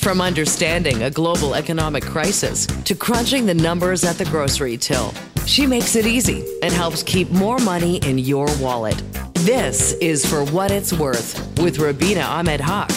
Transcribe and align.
From 0.00 0.22
understanding 0.22 1.02
a 1.02 1.10
global 1.10 1.54
economic 1.54 2.02
crisis 2.02 2.64
to 2.66 2.94
crunching 2.94 3.44
the 3.44 3.52
numbers 3.52 4.02
at 4.02 4.16
the 4.16 4.24
grocery 4.24 4.78
till, 4.78 5.12
she 5.44 5.66
makes 5.66 5.94
it 5.94 6.06
easy 6.06 6.42
and 6.62 6.72
helps 6.72 7.02
keep 7.02 7.30
more 7.30 7.58
money 7.58 7.98
in 7.98 8.16
your 8.16 8.46
wallet. 8.60 8.96
This 9.34 9.92
is 10.00 10.24
For 10.24 10.42
What 10.46 10.70
It's 10.70 10.94
Worth 10.94 11.36
with 11.60 11.78
Rubina 11.78 12.22
Ahmed 12.22 12.62
Haq. 12.62 12.90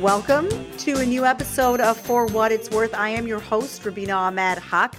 Welcome 0.00 0.48
to 0.78 0.98
a 0.98 1.04
new 1.04 1.26
episode 1.26 1.80
of 1.80 1.96
For 1.96 2.26
What 2.26 2.52
It's 2.52 2.70
Worth. 2.70 2.94
I 2.94 3.08
am 3.08 3.26
your 3.26 3.40
host, 3.40 3.84
Rubina 3.84 4.12
Ahmed 4.12 4.58
Haq. 4.58 4.94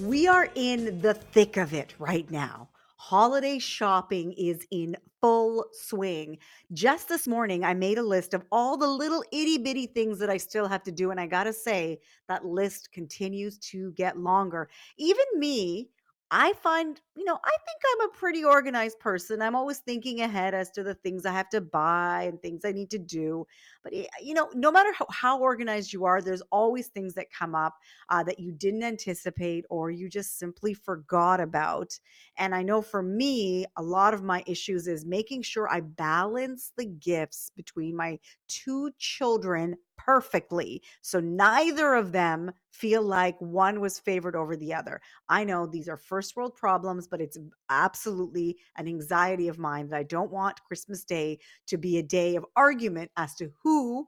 We 0.00 0.26
are 0.26 0.50
in 0.56 1.00
the 1.02 1.14
thick 1.14 1.56
of 1.56 1.72
it 1.72 1.94
right 2.00 2.28
now. 2.32 2.68
Holiday 2.96 3.60
shopping 3.60 4.32
is 4.32 4.66
in 4.72 4.96
full 5.22 5.64
swing. 5.72 6.36
Just 6.74 7.08
this 7.08 7.26
morning, 7.26 7.64
I 7.64 7.72
made 7.72 7.96
a 7.96 8.02
list 8.02 8.34
of 8.34 8.44
all 8.52 8.76
the 8.76 8.88
little 8.88 9.24
itty 9.32 9.56
bitty 9.56 9.86
things 9.86 10.18
that 10.18 10.28
I 10.28 10.36
still 10.36 10.68
have 10.68 10.82
to 10.82 10.92
do. 10.92 11.10
And 11.10 11.20
I 11.20 11.26
got 11.26 11.44
to 11.44 11.52
say, 11.52 12.00
that 12.28 12.44
list 12.44 12.92
continues 12.92 13.56
to 13.58 13.92
get 13.92 14.18
longer. 14.18 14.68
Even 14.98 15.24
me, 15.36 15.88
I 16.30 16.54
find, 16.54 17.00
you 17.14 17.24
know, 17.24 17.38
I 17.44 17.50
think 17.50 17.82
I'm 18.00 18.08
a 18.08 18.12
pretty 18.14 18.42
organized 18.42 18.98
person. 18.98 19.42
I'm 19.42 19.54
always 19.54 19.80
thinking 19.80 20.22
ahead 20.22 20.54
as 20.54 20.70
to 20.72 20.82
the 20.82 20.94
things 20.94 21.26
I 21.26 21.32
have 21.32 21.50
to 21.50 21.60
buy 21.60 22.22
and 22.22 22.40
things 22.40 22.64
I 22.64 22.72
need 22.72 22.90
to 22.92 22.98
do. 22.98 23.46
But, 23.82 23.92
eh, 23.92 24.06
you 24.22 24.32
know, 24.32 24.48
no 24.54 24.72
matter 24.72 24.90
how, 24.94 25.06
how 25.10 25.38
organized 25.40 25.92
you 25.92 26.06
are, 26.06 26.22
there's 26.22 26.40
always 26.50 26.88
things 26.88 27.12
that 27.14 27.30
come 27.30 27.54
up 27.54 27.76
uh, 28.08 28.22
that 28.24 28.38
you 28.38 28.50
didn't 28.50 28.82
anticipate 28.82 29.66
or 29.68 29.90
you 29.90 30.08
just 30.08 30.38
simply 30.38 30.72
forgot 30.72 31.38
about. 31.38 31.98
And 32.36 32.54
I 32.54 32.62
know 32.62 32.80
for 32.80 33.02
me, 33.02 33.66
a 33.76 33.82
lot 33.82 34.14
of 34.14 34.22
my 34.22 34.42
issues 34.46 34.86
is 34.88 35.04
making 35.04 35.42
sure 35.42 35.68
I 35.68 35.80
balance 35.80 36.72
the 36.76 36.86
gifts 36.86 37.50
between 37.54 37.94
my 37.94 38.18
two 38.48 38.90
children 38.98 39.76
perfectly. 39.96 40.82
So 41.00 41.20
neither 41.20 41.94
of 41.94 42.12
them 42.12 42.52
feel 42.70 43.02
like 43.02 43.40
one 43.40 43.80
was 43.80 44.00
favored 44.00 44.34
over 44.34 44.56
the 44.56 44.74
other. 44.74 45.00
I 45.28 45.44
know 45.44 45.66
these 45.66 45.88
are 45.88 45.96
first 45.96 46.34
world 46.34 46.56
problems, 46.56 47.01
but 47.06 47.20
it's 47.20 47.38
absolutely 47.70 48.58
an 48.76 48.88
anxiety 48.88 49.48
of 49.48 49.58
mine 49.58 49.88
that 49.88 49.96
I 49.96 50.02
don't 50.02 50.30
want 50.30 50.62
Christmas 50.64 51.04
Day 51.04 51.38
to 51.66 51.76
be 51.76 51.98
a 51.98 52.02
day 52.02 52.36
of 52.36 52.46
argument 52.56 53.10
as 53.16 53.34
to 53.36 53.50
who 53.62 54.06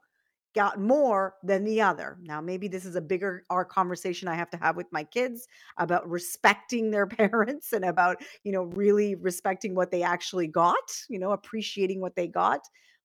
got 0.54 0.78
more 0.78 1.34
than 1.42 1.64
the 1.64 1.80
other. 1.80 2.16
Now, 2.22 2.40
maybe 2.40 2.68
this 2.68 2.84
is 2.84 2.94
a 2.94 3.00
bigger 3.00 3.42
our 3.50 3.64
conversation 3.64 4.28
I 4.28 4.36
have 4.36 4.50
to 4.50 4.56
have 4.56 4.76
with 4.76 4.86
my 4.92 5.02
kids 5.02 5.48
about 5.78 6.08
respecting 6.08 6.90
their 6.90 7.06
parents 7.08 7.72
and 7.72 7.84
about, 7.84 8.22
you 8.44 8.52
know, 8.52 8.62
really 8.62 9.16
respecting 9.16 9.74
what 9.74 9.90
they 9.90 10.02
actually 10.02 10.46
got, 10.46 10.76
you 11.08 11.18
know, 11.18 11.32
appreciating 11.32 12.00
what 12.00 12.14
they 12.14 12.28
got 12.28 12.60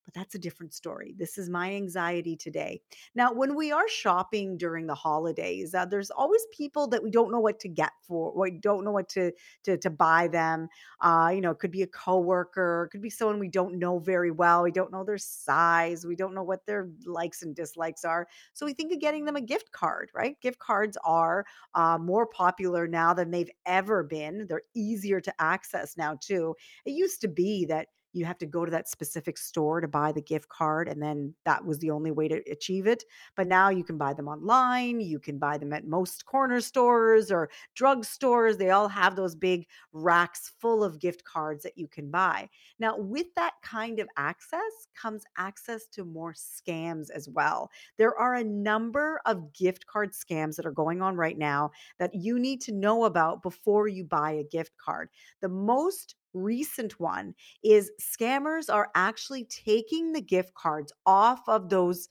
but 0.09 0.19
that's 0.19 0.33
a 0.33 0.39
different 0.39 0.73
story. 0.73 1.13
This 1.17 1.37
is 1.37 1.49
my 1.49 1.75
anxiety 1.75 2.35
today. 2.35 2.81
Now, 3.13 3.31
when 3.31 3.55
we 3.55 3.71
are 3.71 3.87
shopping 3.87 4.57
during 4.57 4.87
the 4.87 4.95
holidays, 4.95 5.75
uh, 5.75 5.85
there's 5.85 6.09
always 6.09 6.41
people 6.51 6.87
that 6.87 7.03
we 7.03 7.11
don't 7.11 7.31
know 7.31 7.39
what 7.39 7.59
to 7.59 7.67
get 7.67 7.91
for, 8.01 8.33
we 8.35 8.51
don't 8.51 8.83
know 8.83 8.91
what 8.91 9.07
to 9.09 9.31
to, 9.65 9.77
to 9.77 9.89
buy 9.91 10.27
them. 10.27 10.67
Uh, 11.01 11.31
you 11.33 11.41
know, 11.41 11.51
it 11.51 11.59
could 11.59 11.69
be 11.69 11.83
a 11.83 11.87
coworker, 11.87 12.85
it 12.85 12.89
could 12.91 13.03
be 13.03 13.09
someone 13.11 13.37
we 13.37 13.49
don't 13.49 13.77
know 13.77 13.99
very 13.99 14.31
well. 14.31 14.63
We 14.63 14.71
don't 14.71 14.91
know 14.91 15.03
their 15.03 15.19
size, 15.19 16.07
we 16.07 16.15
don't 16.15 16.33
know 16.33 16.43
what 16.43 16.65
their 16.65 16.89
likes 17.05 17.43
and 17.43 17.55
dislikes 17.55 18.03
are. 18.03 18.27
So 18.53 18.65
we 18.65 18.73
think 18.73 18.91
of 18.91 18.99
getting 18.99 19.25
them 19.25 19.35
a 19.35 19.41
gift 19.41 19.71
card, 19.71 20.09
right? 20.15 20.39
Gift 20.41 20.57
cards 20.57 20.97
are 21.03 21.45
uh, 21.75 21.99
more 21.99 22.25
popular 22.25 22.87
now 22.87 23.13
than 23.13 23.29
they've 23.29 23.51
ever 23.67 24.01
been. 24.01 24.47
They're 24.47 24.63
easier 24.73 25.21
to 25.21 25.33
access 25.39 25.97
now 25.97 26.17
too. 26.19 26.55
It 26.85 26.91
used 26.91 27.21
to 27.21 27.27
be 27.27 27.65
that 27.65 27.89
you 28.13 28.25
have 28.25 28.37
to 28.39 28.45
go 28.45 28.65
to 28.65 28.71
that 28.71 28.89
specific 28.89 29.37
store 29.37 29.81
to 29.81 29.87
buy 29.87 30.11
the 30.11 30.21
gift 30.21 30.49
card 30.49 30.87
and 30.87 31.01
then 31.01 31.33
that 31.45 31.63
was 31.63 31.79
the 31.79 31.91
only 31.91 32.11
way 32.11 32.27
to 32.27 32.41
achieve 32.51 32.87
it. 32.87 33.03
But 33.35 33.47
now 33.47 33.69
you 33.69 33.83
can 33.83 33.97
buy 33.97 34.13
them 34.13 34.27
online 34.27 34.99
you 34.99 35.19
can 35.19 35.37
buy 35.37 35.57
them 35.57 35.73
at 35.73 35.87
most 35.87 36.25
corner 36.25 36.61
stores 36.61 37.31
or 37.31 37.49
drug 37.75 38.05
stores 38.05 38.57
they 38.57 38.69
all 38.69 38.87
have 38.87 39.15
those 39.15 39.35
big 39.35 39.67
racks 39.93 40.51
full 40.59 40.83
of 40.83 40.99
gift 40.99 41.23
cards 41.23 41.63
that 41.63 41.77
you 41.77 41.87
can 41.87 42.09
buy. 42.09 42.49
Now 42.79 42.97
with 42.97 43.27
that 43.35 43.53
kind 43.63 43.99
of 43.99 44.07
access 44.17 44.87
comes 44.99 45.23
access 45.37 45.87
to 45.87 46.05
more 46.05 46.33
scams 46.33 47.09
as 47.09 47.29
well. 47.29 47.69
There 47.97 48.15
are 48.17 48.35
a 48.35 48.43
number 48.43 49.21
of 49.25 49.53
gift 49.53 49.85
card 49.85 50.11
scams 50.11 50.55
that 50.55 50.65
are 50.65 50.71
going 50.71 51.01
on 51.01 51.15
right 51.15 51.37
now 51.37 51.71
that 51.97 52.13
you 52.13 52.39
need 52.39 52.61
to 52.61 52.71
know 52.71 53.05
about 53.05 53.41
before 53.41 53.87
you 53.87 54.03
buy 54.03 54.31
a 54.31 54.43
gift 54.43 54.77
card. 54.77 55.09
The 55.41 55.49
most 55.49 56.15
recent 56.33 56.99
one 56.99 57.33
is 57.63 57.91
scammers 58.01 58.73
are 58.73 58.89
actually 58.95 59.45
taking 59.45 60.11
the 60.11 60.21
gift 60.21 60.53
cards 60.53 60.91
off 61.05 61.41
of 61.47 61.69
those 61.69 62.09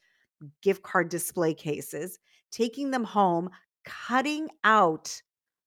gift 0.62 0.82
card 0.82 1.08
display 1.08 1.54
cases, 1.54 2.18
taking 2.50 2.90
them 2.90 3.04
home, 3.04 3.50
cutting 3.84 4.48
out 4.64 5.22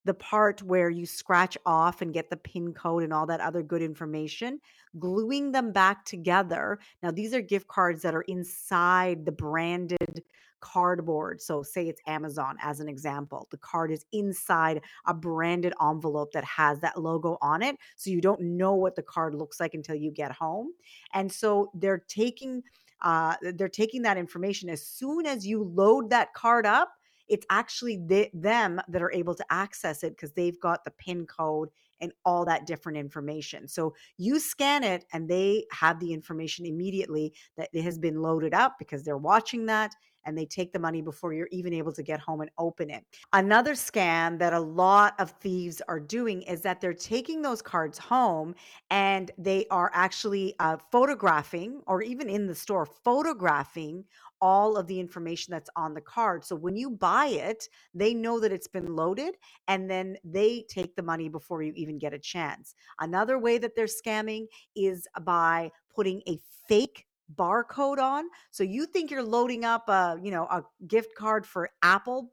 the 0.06 0.14
part 0.14 0.64
where 0.64 0.90
you 0.90 1.06
scratch 1.06 1.58
off 1.66 2.02
and 2.02 2.14
get 2.14 2.30
the 2.30 2.38
pin 2.38 2.74
code 2.74 3.04
and 3.04 3.14
all 3.14 3.28
that 3.28 3.40
other 3.40 3.62
good 3.62 3.82
information, 3.82 4.60
gluing 4.98 5.52
them 5.52 5.72
back 5.72 6.06
together. 6.06 6.80
Now, 7.04 7.12
these 7.12 7.34
are 7.34 7.42
gift 7.42 7.68
cards 7.68 8.02
that 8.02 8.16
are 8.16 8.24
inside 8.24 9.26
the 9.26 9.32
branded 9.32 10.24
cardboard. 10.62 11.42
So, 11.42 11.64
say 11.64 11.88
it's 11.88 12.02
Amazon 12.08 12.58
as 12.62 12.80
an 12.80 12.88
example. 12.88 13.48
The 13.52 13.58
card 13.58 13.92
is 13.92 14.06
inside 14.12 14.82
a 15.06 15.14
branded 15.14 15.74
envelope 15.82 16.32
that 16.34 16.46
has 16.46 16.80
that 16.80 17.02
logo 17.02 17.38
on 17.42 17.62
it. 17.62 17.76
So, 17.96 18.10
you 18.10 18.22
don't 18.22 18.42
know 18.42 18.76
what 18.76 18.96
the 18.96 19.04
card 19.04 19.36
looks 19.36 19.60
like 19.60 19.74
until 19.74 19.96
you 19.96 20.12
get 20.12 20.32
home. 20.32 20.72
And 21.14 21.32
so, 21.32 21.72
they're 21.74 22.04
taking 22.08 22.64
uh, 23.02 23.36
they're 23.56 23.68
taking 23.68 24.04
that 24.04 24.18
information 24.18 24.70
as 24.70 24.86
soon 24.86 25.26
as 25.26 25.46
you 25.46 25.64
load 25.64 26.10
that 26.12 26.34
card 26.34 26.68
up 26.68 26.92
it's 27.32 27.46
actually 27.50 27.96
the, 28.08 28.30
them 28.34 28.82
that 28.90 29.02
are 29.02 29.12
able 29.14 29.34
to 29.34 29.46
access 29.50 30.04
it 30.04 30.10
because 30.10 30.34
they've 30.34 30.60
got 30.60 30.84
the 30.84 30.92
pin 30.92 31.26
code 31.26 31.70
and 32.02 32.12
all 32.26 32.44
that 32.44 32.68
different 32.68 32.98
information. 32.98 33.70
So 33.70 33.94
you 34.18 34.38
scan 34.38 34.84
it 34.84 35.06
and 35.14 35.30
they 35.30 35.66
have 35.72 35.98
the 36.02 36.12
information 36.12 36.66
immediately 36.66 37.34
that 37.56 37.70
it 37.72 37.84
has 37.84 37.98
been 37.98 38.22
loaded 38.22 38.54
up 38.54 38.76
because 38.78 39.04
they're 39.04 39.18
watching 39.18 39.66
that 39.68 39.96
and 40.26 40.38
they 40.38 40.46
take 40.46 40.72
the 40.74 40.80
money 40.80 41.02
before 41.02 41.34
you're 41.34 41.48
even 41.52 41.74
able 41.74 41.92
to 41.94 42.04
get 42.04 42.20
home 42.20 42.42
and 42.42 42.50
open 42.58 42.90
it. 42.90 43.06
Another 43.34 43.74
scam 43.74 44.38
that 44.40 44.54
a 44.54 44.60
lot 44.60 45.14
of 45.20 45.32
thieves 45.42 45.82
are 45.88 46.00
doing 46.00 46.42
is 46.44 46.62
that 46.62 46.82
they're 46.82 46.94
taking 46.94 47.42
those 47.42 47.62
cards 47.62 47.98
home 47.98 48.56
and 48.90 49.32
they 49.38 49.66
are 49.72 49.92
actually 49.94 50.56
uh, 50.60 50.78
photographing 50.92 51.82
or 51.88 52.02
even 52.02 52.30
in 52.30 52.48
the 52.48 52.56
store 52.56 52.86
photographing 52.86 54.04
all 54.42 54.76
of 54.76 54.88
the 54.88 55.00
information 55.00 55.52
that's 55.52 55.70
on 55.76 55.94
the 55.94 56.02
card. 56.02 56.44
So 56.44 56.56
when 56.56 56.76
you 56.76 56.90
buy 56.90 57.28
it, 57.28 57.70
they 57.94 58.14
know 58.14 58.40
that 58.40 58.52
it's 58.52 58.68
been 58.68 58.96
loaded 58.96 59.36
and 59.68 59.90
then 59.90 60.18
they 60.24 60.66
take 60.68 60.96
the 60.96 61.04
money 61.04 61.30
before 61.30 61.62
you 61.62 61.74
even 61.76 62.00
get 62.00 62.14
a 62.14 62.20
chance. 62.20 62.74
Another 63.00 63.38
way 63.38 63.60
that 63.60 63.76
they're 63.76 63.86
scamming 63.86 64.48
is 64.76 65.08
by 65.24 65.72
putting 65.96 66.22
a 66.28 66.40
fake 66.68 67.06
barcode 67.36 68.00
on. 68.00 68.26
So 68.50 68.64
you 68.64 68.86
think 68.86 69.12
you're 69.12 69.24
loading 69.24 69.66
up 69.66 69.90
a, 69.90 70.18
you 70.22 70.32
know, 70.32 70.44
a 70.44 70.64
gift 70.88 71.16
card 71.16 71.46
for 71.46 71.70
Apple 71.82 72.32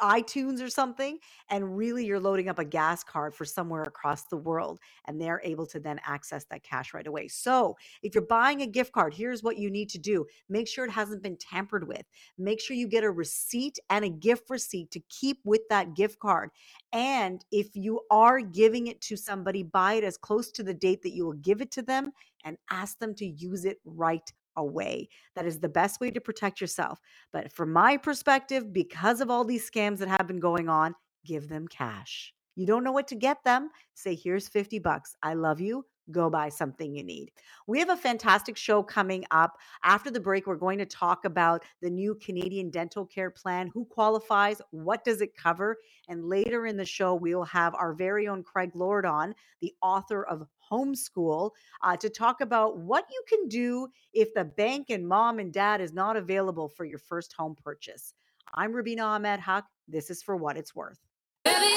iTunes 0.00 0.62
or 0.62 0.68
something, 0.68 1.18
and 1.50 1.76
really 1.76 2.04
you're 2.04 2.20
loading 2.20 2.48
up 2.48 2.58
a 2.58 2.64
gas 2.64 3.04
card 3.04 3.34
for 3.34 3.44
somewhere 3.44 3.82
across 3.82 4.24
the 4.24 4.36
world, 4.36 4.80
and 5.06 5.20
they're 5.20 5.40
able 5.44 5.66
to 5.66 5.80
then 5.80 6.00
access 6.06 6.44
that 6.46 6.62
cash 6.62 6.94
right 6.94 7.06
away. 7.06 7.28
So, 7.28 7.76
if 8.02 8.14
you're 8.14 8.26
buying 8.26 8.62
a 8.62 8.66
gift 8.66 8.92
card, 8.92 9.14
here's 9.14 9.42
what 9.42 9.58
you 9.58 9.70
need 9.70 9.88
to 9.90 9.98
do 9.98 10.26
make 10.48 10.68
sure 10.68 10.84
it 10.84 10.90
hasn't 10.90 11.22
been 11.22 11.36
tampered 11.36 11.86
with. 11.86 12.04
Make 12.38 12.60
sure 12.60 12.76
you 12.76 12.88
get 12.88 13.04
a 13.04 13.10
receipt 13.10 13.78
and 13.90 14.04
a 14.04 14.10
gift 14.10 14.50
receipt 14.50 14.90
to 14.92 15.00
keep 15.08 15.38
with 15.44 15.62
that 15.70 15.94
gift 15.94 16.18
card. 16.18 16.50
And 16.92 17.44
if 17.50 17.74
you 17.74 18.00
are 18.10 18.40
giving 18.40 18.86
it 18.86 19.00
to 19.02 19.16
somebody, 19.16 19.62
buy 19.62 19.94
it 19.94 20.04
as 20.04 20.16
close 20.16 20.50
to 20.52 20.62
the 20.62 20.74
date 20.74 21.02
that 21.02 21.12
you 21.14 21.24
will 21.24 21.32
give 21.34 21.60
it 21.60 21.70
to 21.72 21.82
them 21.82 22.12
and 22.44 22.56
ask 22.70 22.98
them 22.98 23.14
to 23.16 23.26
use 23.26 23.64
it 23.64 23.78
right 23.84 24.32
away. 24.56 25.08
That 25.34 25.46
is 25.46 25.58
the 25.58 25.68
best 25.68 26.00
way 26.00 26.10
to 26.10 26.20
protect 26.20 26.60
yourself. 26.60 27.00
But 27.32 27.52
from 27.52 27.72
my 27.72 27.96
perspective, 27.96 28.72
because 28.72 29.20
of 29.20 29.30
all 29.30 29.44
these 29.44 29.70
scams 29.70 29.98
that 29.98 30.08
have 30.08 30.26
been 30.26 30.40
going 30.40 30.68
on, 30.68 30.94
give 31.24 31.48
them 31.48 31.68
cash. 31.68 32.34
You 32.56 32.66
don't 32.66 32.84
know 32.84 32.92
what 32.92 33.08
to 33.08 33.16
get 33.16 33.42
them? 33.44 33.70
Say, 33.94 34.14
here's 34.14 34.48
50 34.48 34.78
bucks. 34.78 35.16
I 35.22 35.34
love 35.34 35.60
you. 35.60 35.84
Go 36.10 36.28
buy 36.28 36.50
something 36.50 36.94
you 36.94 37.02
need. 37.02 37.30
We 37.66 37.78
have 37.78 37.88
a 37.88 37.96
fantastic 37.96 38.58
show 38.58 38.82
coming 38.82 39.24
up. 39.30 39.56
After 39.82 40.10
the 40.10 40.20
break, 40.20 40.46
we're 40.46 40.56
going 40.56 40.78
to 40.78 40.86
talk 40.86 41.24
about 41.24 41.64
the 41.80 41.88
new 41.88 42.14
Canadian 42.16 42.68
dental 42.70 43.06
care 43.06 43.30
plan. 43.30 43.70
Who 43.72 43.86
qualifies? 43.86 44.60
What 44.70 45.02
does 45.02 45.22
it 45.22 45.34
cover? 45.34 45.78
And 46.08 46.28
later 46.28 46.66
in 46.66 46.76
the 46.76 46.84
show, 46.84 47.14
we 47.14 47.34
will 47.34 47.44
have 47.44 47.74
our 47.74 47.94
very 47.94 48.28
own 48.28 48.42
Craig 48.42 48.72
Lord 48.74 49.06
on, 49.06 49.34
the 49.62 49.72
author 49.80 50.26
of 50.26 50.46
homeschool 50.70 51.50
uh, 51.82 51.96
to 51.96 52.08
talk 52.08 52.40
about 52.40 52.78
what 52.78 53.04
you 53.10 53.22
can 53.28 53.48
do 53.48 53.88
if 54.12 54.32
the 54.34 54.44
bank 54.44 54.90
and 54.90 55.06
mom 55.06 55.38
and 55.38 55.52
dad 55.52 55.80
is 55.80 55.92
not 55.92 56.16
available 56.16 56.68
for 56.68 56.84
your 56.84 56.98
first 56.98 57.32
home 57.32 57.54
purchase. 57.54 58.14
I'm 58.54 58.72
Rubina 58.72 59.02
Ahmed 59.02 59.40
Haq. 59.40 59.64
This 59.88 60.10
is 60.10 60.22
for 60.22 60.36
what 60.36 60.56
it's 60.56 60.74
worth. 60.74 60.98
Baby, 61.44 61.74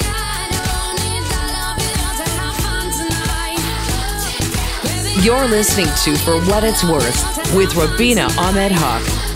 You're 5.20 5.48
listening 5.48 5.88
to 6.04 6.16
For 6.16 6.40
What 6.42 6.62
It's 6.62 6.84
Worth 6.84 7.54
with 7.54 7.74
Rubina 7.74 8.28
Ahmed 8.38 8.70
Haq. 8.70 9.27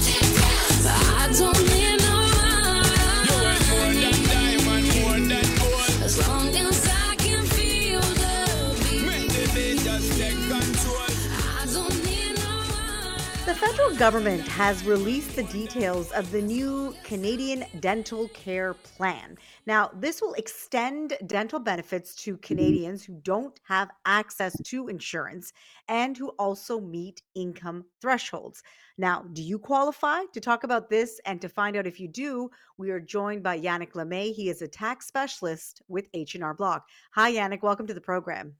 Government 13.98 14.46
has 14.48 14.84
released 14.86 15.36
the 15.36 15.42
details 15.44 16.12
of 16.12 16.30
the 16.30 16.40
new 16.40 16.94
Canadian 17.04 17.64
Dental 17.80 18.26
Care 18.28 18.72
Plan. 18.74 19.36
Now, 19.66 19.90
this 19.94 20.22
will 20.22 20.32
extend 20.34 21.14
dental 21.26 21.58
benefits 21.58 22.14
to 22.16 22.38
Canadians 22.38 23.04
who 23.04 23.20
don't 23.22 23.60
have 23.64 23.90
access 24.06 24.60
to 24.62 24.88
insurance 24.88 25.52
and 25.88 26.16
who 26.16 26.30
also 26.38 26.80
meet 26.80 27.22
income 27.34 27.84
thresholds. 28.00 28.62
Now, 28.96 29.24
do 29.34 29.42
you 29.42 29.58
qualify? 29.58 30.22
To 30.32 30.40
talk 30.40 30.64
about 30.64 30.88
this 30.88 31.20
and 31.26 31.40
to 31.42 31.48
find 31.48 31.76
out 31.76 31.86
if 31.86 32.00
you 32.00 32.08
do, 32.08 32.50
we 32.78 32.90
are 32.90 33.00
joined 33.00 33.42
by 33.42 33.60
Yannick 33.60 33.92
Lemay. 33.92 34.32
He 34.32 34.48
is 34.48 34.62
a 34.62 34.68
tax 34.68 35.06
specialist 35.06 35.82
with 35.88 36.08
H&R 36.14 36.54
Block. 36.54 36.86
Hi, 37.12 37.34
Yannick. 37.34 37.62
Welcome 37.62 37.86
to 37.88 37.94
the 37.94 38.00
program. 38.00 38.54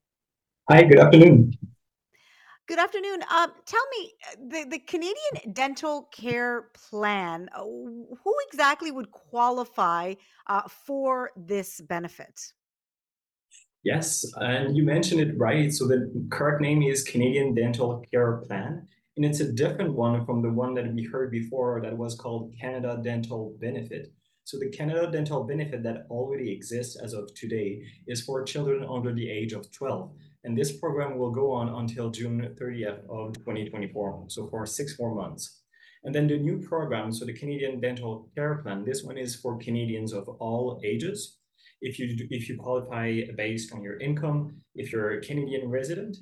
Hi, 0.71 0.83
good 0.83 0.99
afternoon. 0.99 1.55
Good 2.69 2.79
afternoon. 2.79 3.25
Um, 3.29 3.51
tell 3.67 3.83
me, 3.99 4.13
uh, 4.25 4.37
the, 4.49 4.71
the 4.71 4.79
Canadian 4.79 5.53
Dental 5.53 6.09
Care 6.13 6.69
Plan, 6.89 7.49
uh, 7.57 7.65
who 7.65 8.35
exactly 8.47 8.93
would 8.93 9.11
qualify 9.11 10.15
uh, 10.47 10.63
for 10.69 11.33
this 11.37 11.81
benefit? 11.81 12.41
Yes, 13.83 14.25
and 14.37 14.77
you 14.77 14.85
mentioned 14.85 15.21
it 15.21 15.37
right. 15.37 15.73
So 15.73 15.89
the 15.89 16.09
correct 16.31 16.61
name 16.61 16.83
is 16.83 17.03
Canadian 17.03 17.53
Dental 17.53 18.05
Care 18.09 18.37
Plan, 18.47 18.87
and 19.17 19.25
it's 19.27 19.41
a 19.41 19.53
different 19.53 19.95
one 19.95 20.25
from 20.25 20.41
the 20.41 20.53
one 20.53 20.73
that 20.75 20.95
we 20.95 21.03
heard 21.03 21.33
before 21.33 21.81
that 21.83 21.99
was 21.99 22.15
called 22.15 22.55
Canada 22.61 23.01
Dental 23.03 23.57
Benefit. 23.61 24.13
So 24.45 24.57
the 24.61 24.71
Canada 24.71 25.11
Dental 25.11 25.43
Benefit 25.43 25.83
that 25.83 26.07
already 26.11 26.53
exists 26.53 26.97
as 27.03 27.13
of 27.13 27.35
today 27.35 27.83
is 28.07 28.23
for 28.23 28.45
children 28.45 28.87
under 28.89 29.13
the 29.13 29.29
age 29.29 29.53
of 29.53 29.71
12. 29.73 30.13
And 30.45 30.57
this 30.57 30.73
program 30.73 31.19
will 31.19 31.31
go 31.31 31.53
on 31.53 31.69
until 31.69 32.11
June 32.11 32.55
30th 32.61 33.01
of 33.09 33.35
2024, 33.35 34.25
so 34.29 34.49
for 34.49 34.67
six 34.67 34.99
more 34.99 35.15
months. 35.15 35.63
And 36.05 36.15
then 36.15 36.27
the 36.27 36.37
new 36.37 36.59
program, 36.59 37.13
so 37.13 37.25
the 37.25 37.33
Canadian 37.33 37.81
Dental 37.81 38.29
Care 38.35 38.57
Plan, 38.57 38.85
this 38.85 39.05
one 39.05 39.17
is 39.17 39.37
for 39.37 39.57
Canadians 39.59 40.13
of 40.13 40.29
all 40.41 40.81
ages. 40.85 41.39
If 41.81 41.99
you 41.99 42.27
if 42.31 42.49
you 42.49 42.57
qualify 42.57 43.23
based 43.37 43.73
on 43.73 43.83
your 43.83 43.99
income, 43.99 44.57
if 44.75 44.93
you're 44.93 45.19
a 45.19 45.21
Canadian 45.21 45.69
resident, 45.69 46.17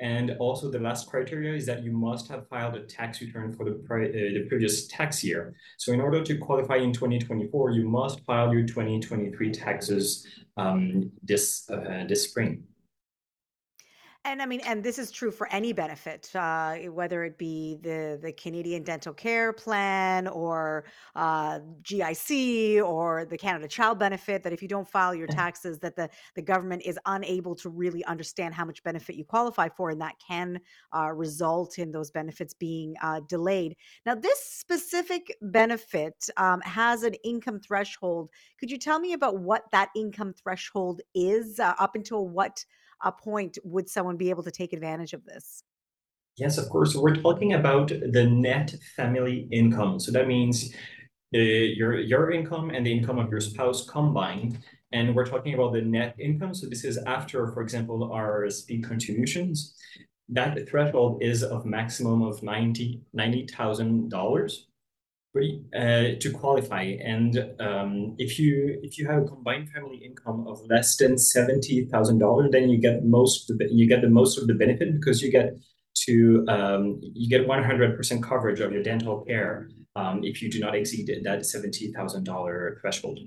and 0.00 0.34
also 0.38 0.70
the 0.70 0.78
last 0.78 1.08
criteria 1.08 1.54
is 1.54 1.66
that 1.66 1.84
you 1.84 1.92
must 1.92 2.26
have 2.28 2.48
filed 2.48 2.74
a 2.74 2.80
tax 2.80 3.20
return 3.20 3.52
for 3.52 3.64
the, 3.66 3.72
pre- 3.86 4.08
uh, 4.08 4.38
the 4.38 4.46
previous 4.48 4.86
tax 4.86 5.22
year. 5.22 5.54
So 5.76 5.92
in 5.92 6.00
order 6.00 6.24
to 6.24 6.38
qualify 6.38 6.76
in 6.76 6.92
2024, 6.92 7.70
you 7.70 7.86
must 7.86 8.24
file 8.24 8.52
your 8.52 8.66
2023 8.66 9.52
taxes 9.52 10.26
um, 10.56 11.12
this 11.22 11.68
uh, 11.70 12.04
this 12.08 12.24
spring. 12.24 12.64
And 14.26 14.42
I 14.42 14.46
mean, 14.46 14.60
and 14.66 14.84
this 14.84 14.98
is 14.98 15.10
true 15.10 15.30
for 15.30 15.50
any 15.50 15.72
benefit, 15.72 16.30
uh, 16.34 16.76
whether 16.90 17.24
it 17.24 17.38
be 17.38 17.78
the 17.80 18.18
the 18.20 18.32
Canadian 18.32 18.82
Dental 18.82 19.14
Care 19.14 19.50
Plan 19.54 20.28
or 20.28 20.84
uh, 21.16 21.60
GIC 21.82 22.84
or 22.84 23.24
the 23.24 23.38
Canada 23.38 23.66
Child 23.66 23.98
Benefit. 23.98 24.42
That 24.42 24.52
if 24.52 24.60
you 24.60 24.68
don't 24.68 24.86
file 24.86 25.14
your 25.14 25.26
taxes, 25.40 25.78
that 25.78 25.96
the 25.96 26.10
the 26.34 26.42
government 26.42 26.82
is 26.84 26.98
unable 27.06 27.54
to 27.56 27.70
really 27.70 28.04
understand 28.04 28.52
how 28.52 28.66
much 28.66 28.82
benefit 28.82 29.16
you 29.16 29.24
qualify 29.24 29.70
for, 29.70 29.88
and 29.88 30.00
that 30.02 30.16
can 30.18 30.60
uh, 30.94 31.12
result 31.12 31.78
in 31.78 31.90
those 31.90 32.10
benefits 32.10 32.52
being 32.52 32.96
uh, 33.02 33.20
delayed. 33.26 33.74
Now, 34.04 34.16
this 34.16 34.38
specific 34.44 35.34
benefit 35.40 36.28
um, 36.36 36.60
has 36.60 37.04
an 37.04 37.14
income 37.24 37.58
threshold. 37.58 38.28
Could 38.58 38.70
you 38.70 38.76
tell 38.76 39.00
me 39.00 39.14
about 39.14 39.38
what 39.38 39.64
that 39.72 39.88
income 39.96 40.34
threshold 40.34 41.00
is? 41.14 41.58
Uh, 41.58 41.72
up 41.78 41.94
until 41.94 42.28
what 42.28 42.66
a 43.02 43.12
point 43.12 43.58
would 43.64 43.88
someone 43.88 44.16
be 44.16 44.30
able 44.30 44.42
to 44.42 44.50
take 44.50 44.72
advantage 44.72 45.12
of 45.12 45.24
this? 45.24 45.62
Yes, 46.36 46.58
of 46.58 46.68
course. 46.68 46.94
We're 46.94 47.16
talking 47.16 47.52
about 47.54 47.88
the 47.88 48.26
net 48.26 48.74
family 48.96 49.48
income. 49.50 50.00
So 50.00 50.12
that 50.12 50.26
means 50.26 50.74
uh, 51.34 51.38
your 51.38 51.98
your 51.98 52.30
income 52.30 52.70
and 52.70 52.86
the 52.86 52.92
income 52.92 53.18
of 53.18 53.30
your 53.30 53.40
spouse 53.40 53.86
combined. 53.86 54.58
And 54.92 55.14
we're 55.14 55.26
talking 55.26 55.54
about 55.54 55.72
the 55.72 55.82
net 55.82 56.16
income. 56.18 56.54
So 56.54 56.68
this 56.68 56.84
is 56.84 56.98
after, 57.06 57.46
for 57.52 57.62
example, 57.62 58.10
RSP 58.12 58.82
contributions. 58.82 59.76
That 60.28 60.68
threshold 60.68 61.22
is 61.22 61.42
of 61.42 61.64
maximum 61.64 62.22
of 62.22 62.40
$90,000. 62.40 63.02
$90, 63.14 64.52
uh, 65.36 66.18
to 66.20 66.30
qualify. 66.32 66.82
And 66.82 67.38
um, 67.60 68.14
if 68.18 68.38
you 68.38 68.78
if 68.82 68.98
you 68.98 69.06
have 69.06 69.22
a 69.22 69.26
combined 69.26 69.70
family 69.70 69.98
income 70.04 70.46
of 70.48 70.60
less 70.68 70.96
than 70.96 71.18
seventy 71.18 71.86
thousand 71.86 72.18
dollars, 72.18 72.50
then 72.52 72.68
you 72.68 72.78
get 72.78 73.04
most 73.04 73.46
the, 73.48 73.68
you 73.70 73.88
get 73.88 74.00
the 74.02 74.10
most 74.10 74.38
of 74.38 74.46
the 74.46 74.54
benefit 74.54 74.92
because 74.92 75.22
you 75.22 75.30
get 75.30 75.56
to 76.06 76.44
um, 76.48 77.00
you 77.02 77.28
get 77.28 77.46
one 77.46 77.62
hundred 77.62 77.96
percent 77.96 78.22
coverage 78.22 78.60
of 78.60 78.72
your 78.72 78.82
dental 78.82 79.24
care 79.24 79.68
um, 79.96 80.20
if 80.24 80.42
you 80.42 80.50
do 80.50 80.60
not 80.60 80.74
exceed 80.74 81.10
that 81.24 81.46
seventy 81.46 81.92
thousand 81.92 82.24
dollar 82.24 82.78
threshold. 82.80 83.18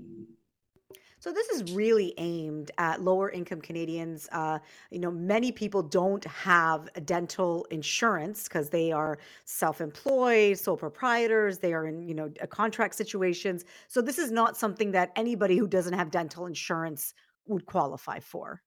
So 1.24 1.32
this 1.32 1.48
is 1.48 1.72
really 1.72 2.14
aimed 2.18 2.72
at 2.78 3.02
lower 3.02 3.30
income 3.30 3.62
Canadians. 3.62 4.28
Uh, 4.34 4.60
you 4.92 5.00
know, 5.00 5.10
many 5.10 5.54
people 5.54 5.82
don't 5.82 6.26
have 6.26 6.90
dental 7.06 7.64
insurance 7.72 8.44
because 8.44 8.68
they 8.70 8.92
are 8.92 9.18
self-employed, 9.46 10.60
sole 10.60 10.76
proprietors. 10.76 11.60
They 11.60 11.72
are 11.72 11.86
in 11.86 12.02
you 12.02 12.14
know 12.14 12.30
contract 12.50 12.96
situations. 12.96 13.64
So 13.88 14.02
this 14.02 14.20
is 14.20 14.32
not 14.32 14.58
something 14.58 14.92
that 14.92 15.14
anybody 15.16 15.56
who 15.56 15.66
doesn't 15.66 15.94
have 15.94 16.12
dental 16.12 16.46
insurance 16.46 17.14
would 17.48 17.66
qualify 17.66 18.20
for. 18.20 18.62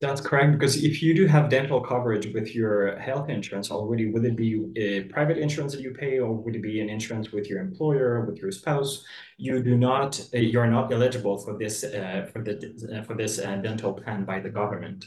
That's 0.00 0.20
correct. 0.20 0.52
Because 0.52 0.84
if 0.84 1.02
you 1.02 1.14
do 1.14 1.26
have 1.26 1.48
dental 1.48 1.80
coverage 1.80 2.32
with 2.34 2.54
your 2.54 2.98
health 2.98 3.30
insurance 3.30 3.70
already, 3.70 4.10
would 4.10 4.26
it 4.26 4.36
be 4.36 4.66
a 4.76 5.04
private 5.04 5.38
insurance 5.38 5.72
that 5.72 5.80
you 5.80 5.92
pay, 5.92 6.18
or 6.18 6.32
would 6.34 6.54
it 6.54 6.62
be 6.62 6.80
an 6.82 6.90
insurance 6.90 7.32
with 7.32 7.48
your 7.48 7.60
employer, 7.60 8.26
with 8.26 8.36
your 8.36 8.50
spouse? 8.50 9.02
You 9.38 9.62
do 9.62 9.74
not, 9.78 10.20
uh, 10.34 10.38
you 10.38 10.60
are 10.60 10.66
not 10.66 10.92
eligible 10.92 11.38
for 11.38 11.56
this 11.56 11.82
uh, 11.82 12.28
for 12.30 12.42
the 12.42 12.54
uh, 12.94 13.04
for 13.04 13.14
this 13.14 13.38
uh, 13.38 13.56
dental 13.56 13.94
plan 13.94 14.26
by 14.26 14.38
the 14.40 14.50
government. 14.50 15.06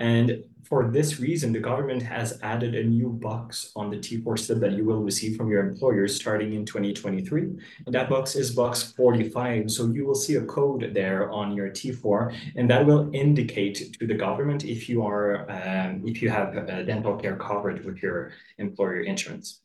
And 0.00 0.44
for 0.64 0.90
this 0.90 1.20
reason, 1.20 1.52
the 1.52 1.60
government 1.60 2.02
has 2.02 2.38
added 2.42 2.74
a 2.74 2.82
new 2.82 3.10
box 3.10 3.72
on 3.76 3.90
the 3.90 3.98
T4 3.98 4.38
slip 4.38 4.60
that 4.60 4.72
you 4.72 4.84
will 4.84 5.02
receive 5.02 5.36
from 5.36 5.50
your 5.50 5.60
employer 5.60 6.08
starting 6.08 6.54
in 6.54 6.64
2023. 6.64 7.42
And 7.86 7.94
that 7.94 8.08
box 8.08 8.36
is 8.36 8.54
box 8.54 8.82
45. 8.96 9.70
So 9.70 9.88
you 9.88 10.06
will 10.06 10.14
see 10.14 10.36
a 10.36 10.44
code 10.44 10.92
there 10.94 11.30
on 11.30 11.54
your 11.54 11.68
T4, 11.70 12.34
and 12.56 12.70
that 12.70 12.86
will 12.86 13.10
indicate 13.12 13.98
to 13.98 14.06
the 14.06 14.14
government 14.14 14.64
if 14.64 14.88
you 14.88 15.04
are 15.04 15.50
um, 15.50 16.02
if 16.06 16.22
you 16.22 16.30
have 16.30 16.54
dental 16.86 17.16
care 17.16 17.36
coverage 17.36 17.84
with 17.84 18.02
your 18.02 18.32
employer 18.58 19.00
insurance. 19.00 19.60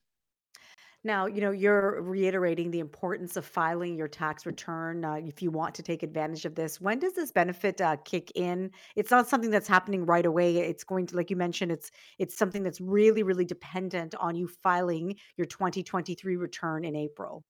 Now, 1.07 1.25
you 1.25 1.39
know, 1.39 1.51
you're 1.51 2.01
reiterating 2.01 2.69
the 2.69 2.81
importance 2.81 3.37
of 3.37 3.45
filing 3.45 3.95
your 3.95 4.09
tax 4.09 4.45
return 4.45 5.05
uh, 5.05 5.13
if 5.13 5.41
you 5.41 5.49
want 5.51 5.73
to 5.75 5.81
take 5.81 6.03
advantage 6.03 6.43
of 6.43 6.53
this. 6.53 6.81
When 6.81 6.99
does 6.99 7.13
this 7.13 7.31
benefit 7.31 7.79
uh, 7.79 7.95
kick 8.03 8.29
in? 8.35 8.71
It's 8.97 9.09
not 9.09 9.25
something 9.25 9.49
that's 9.49 9.69
happening 9.69 10.05
right 10.05 10.25
away. 10.25 10.57
It's 10.57 10.83
going 10.83 11.05
to, 11.07 11.15
like 11.15 11.29
you 11.29 11.37
mentioned, 11.37 11.71
it's 11.71 11.91
it's 12.19 12.37
something 12.37 12.61
that's 12.61 12.81
really, 12.81 13.23
really 13.23 13.45
dependent 13.45 14.15
on 14.15 14.35
you 14.35 14.49
filing 14.49 15.15
your 15.37 15.45
2023 15.45 16.35
return 16.35 16.83
in 16.83 16.93
April. 16.93 17.45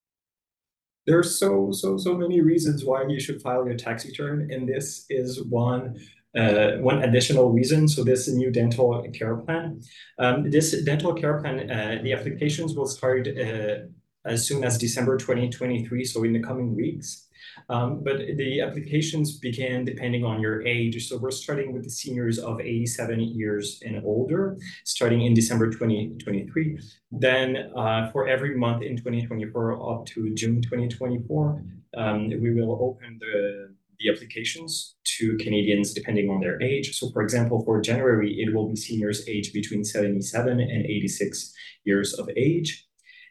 There's 1.08 1.40
so 1.40 1.72
so 1.72 1.98
so 1.98 2.16
many 2.16 2.42
reasons 2.42 2.86
why 2.86 3.08
you 3.08 3.20
should 3.20 3.42
file 3.42 3.66
your 3.66 3.76
tax 3.76 4.06
return, 4.06 4.52
and 4.52 4.70
this 4.70 5.08
is 5.10 5.44
one 5.46 6.00
uh, 6.36 6.78
one 6.78 7.04
additional 7.04 7.52
reason, 7.52 7.88
so 7.88 8.04
this 8.04 8.28
new 8.28 8.52
dental 8.52 9.06
care 9.14 9.38
plan. 9.38 9.82
Um, 10.20 10.50
this 10.50 10.84
dental 10.84 11.14
care 11.14 11.40
plan, 11.42 11.70
uh, 11.70 12.02
the 12.04 12.14
applications 12.14 12.76
will 12.76 12.88
start 12.88 13.28
uh, 13.28 13.88
as 14.26 14.46
soon 14.48 14.64
as 14.64 14.78
December 14.78 15.18
2023, 15.18 16.04
so 16.06 16.24
in 16.24 16.34
the 16.34 16.40
coming 16.40 16.76
weeks. 16.76 17.28
Um, 17.70 18.04
but 18.04 18.18
the 18.18 18.62
applications 18.62 19.40
begin 19.40 19.86
depending 19.86 20.24
on 20.24 20.40
your 20.42 20.66
age. 20.66 21.08
So 21.08 21.18
we're 21.18 21.32
starting 21.32 21.74
with 21.74 21.84
the 21.84 21.90
seniors 21.90 22.38
of 22.38 22.62
87 22.62 23.20
years 23.20 23.82
and 23.86 24.04
older, 24.06 24.58
starting 24.86 25.24
in 25.24 25.34
December 25.34 25.72
2023. 25.72 26.80
Then 27.12 27.72
uh, 27.76 28.12
for 28.12 28.28
every 28.28 28.56
month 28.56 28.84
in 28.84 28.96
2024 28.98 29.92
up 29.92 30.06
to 30.08 30.34
June 30.36 30.62
2024, 30.62 31.64
um, 31.98 32.30
we 32.30 32.54
will 32.54 32.78
open 32.82 33.18
the 33.20 33.74
the 34.00 34.10
applications 34.10 34.96
to 35.18 35.38
Canadians 35.38 35.94
depending 35.94 36.30
on 36.30 36.40
their 36.40 36.62
age. 36.62 36.98
So, 36.98 37.10
for 37.12 37.22
example, 37.22 37.64
for 37.66 37.82
January, 37.82 38.34
it 38.40 38.54
will 38.54 38.70
be 38.70 38.76
seniors 38.76 39.28
aged 39.28 39.54
between 39.54 39.84
77 39.84 40.60
and 40.60 40.86
86 40.86 41.54
years 41.86 42.14
of 42.14 42.30
age. 42.36 42.88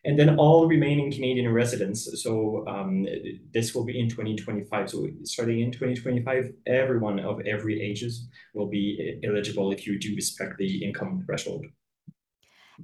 and 0.06 0.16
then 0.16 0.37
all 0.38 0.68
remaining 0.68 1.11
Canadian 1.11 1.52
residents. 1.52 2.23
So 2.23 2.64
um, 2.68 3.06
this 3.52 3.75
will 3.75 3.85
be 3.85 3.99
in 3.99 4.08
2025. 4.08 4.90
So 4.90 5.08
starting 5.25 5.61
in 5.61 5.73
2025, 5.73 6.52
everyone 6.66 7.18
of 7.18 7.40
every 7.44 7.82
ages 7.82 8.28
will 8.54 8.68
be 8.68 9.20
eligible 9.25 9.73
if 9.73 9.85
you 9.85 9.99
do 9.99 10.14
respect 10.14 10.58
the 10.58 10.85
income 10.85 11.25
threshold. 11.26 11.66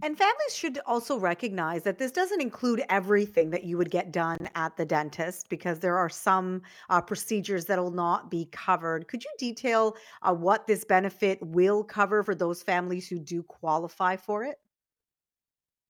And 0.01 0.17
families 0.17 0.55
should 0.55 0.79
also 0.87 1.19
recognize 1.19 1.83
that 1.83 1.99
this 1.99 2.11
doesn't 2.11 2.41
include 2.41 2.83
everything 2.89 3.51
that 3.51 3.65
you 3.65 3.77
would 3.77 3.91
get 3.91 4.11
done 4.11 4.49
at 4.55 4.77
the 4.77 4.87
dentist 4.87 5.49
because 5.51 5.79
there 5.81 5.99
are 5.99 6.09
some 6.09 6.63
uh, 6.89 7.01
procedures 7.01 7.67
that 7.67 7.79
will 7.79 7.91
not 7.91 8.31
be 8.31 8.49
covered. 8.53 9.07
Could 9.07 9.23
you 9.23 9.31
detail 9.39 9.97
uh, 10.23 10.33
what 10.33 10.67
this 10.67 10.85
benefit 10.85 11.39
will 11.43 11.85
cover 11.85 12.23
for 12.23 12.35
those 12.35 12.63
families 12.63 13.07
who 13.07 13.19
do 13.19 13.43
qualify 13.43 14.17
for 14.17 14.45
it? 14.45 14.59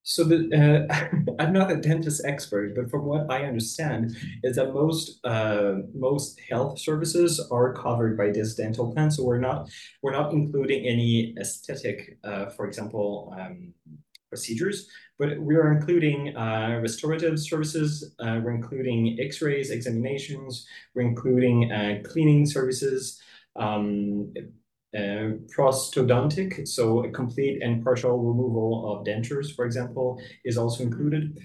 So 0.04 0.24
the, 0.24 0.88
uh, 0.90 1.32
I'm 1.38 1.52
not 1.52 1.70
a 1.70 1.76
dentist 1.76 2.22
expert, 2.24 2.74
but 2.74 2.90
from 2.90 3.04
what 3.04 3.30
I 3.30 3.44
understand, 3.44 4.16
is 4.42 4.56
that 4.56 4.72
most 4.72 5.24
uh, 5.24 5.74
most 5.94 6.40
health 6.50 6.78
services 6.78 7.40
are 7.50 7.72
covered 7.72 8.16
by 8.16 8.30
this 8.30 8.54
dental 8.54 8.92
plan. 8.92 9.10
So 9.10 9.24
we're 9.24 9.38
not 9.38 9.70
we're 10.02 10.12
not 10.12 10.32
including 10.32 10.86
any 10.86 11.34
aesthetic, 11.38 12.18
uh, 12.24 12.46
for 12.46 12.66
example, 12.66 13.32
um, 13.38 13.72
procedures, 14.28 14.88
but 15.18 15.38
we 15.38 15.54
are 15.54 15.70
including 15.72 16.36
uh, 16.36 16.80
restorative 16.82 17.38
services. 17.38 18.14
Uh, 18.18 18.40
we're 18.42 18.54
including 18.54 19.18
X-rays, 19.20 19.70
examinations. 19.70 20.66
We're 20.94 21.02
including 21.02 21.70
uh, 21.70 22.00
cleaning 22.04 22.46
services. 22.46 23.20
Um, 23.54 24.32
uh, 24.96 25.38
prosthodontic, 25.56 26.68
so 26.68 27.04
a 27.04 27.10
complete 27.10 27.62
and 27.62 27.82
partial 27.82 28.18
removal 28.18 28.92
of 28.92 29.06
dentures, 29.06 29.54
for 29.54 29.64
example, 29.64 30.20
is 30.44 30.58
also 30.58 30.82
included. 30.82 31.38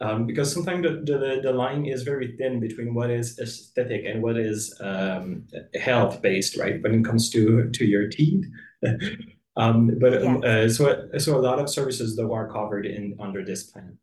Um, 0.00 0.26
because 0.26 0.52
sometimes 0.52 0.82
the, 0.82 0.90
the, 1.04 1.40
the, 1.44 1.52
line 1.52 1.86
is 1.86 2.02
very 2.02 2.36
thin 2.36 2.58
between 2.58 2.92
what 2.92 3.08
is 3.08 3.38
aesthetic 3.38 4.04
and 4.04 4.20
what 4.20 4.36
is 4.36 4.76
um, 4.80 5.46
health 5.80 6.20
based, 6.20 6.56
right? 6.56 6.82
When 6.82 6.94
it 6.94 7.04
comes 7.04 7.30
to 7.30 7.70
to 7.70 7.84
your 7.84 8.08
teeth. 8.08 8.44
um, 9.56 9.96
but 10.00 10.14
uh, 10.14 10.68
so 10.68 11.08
so 11.18 11.38
a 11.38 11.42
lot 11.42 11.60
of 11.60 11.70
services 11.70 12.16
though 12.16 12.32
are 12.32 12.50
covered 12.52 12.84
in 12.84 13.16
under 13.20 13.44
this 13.44 13.62
plan. 13.62 13.96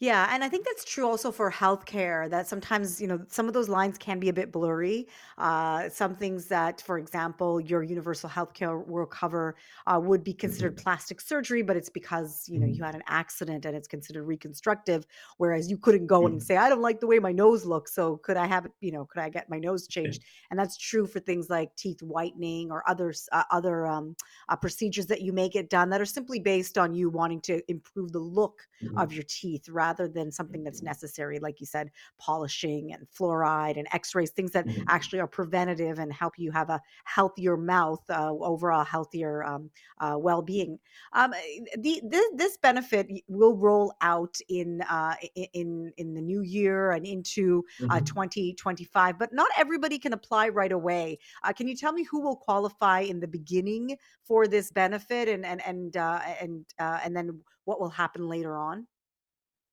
Yeah, 0.00 0.32
and 0.32 0.44
I 0.44 0.48
think 0.48 0.64
that's 0.64 0.84
true 0.84 1.08
also 1.08 1.32
for 1.32 1.50
healthcare. 1.50 2.30
That 2.30 2.46
sometimes 2.46 3.00
you 3.00 3.08
know 3.08 3.20
some 3.28 3.48
of 3.48 3.52
those 3.52 3.68
lines 3.68 3.98
can 3.98 4.20
be 4.20 4.28
a 4.28 4.32
bit 4.32 4.52
blurry. 4.52 5.08
Uh, 5.38 5.88
some 5.88 6.14
things 6.14 6.46
that, 6.46 6.80
for 6.82 6.98
example, 6.98 7.60
your 7.60 7.82
universal 7.82 8.30
healthcare 8.30 8.86
will 8.86 9.06
cover 9.06 9.56
uh, 9.88 9.98
would 10.00 10.22
be 10.22 10.32
considered 10.32 10.76
mm-hmm. 10.76 10.84
plastic 10.84 11.20
surgery, 11.20 11.62
but 11.62 11.76
it's 11.76 11.88
because 11.88 12.44
you 12.48 12.60
know 12.60 12.66
you 12.66 12.74
mm-hmm. 12.74 12.84
had 12.84 12.94
an 12.94 13.02
accident 13.08 13.64
and 13.64 13.76
it's 13.76 13.88
considered 13.88 14.22
reconstructive. 14.22 15.04
Whereas 15.38 15.68
you 15.68 15.76
couldn't 15.76 16.06
go 16.06 16.26
and 16.26 16.36
mm-hmm. 16.36 16.44
say, 16.44 16.56
"I 16.56 16.68
don't 16.68 16.80
like 16.80 17.00
the 17.00 17.08
way 17.08 17.18
my 17.18 17.32
nose 17.32 17.64
looks, 17.64 17.92
so 17.92 18.18
could 18.18 18.36
I 18.36 18.46
have 18.46 18.66
it? 18.66 18.72
You 18.80 18.92
know, 18.92 19.04
could 19.04 19.20
I 19.20 19.30
get 19.30 19.50
my 19.50 19.58
nose 19.58 19.88
changed?" 19.88 20.22
And 20.52 20.60
that's 20.60 20.76
true 20.76 21.08
for 21.08 21.18
things 21.18 21.50
like 21.50 21.74
teeth 21.74 22.02
whitening 22.02 22.70
or 22.70 22.88
others 22.88 23.28
uh, 23.32 23.42
other 23.50 23.84
um, 23.88 24.14
uh, 24.48 24.54
procedures 24.54 25.06
that 25.06 25.22
you 25.22 25.32
may 25.32 25.48
get 25.48 25.68
done 25.68 25.90
that 25.90 26.00
are 26.00 26.06
simply 26.06 26.38
based 26.38 26.78
on 26.78 26.94
you 26.94 27.10
wanting 27.10 27.40
to 27.40 27.60
improve 27.68 28.12
the 28.12 28.20
look 28.20 28.60
mm-hmm. 28.80 28.96
of 28.96 29.12
your 29.12 29.24
teeth 29.26 29.68
rather 29.68 29.87
than 29.96 30.30
something 30.30 30.62
that's 30.62 30.82
necessary, 30.82 31.38
like 31.38 31.60
you 31.60 31.66
said, 31.66 31.90
polishing 32.18 32.92
and 32.92 33.06
fluoride 33.08 33.78
and 33.78 33.86
x 33.92 34.14
rays, 34.14 34.30
things 34.30 34.52
that 34.52 34.66
mm-hmm. 34.66 34.82
actually 34.88 35.20
are 35.20 35.26
preventative 35.26 35.98
and 35.98 36.12
help 36.12 36.34
you 36.38 36.50
have 36.50 36.68
a 36.68 36.80
healthier 37.04 37.56
mouth, 37.56 38.02
uh, 38.10 38.30
overall 38.30 38.84
healthier 38.84 39.44
um, 39.44 39.70
uh, 40.00 40.16
well 40.18 40.42
being. 40.42 40.78
Um, 41.12 41.32
eh, 41.32 41.60
the, 41.78 42.00
this, 42.04 42.30
this, 42.34 42.58
benefit 42.58 43.08
will 43.28 43.56
roll 43.56 43.94
out 44.00 44.36
in, 44.48 44.82
uh, 44.82 45.14
in, 45.52 45.92
in 45.96 46.12
the 46.12 46.20
new 46.20 46.42
year 46.42 46.90
and 46.90 47.06
into 47.06 47.64
uh, 47.84 47.94
mm-hmm. 47.94 48.04
2025, 48.04 49.18
but 49.18 49.32
not 49.32 49.48
everybody 49.56 49.98
can 49.98 50.12
apply 50.12 50.48
right 50.48 50.72
away. 50.72 51.18
Uh, 51.44 51.52
can 51.52 51.68
you 51.68 51.76
tell 51.76 51.92
me 51.92 52.02
who 52.02 52.20
will 52.20 52.36
qualify 52.36 53.00
in 53.00 53.20
the 53.20 53.28
beginning 53.28 53.96
for 54.24 54.48
this 54.48 54.72
benefit 54.72 55.28
and, 55.28 55.46
and, 55.46 55.64
and, 55.64 55.96
uh, 55.96 56.20
and, 56.40 56.64
and 56.78 57.16
then 57.16 57.40
what 57.64 57.80
will 57.80 57.90
happen 57.90 58.28
later 58.28 58.56
on? 58.56 58.86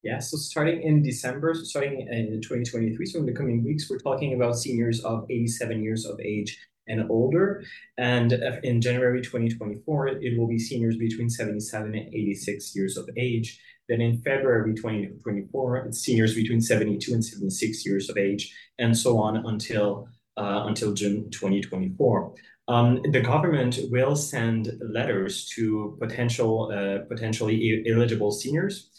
Yeah, 0.06 0.20
so 0.20 0.38
starting 0.38 0.84
in 0.84 1.02
December, 1.02 1.56
so 1.56 1.64
starting 1.64 2.02
in 2.02 2.40
2023, 2.40 3.08
so 3.08 3.18
in 3.18 3.26
the 3.26 3.34
coming 3.34 3.64
weeks, 3.64 3.90
we're 3.90 3.98
talking 3.98 4.36
about 4.36 4.56
seniors 4.56 5.04
of 5.04 5.26
87 5.32 5.82
years 5.82 6.06
of 6.06 6.20
age 6.20 6.60
and 6.88 7.10
older. 7.10 7.64
And 7.98 8.32
in 8.62 8.82
January 8.82 9.24
2024, 9.24 10.08
it 10.22 10.38
will 10.38 10.48
be 10.48 10.60
seniors 10.60 10.96
between 10.96 11.28
77 11.28 11.96
and 11.96 12.08
86 12.14 12.76
years 12.76 12.98
of 12.98 13.10
age. 13.18 13.60
Then 13.90 14.00
in 14.00 14.22
February 14.22 14.76
2024, 14.76 15.78
it's 15.88 16.06
seniors 16.06 16.36
between 16.36 16.62
72 16.62 17.12
and 17.12 17.26
76 17.26 17.84
years 17.84 18.08
of 18.08 18.16
age, 18.16 18.56
and 18.78 18.96
so 18.96 19.18
on 19.18 19.38
until 19.38 20.08
uh, 20.38 20.66
until 20.68 20.94
June 20.94 21.32
2024. 21.32 22.36
Um, 22.68 23.02
the 23.12 23.22
government 23.22 23.78
will 23.92 24.16
send 24.16 24.80
letters 24.82 25.46
to 25.56 25.96
potential 26.00 26.72
uh, 26.74 27.06
potentially 27.08 27.86
eligible 27.88 28.32
seniors 28.32 28.90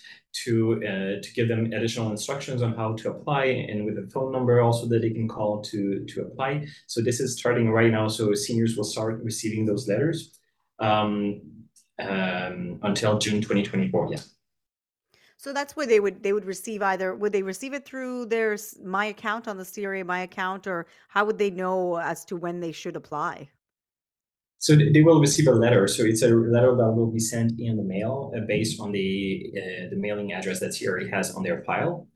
to 0.44 0.75
uh, 0.85 1.20
to 1.20 1.32
give 1.35 1.49
them 1.49 1.73
additional 1.73 2.11
instructions 2.11 2.62
on 2.62 2.75
how 2.75 2.94
to 2.94 3.11
apply 3.11 3.44
and 3.44 3.85
with 3.85 3.99
a 3.99 4.08
phone 4.11 4.30
number 4.30 4.61
also 4.61 4.87
that 4.87 5.02
they 5.02 5.11
can 5.11 5.26
call 5.28 5.62
to 5.62 6.04
to 6.06 6.23
apply. 6.23 6.66
So 6.87 7.00
this 7.00 7.18
is 7.18 7.37
starting 7.38 7.70
right 7.70 7.90
now. 7.90 8.06
So 8.06 8.35
seniors 8.35 8.76
will 8.76 8.85
start 8.85 9.23
receiving 9.25 9.66
those 9.66 9.88
letters 9.88 10.38
um, 10.78 11.40
um, 11.99 12.78
until 12.82 13.18
June 13.18 13.40
2024. 13.40 14.08
Yeah. 14.12 14.18
So 15.38 15.52
that's 15.52 15.75
where 15.75 15.87
they 15.87 15.99
would 15.99 16.23
they 16.23 16.32
would 16.32 16.44
receive 16.44 16.82
either 16.82 17.14
would 17.16 17.32
they 17.32 17.42
receive 17.42 17.73
it 17.73 17.85
through 17.85 18.26
their 18.26 18.56
my 18.85 19.06
account 19.06 19.49
on 19.49 19.56
the 19.56 19.64
CRA 19.64 20.04
my 20.04 20.20
account 20.20 20.66
or 20.66 20.87
how 21.08 21.25
would 21.25 21.38
they 21.38 21.50
know 21.50 21.96
as 21.99 22.25
to 22.26 22.37
when 22.37 22.61
they 22.61 22.73
should 22.73 22.94
apply? 22.94 23.49
So 24.59 24.75
they 24.75 25.03
will 25.03 25.21
receive 25.21 25.49
a 25.49 25.53
letter. 25.53 25.87
So 25.87 26.03
it's 26.05 26.23
a 26.23 26.29
letter 26.29 26.75
that 26.75 26.93
will 26.93 27.11
be 27.11 27.21
sent 27.21 27.61
in 27.61 27.77
the 27.77 27.83
mail 27.83 28.33
uh, 28.37 28.41
based 28.49 28.81
on 28.81 28.91
the 28.93 29.53
uh, 29.57 29.91
the 29.91 29.97
mailing 29.97 30.33
address 30.33 30.61
that 30.61 30.77
CRA 30.77 31.09
has 31.11 31.35
on 31.35 31.43
their 31.43 31.63
file. 31.65 32.09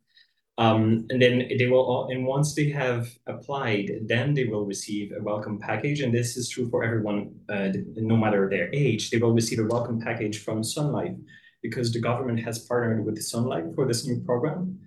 Um, 0.60 1.06
and 1.08 1.22
then 1.22 1.48
they 1.58 1.68
will, 1.68 1.80
all, 1.80 2.08
and 2.10 2.26
once 2.26 2.54
they 2.54 2.68
have 2.68 3.08
applied, 3.26 3.92
then 4.04 4.34
they 4.34 4.44
will 4.44 4.66
receive 4.66 5.10
a 5.10 5.22
welcome 5.22 5.58
package. 5.58 6.00
And 6.02 6.12
this 6.12 6.36
is 6.36 6.50
true 6.50 6.68
for 6.68 6.84
everyone, 6.84 7.34
uh, 7.48 7.70
no 7.96 8.14
matter 8.14 8.46
their 8.46 8.68
age. 8.74 9.08
They 9.08 9.16
will 9.16 9.32
receive 9.32 9.58
a 9.58 9.64
welcome 9.64 9.98
package 9.98 10.44
from 10.44 10.62
Sun 10.62 10.92
Life 10.92 11.16
because 11.62 11.94
the 11.94 12.00
government 12.00 12.40
has 12.40 12.58
partnered 12.58 13.06
with 13.06 13.22
Sun 13.22 13.44
Life 13.44 13.64
for 13.74 13.86
this 13.86 14.06
new 14.06 14.20
program. 14.20 14.78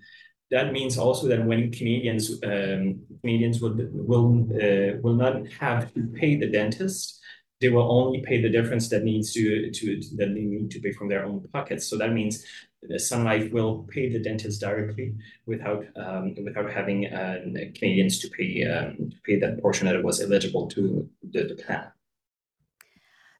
That 0.52 0.74
means 0.74 1.00
also 1.00 1.28
that 1.30 1.44
when 1.44 1.72
Canadians 1.72 2.30
um, 2.44 3.02
Canadians 3.22 3.60
will 3.60 3.76
will 3.92 4.46
uh, 4.54 5.00
will 5.02 5.16
not 5.16 5.48
have 5.60 5.92
to 5.96 6.06
pay 6.20 6.36
the 6.36 6.52
dentist, 6.52 7.20
they 7.62 7.70
will 7.70 7.90
only 7.90 8.22
pay 8.22 8.42
the 8.42 8.50
difference 8.50 8.90
that 8.90 9.04
needs 9.04 9.32
to 9.34 9.72
to 9.72 10.02
that 10.18 10.34
they 10.34 10.42
need 10.42 10.70
to 10.72 10.80
pay 10.80 10.92
from 10.92 11.08
their 11.08 11.26
own 11.26 11.48
pockets. 11.54 11.88
So 11.88 11.98
that 11.98 12.12
means 12.12 12.46
Sun 12.98 13.24
Life 13.24 13.52
will 13.52 13.88
pay 13.90 14.10
the 14.10 14.20
dentist 14.20 14.60
directly 14.60 15.16
without 15.46 15.86
um, 15.96 16.36
without 16.44 16.70
having 16.72 17.08
uh, 17.08 17.40
Canadians 17.76 18.20
to 18.20 18.30
pay 18.30 18.66
um, 18.66 19.12
pay 19.26 19.40
that 19.40 19.62
portion 19.62 19.88
that 19.88 20.04
was 20.04 20.22
eligible 20.22 20.68
to 20.70 21.10
the, 21.32 21.44
the 21.44 21.56
plan. 21.56 21.93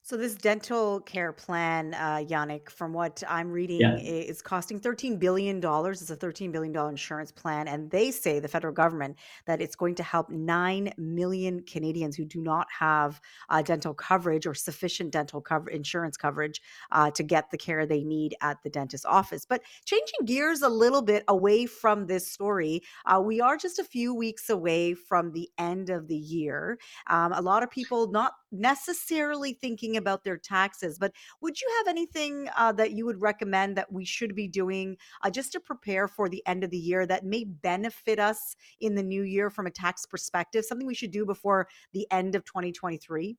So 0.06 0.18
this 0.18 0.36
dental 0.36 1.00
care 1.00 1.32
plan, 1.32 1.94
uh, 1.94 2.18
Yannick, 2.18 2.70
from 2.70 2.92
what 2.92 3.24
I'm 3.26 3.50
reading, 3.50 3.80
yeah. 3.80 3.96
is 3.96 4.42
costing 4.42 4.78
$13 4.78 5.18
billion. 5.18 5.60
It's 5.60 6.10
a 6.10 6.18
$13 6.18 6.52
billion 6.52 6.76
insurance 6.90 7.32
plan. 7.32 7.70
And 7.70 7.90
they 7.90 8.12
say, 8.12 8.42
the 8.42 8.50
federal 8.50 8.74
government, 8.74 9.18
that 9.46 9.62
it's 9.62 9.78
going 9.78 9.96
to 9.96 10.04
help 10.04 10.30
9 10.30 10.94
million 10.98 11.64
Canadians 11.64 12.18
who 12.18 12.26
do 12.26 12.42
not 12.42 12.68
have 12.78 13.22
uh, 13.48 13.62
dental 13.62 13.94
coverage 13.94 14.46
or 14.46 14.54
sufficient 14.54 15.12
dental 15.12 15.40
cover- 15.40 15.70
insurance 15.70 16.18
coverage 16.18 16.62
uh, 16.92 17.10
to 17.12 17.24
get 17.24 17.50
the 17.50 17.58
care 17.58 17.86
they 17.86 18.04
need 18.04 18.36
at 18.42 18.62
the 18.62 18.70
dentist 18.70 19.06
office. 19.06 19.46
But 19.46 19.62
changing 19.86 20.26
gears 20.26 20.64
a 20.64 20.70
little 20.70 21.02
bit 21.02 21.24
away 21.30 21.66
from 21.66 22.08
this 22.08 22.30
story, 22.30 22.84
uh, 23.06 23.22
we 23.22 23.40
are 23.40 23.56
just 23.56 23.80
a 23.80 23.86
few 23.86 24.14
weeks 24.14 24.50
away 24.50 24.96
from 24.96 25.32
the 25.32 25.50
end 25.58 25.90
of 25.90 26.10
the 26.10 26.18
year. 26.18 26.78
Um, 27.08 27.32
a 27.32 27.42
lot 27.42 27.64
of 27.64 27.72
people 27.72 28.12
not 28.12 28.34
necessarily 28.54 29.54
thinking 29.54 29.98
about 29.98 30.24
their 30.24 30.38
taxes. 30.38 30.98
But 30.98 31.14
would 31.42 31.60
you 31.60 31.68
have 31.78 31.88
anything 31.88 32.50
uh, 32.56 32.72
that 32.74 32.92
you 32.92 33.06
would 33.06 33.22
recommend 33.22 33.76
that 33.78 33.92
we 33.92 34.06
should 34.06 34.36
be 34.36 34.48
doing 34.48 34.98
uh, 35.24 35.30
just 35.30 35.52
to 35.54 35.60
prepare 35.60 36.08
for 36.08 36.30
the 36.30 36.44
end 36.46 36.64
of 36.64 36.70
the 36.70 36.78
year 36.78 37.06
that 37.06 37.26
may 37.26 37.44
benefit 37.44 38.20
us 38.20 38.56
in 38.80 38.96
the 38.96 39.04
new 39.04 39.24
year 39.24 39.50
from 39.50 39.68
a 39.68 39.72
tax 39.72 40.06
perspective? 40.06 40.64
Something 40.66 40.88
we 40.88 40.94
should 40.94 41.12
do 41.12 41.26
before 41.26 41.68
the 41.92 42.08
end 42.12 42.36
of 42.36 42.46
2023? 42.46 43.38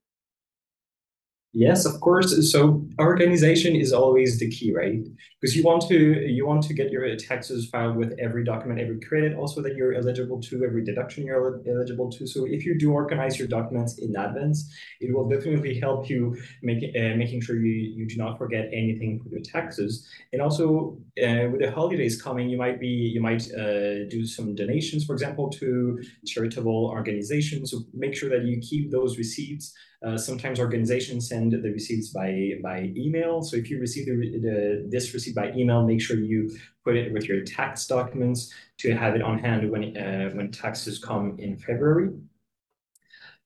Yes, 1.57 1.87
of 1.87 2.01
course. 2.01 2.51
So 2.51 2.85
organization 2.99 3.77
is 3.77 3.93
always 3.93 4.41
the 4.41 4.51
key, 4.51 4.75
right? 4.75 4.99
Because 5.41 5.55
you 5.55 5.63
want 5.63 5.87
to 5.87 5.97
you 6.29 6.45
want 6.45 6.65
to 6.65 6.75
get 6.75 6.91
your 6.91 7.15
taxes 7.15 7.69
filed 7.69 7.95
with 7.97 8.13
every 8.19 8.43
document, 8.43 8.81
every 8.81 8.99
credit, 8.99 9.37
also 9.37 9.63
that 9.63 9.77
you're 9.77 9.95
eligible 9.95 10.41
to, 10.43 10.65
every 10.65 10.83
deduction 10.85 11.25
you're 11.25 11.63
eligible 11.69 12.11
to. 12.11 12.27
So 12.27 12.45
if 12.45 12.67
you 12.67 12.77
do 12.77 12.91
organize 12.91 13.39
your 13.39 13.47
documents 13.47 13.99
in 14.01 14.17
advance, 14.17 14.69
it 15.01 15.15
will 15.15 15.29
definitely 15.29 15.79
help 15.79 16.11
you 16.11 16.37
make 16.63 16.83
uh, 16.97 17.15
making 17.23 17.41
sure 17.43 17.55
you 17.57 17.73
you 17.99 18.05
do 18.09 18.17
not 18.17 18.37
forget 18.37 18.65
anything 18.73 19.21
for 19.23 19.29
your 19.29 19.43
taxes. 19.43 20.09
And 20.33 20.43
also 20.43 20.99
uh, 21.23 21.47
with 21.53 21.61
the 21.61 21.71
holidays 21.71 22.21
coming, 22.21 22.49
you 22.49 22.59
might 22.59 22.81
be 22.81 22.89
you 23.15 23.21
might 23.21 23.45
uh, 23.55 24.09
do 24.09 24.27
some 24.27 24.57
donations, 24.57 25.05
for 25.05 25.13
example, 25.13 25.51
to 25.51 26.03
charitable 26.27 26.87
organizations. 26.87 27.71
So 27.71 27.85
make 27.93 28.17
sure 28.17 28.29
that 28.31 28.43
you 28.45 28.59
keep 28.61 28.91
those 28.91 29.19
receipts 29.19 29.73
uh, 30.05 30.19
sometimes 30.19 30.61
organizations 30.61 31.29
send 31.29 31.53
the 31.53 31.71
receipts 31.71 32.09
by 32.09 32.53
by 32.63 32.93
email. 32.97 33.43
So 33.43 33.57
if 33.57 33.71
you 33.71 33.81
receive 33.81 34.07
the, 34.07 34.17
the, 34.47 34.87
this 34.89 35.15
receipt 35.15 35.35
by 35.35 35.53
email, 35.53 35.87
make 35.87 36.01
sure 36.01 36.19
you 36.19 36.51
put 36.85 36.97
it 36.97 37.13
with 37.13 37.25
your 37.29 37.43
tax 37.43 37.87
documents 37.87 38.53
to 38.79 38.95
have 38.95 39.15
it 39.15 39.23
on 39.23 39.39
hand 39.39 39.71
when 39.71 39.97
uh, 39.97 40.31
when 40.35 40.51
taxes 40.51 40.99
come 40.99 41.37
in 41.39 41.57
February. 41.57 42.11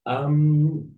Um, 0.07 0.93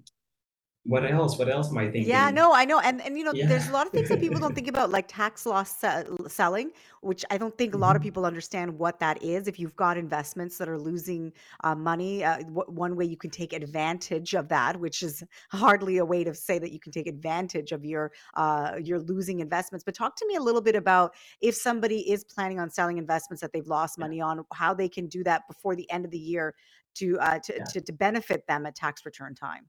what 0.84 1.04
else? 1.04 1.38
What 1.38 1.50
else 1.50 1.70
am 1.70 1.76
I 1.76 1.84
thinking? 1.84 2.08
Yeah, 2.08 2.30
no, 2.30 2.54
I 2.54 2.64
know. 2.64 2.80
And 2.80 3.02
and 3.02 3.18
you 3.18 3.22
know, 3.22 3.32
yeah. 3.34 3.46
there's 3.46 3.68
a 3.68 3.72
lot 3.72 3.86
of 3.86 3.92
things 3.92 4.08
that 4.08 4.18
people 4.18 4.40
don't 4.40 4.54
think 4.54 4.66
about, 4.74 4.88
like 4.90 5.08
tax 5.08 5.44
loss 5.44 5.78
se- 5.78 6.06
selling, 6.26 6.70
which 7.02 7.22
I 7.30 7.36
don't 7.36 7.56
think 7.58 7.74
a 7.74 7.76
lot 7.76 7.96
of 7.96 8.00
mm-hmm. 8.00 8.06
people 8.06 8.24
understand 8.24 8.78
what 8.78 8.98
that 9.00 9.22
is. 9.22 9.46
If 9.46 9.60
you've 9.60 9.76
got 9.76 9.98
investments 9.98 10.56
that 10.56 10.70
are 10.70 10.78
losing 10.78 11.34
uh, 11.64 11.74
money, 11.74 12.24
uh, 12.24 12.38
w- 12.38 12.64
one 12.68 12.96
way 12.96 13.04
you 13.04 13.18
can 13.18 13.28
take 13.28 13.52
advantage 13.52 14.34
of 14.34 14.48
that, 14.48 14.80
which 14.80 15.02
is 15.02 15.22
hardly 15.50 15.98
a 15.98 16.04
way 16.04 16.24
to 16.24 16.34
say 16.34 16.58
that 16.58 16.72
you 16.72 16.80
can 16.80 16.92
take 16.92 17.06
advantage 17.06 17.72
of 17.72 17.84
your 17.84 18.10
uh, 18.34 18.76
your 18.82 19.00
losing 19.00 19.40
investments. 19.40 19.84
But 19.84 19.94
talk 19.94 20.16
to 20.16 20.26
me 20.26 20.36
a 20.36 20.40
little 20.40 20.62
bit 20.62 20.76
about 20.76 21.12
if 21.42 21.54
somebody 21.54 22.10
is 22.10 22.24
planning 22.24 22.58
on 22.58 22.70
selling 22.70 22.96
investments 22.96 23.42
that 23.42 23.52
they've 23.52 23.66
lost 23.66 23.98
money 23.98 24.22
on, 24.22 24.46
how 24.54 24.72
they 24.72 24.88
can 24.88 25.08
do 25.08 25.22
that 25.24 25.42
before 25.46 25.76
the 25.76 25.90
end 25.90 26.06
of 26.06 26.10
the 26.10 26.18
year 26.18 26.54
to 26.94 27.18
uh, 27.20 27.38
to, 27.40 27.54
yeah. 27.54 27.64
to 27.64 27.80
to 27.82 27.92
benefit 27.92 28.46
them 28.46 28.64
at 28.64 28.74
tax 28.74 29.04
return 29.04 29.34
time. 29.34 29.66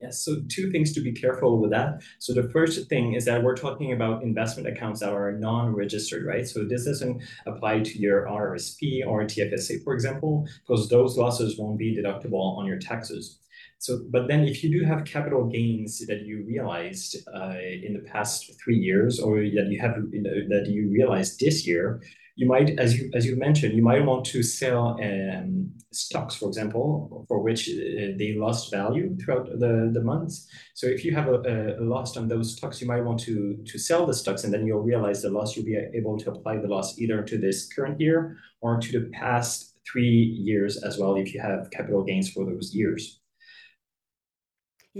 Yes, 0.00 0.24
so 0.24 0.36
two 0.48 0.70
things 0.70 0.94
to 0.94 1.00
be 1.00 1.12
careful 1.12 1.60
with 1.60 1.70
that. 1.72 2.02
So 2.18 2.32
the 2.32 2.48
first 2.48 2.88
thing 2.88 3.12
is 3.12 3.26
that 3.26 3.42
we're 3.42 3.56
talking 3.56 3.92
about 3.92 4.22
investment 4.22 4.66
accounts 4.66 5.00
that 5.00 5.12
are 5.12 5.32
non-registered, 5.32 6.24
right? 6.24 6.48
So 6.48 6.64
this 6.64 6.86
doesn't 6.86 7.22
apply 7.46 7.80
to 7.80 7.98
your 7.98 8.24
RSP 8.26 9.06
or 9.06 9.24
TFSA, 9.24 9.84
for 9.84 9.92
example, 9.92 10.48
because 10.66 10.88
those 10.88 11.18
losses 11.18 11.58
won't 11.58 11.78
be 11.78 11.94
deductible 11.94 12.56
on 12.56 12.64
your 12.64 12.78
taxes. 12.78 13.40
So, 13.76 14.00
but 14.10 14.26
then 14.26 14.44
if 14.44 14.64
you 14.64 14.70
do 14.70 14.86
have 14.86 15.04
capital 15.04 15.46
gains 15.46 16.06
that 16.06 16.22
you 16.22 16.44
realized 16.46 17.16
uh, 17.34 17.56
in 17.60 17.92
the 17.92 18.04
past 18.10 18.52
three 18.62 18.76
years, 18.76 19.20
or 19.20 19.36
that 19.36 19.68
you 19.70 19.80
have 19.80 19.96
that 19.96 20.66
you 20.68 20.90
realized 20.90 21.40
this 21.40 21.66
year, 21.66 22.02
you 22.40 22.46
might, 22.46 22.70
as 22.78 22.98
you 22.98 23.10
as 23.12 23.26
you 23.26 23.36
mentioned, 23.36 23.74
you 23.74 23.82
might 23.82 24.02
want 24.02 24.24
to 24.24 24.42
sell 24.42 24.98
um, 25.02 25.70
stocks, 25.92 26.34
for 26.36 26.48
example, 26.48 27.26
for 27.28 27.38
which 27.46 27.68
uh, 27.68 28.16
they 28.20 28.34
lost 28.34 28.72
value 28.72 29.14
throughout 29.18 29.46
the, 29.62 29.90
the 29.92 30.00
months. 30.00 30.48
So 30.72 30.86
if 30.86 31.04
you 31.04 31.14
have 31.14 31.28
a, 31.28 31.76
a, 31.78 31.84
loss 31.84 32.16
on 32.16 32.28
those 32.28 32.56
stocks, 32.56 32.80
you 32.80 32.88
might 32.88 33.04
want 33.04 33.20
to 33.28 33.62
to 33.70 33.78
sell 33.78 34.06
the 34.06 34.14
stocks, 34.14 34.44
and 34.44 34.54
then 34.54 34.66
you'll 34.66 34.90
realize 34.92 35.20
the 35.20 35.28
loss. 35.28 35.54
You'll 35.54 35.66
be 35.66 35.78
able 36.00 36.16
to 36.16 36.30
apply 36.30 36.56
the 36.56 36.68
loss 36.68 36.98
either 36.98 37.22
to 37.22 37.36
this 37.36 37.68
current 37.74 38.00
year 38.00 38.38
or 38.62 38.80
to 38.80 38.90
the 38.90 39.10
past 39.10 39.76
three 39.86 40.18
years 40.48 40.82
as 40.82 40.96
well, 40.96 41.16
if 41.16 41.34
you 41.34 41.40
have 41.42 41.70
capital 41.70 42.02
gains 42.02 42.30
for 42.30 42.46
those 42.46 42.74
years. 42.74 43.20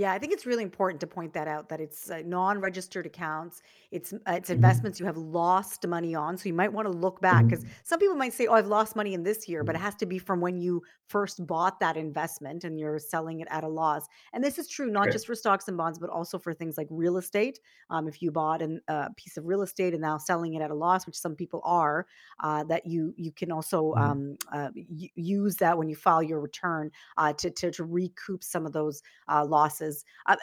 Yeah, 0.01 0.15
I 0.15 0.19
think 0.19 0.33
it's 0.33 0.47
really 0.47 0.63
important 0.63 0.99
to 1.03 1.07
point 1.07 1.35
that 1.35 1.47
out 1.47 1.69
that 1.69 1.79
it's 1.79 2.11
uh, 2.11 2.23
non-registered 2.25 3.05
accounts. 3.05 3.61
It's 3.91 4.15
uh, 4.15 4.17
it's 4.29 4.49
mm-hmm. 4.49 4.55
investments 4.55 4.99
you 4.99 5.05
have 5.05 5.19
lost 5.19 5.87
money 5.87 6.15
on, 6.15 6.39
so 6.39 6.49
you 6.49 6.55
might 6.55 6.73
want 6.73 6.87
to 6.87 6.91
look 6.91 7.21
back 7.21 7.45
because 7.45 7.65
mm-hmm. 7.65 7.73
some 7.85 7.99
people 7.99 8.17
might 8.17 8.33
say, 8.33 8.47
"Oh, 8.47 8.55
I've 8.55 8.67
lost 8.67 8.97
money 8.97 9.13
in 9.13 9.25
this 9.25 9.47
year," 9.47 9.63
but 9.63 9.75
it 9.75 9.79
mm-hmm. 9.79 9.85
has 9.85 9.97
to 9.97 10.07
be 10.07 10.19
from 10.19 10.41
when 10.41 10.57
you 10.57 10.83
first 11.07 11.47
bought 11.47 11.81
that 11.81 11.99
investment 11.99 12.65
and 12.65 12.81
you're 12.81 12.99
selling 12.99 13.41
it 13.41 13.49
at 13.51 13.63
a 13.63 13.69
loss. 13.69 14.07
And 14.33 14.43
this 14.43 14.59
is 14.59 14.69
true 14.69 14.91
not 14.91 15.11
just 15.11 15.27
for 15.27 15.35
stocks 15.35 15.69
and 15.69 15.77
bonds, 15.77 15.99
but 15.99 16.09
also 16.09 16.39
for 16.39 16.55
things 16.55 16.79
like 16.79 16.87
real 16.89 17.19
estate. 17.19 17.61
Um, 17.91 18.09
if 18.09 18.23
you 18.23 18.31
bought 18.31 18.63
a 18.63 18.79
uh, 18.89 19.09
piece 19.17 19.37
of 19.37 19.45
real 19.45 19.61
estate 19.61 19.93
and 19.93 20.01
now 20.01 20.17
selling 20.17 20.55
it 20.55 20.63
at 20.63 20.71
a 20.71 20.75
loss, 20.75 21.05
which 21.05 21.19
some 21.19 21.35
people 21.35 21.61
are, 21.63 22.07
uh, 22.43 22.65
that 22.65 22.87
you 22.87 23.13
you 23.19 23.33
can 23.33 23.53
also 23.53 23.93
um, 23.97 24.39
uh, 24.51 24.71
use 25.15 25.57
that 25.57 25.77
when 25.77 25.91
you 25.91 25.97
file 25.97 26.23
your 26.23 26.41
return 26.41 26.91
uh, 27.19 27.35
to, 27.35 27.51
to 27.51 27.71
to 27.73 27.85
recoup 27.85 28.43
some 28.43 28.65
of 28.65 28.73
those 28.73 29.03
losses 29.29 29.90
classes. 29.91 30.05
Uh, 30.27 30.37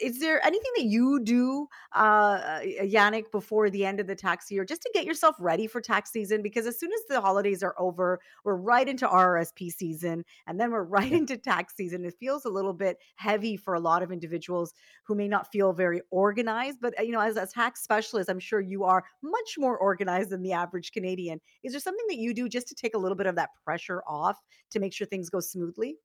is 0.00 0.20
there 0.20 0.44
anything 0.44 0.70
that 0.76 0.84
you 0.84 1.20
do, 1.20 1.66
uh, 1.92 2.60
Yannick, 2.82 3.30
before 3.30 3.70
the 3.70 3.84
end 3.84 4.00
of 4.00 4.06
the 4.06 4.14
tax 4.14 4.50
year, 4.50 4.64
just 4.64 4.82
to 4.82 4.90
get 4.94 5.04
yourself 5.04 5.36
ready 5.38 5.66
for 5.66 5.80
tax 5.80 6.10
season? 6.10 6.42
Because 6.42 6.66
as 6.66 6.78
soon 6.78 6.90
as 6.92 7.00
the 7.08 7.20
holidays 7.20 7.62
are 7.62 7.74
over, 7.78 8.20
we're 8.44 8.56
right 8.56 8.88
into 8.88 9.06
RRSP 9.06 9.70
season, 9.72 10.24
and 10.46 10.58
then 10.58 10.70
we're 10.70 10.84
right 10.84 11.12
into 11.12 11.36
tax 11.36 11.74
season. 11.76 12.04
It 12.04 12.14
feels 12.18 12.44
a 12.44 12.50
little 12.50 12.72
bit 12.72 12.98
heavy 13.16 13.56
for 13.56 13.74
a 13.74 13.80
lot 13.80 14.02
of 14.02 14.12
individuals 14.12 14.72
who 15.04 15.14
may 15.14 15.28
not 15.28 15.50
feel 15.52 15.72
very 15.72 16.00
organized. 16.10 16.78
But 16.80 16.98
uh, 16.98 17.02
you 17.02 17.12
know, 17.12 17.20
as 17.20 17.36
a 17.36 17.46
tax 17.46 17.82
specialist, 17.82 18.30
I'm 18.30 18.40
sure 18.40 18.60
you 18.60 18.84
are 18.84 19.04
much 19.22 19.56
more 19.58 19.76
organized 19.78 20.30
than 20.30 20.42
the 20.42 20.52
average 20.52 20.92
Canadian. 20.92 21.40
Is 21.62 21.72
there 21.72 21.80
something 21.80 22.06
that 22.08 22.18
you 22.18 22.34
do 22.34 22.48
just 22.48 22.68
to 22.68 22.74
take 22.74 22.94
a 22.94 22.98
little 22.98 23.16
bit 23.16 23.26
of 23.26 23.36
that 23.36 23.50
pressure 23.64 24.02
off 24.06 24.38
to 24.70 24.80
make 24.80 24.92
sure 24.92 25.06
things 25.06 25.30
go 25.30 25.40
smoothly? 25.40 25.96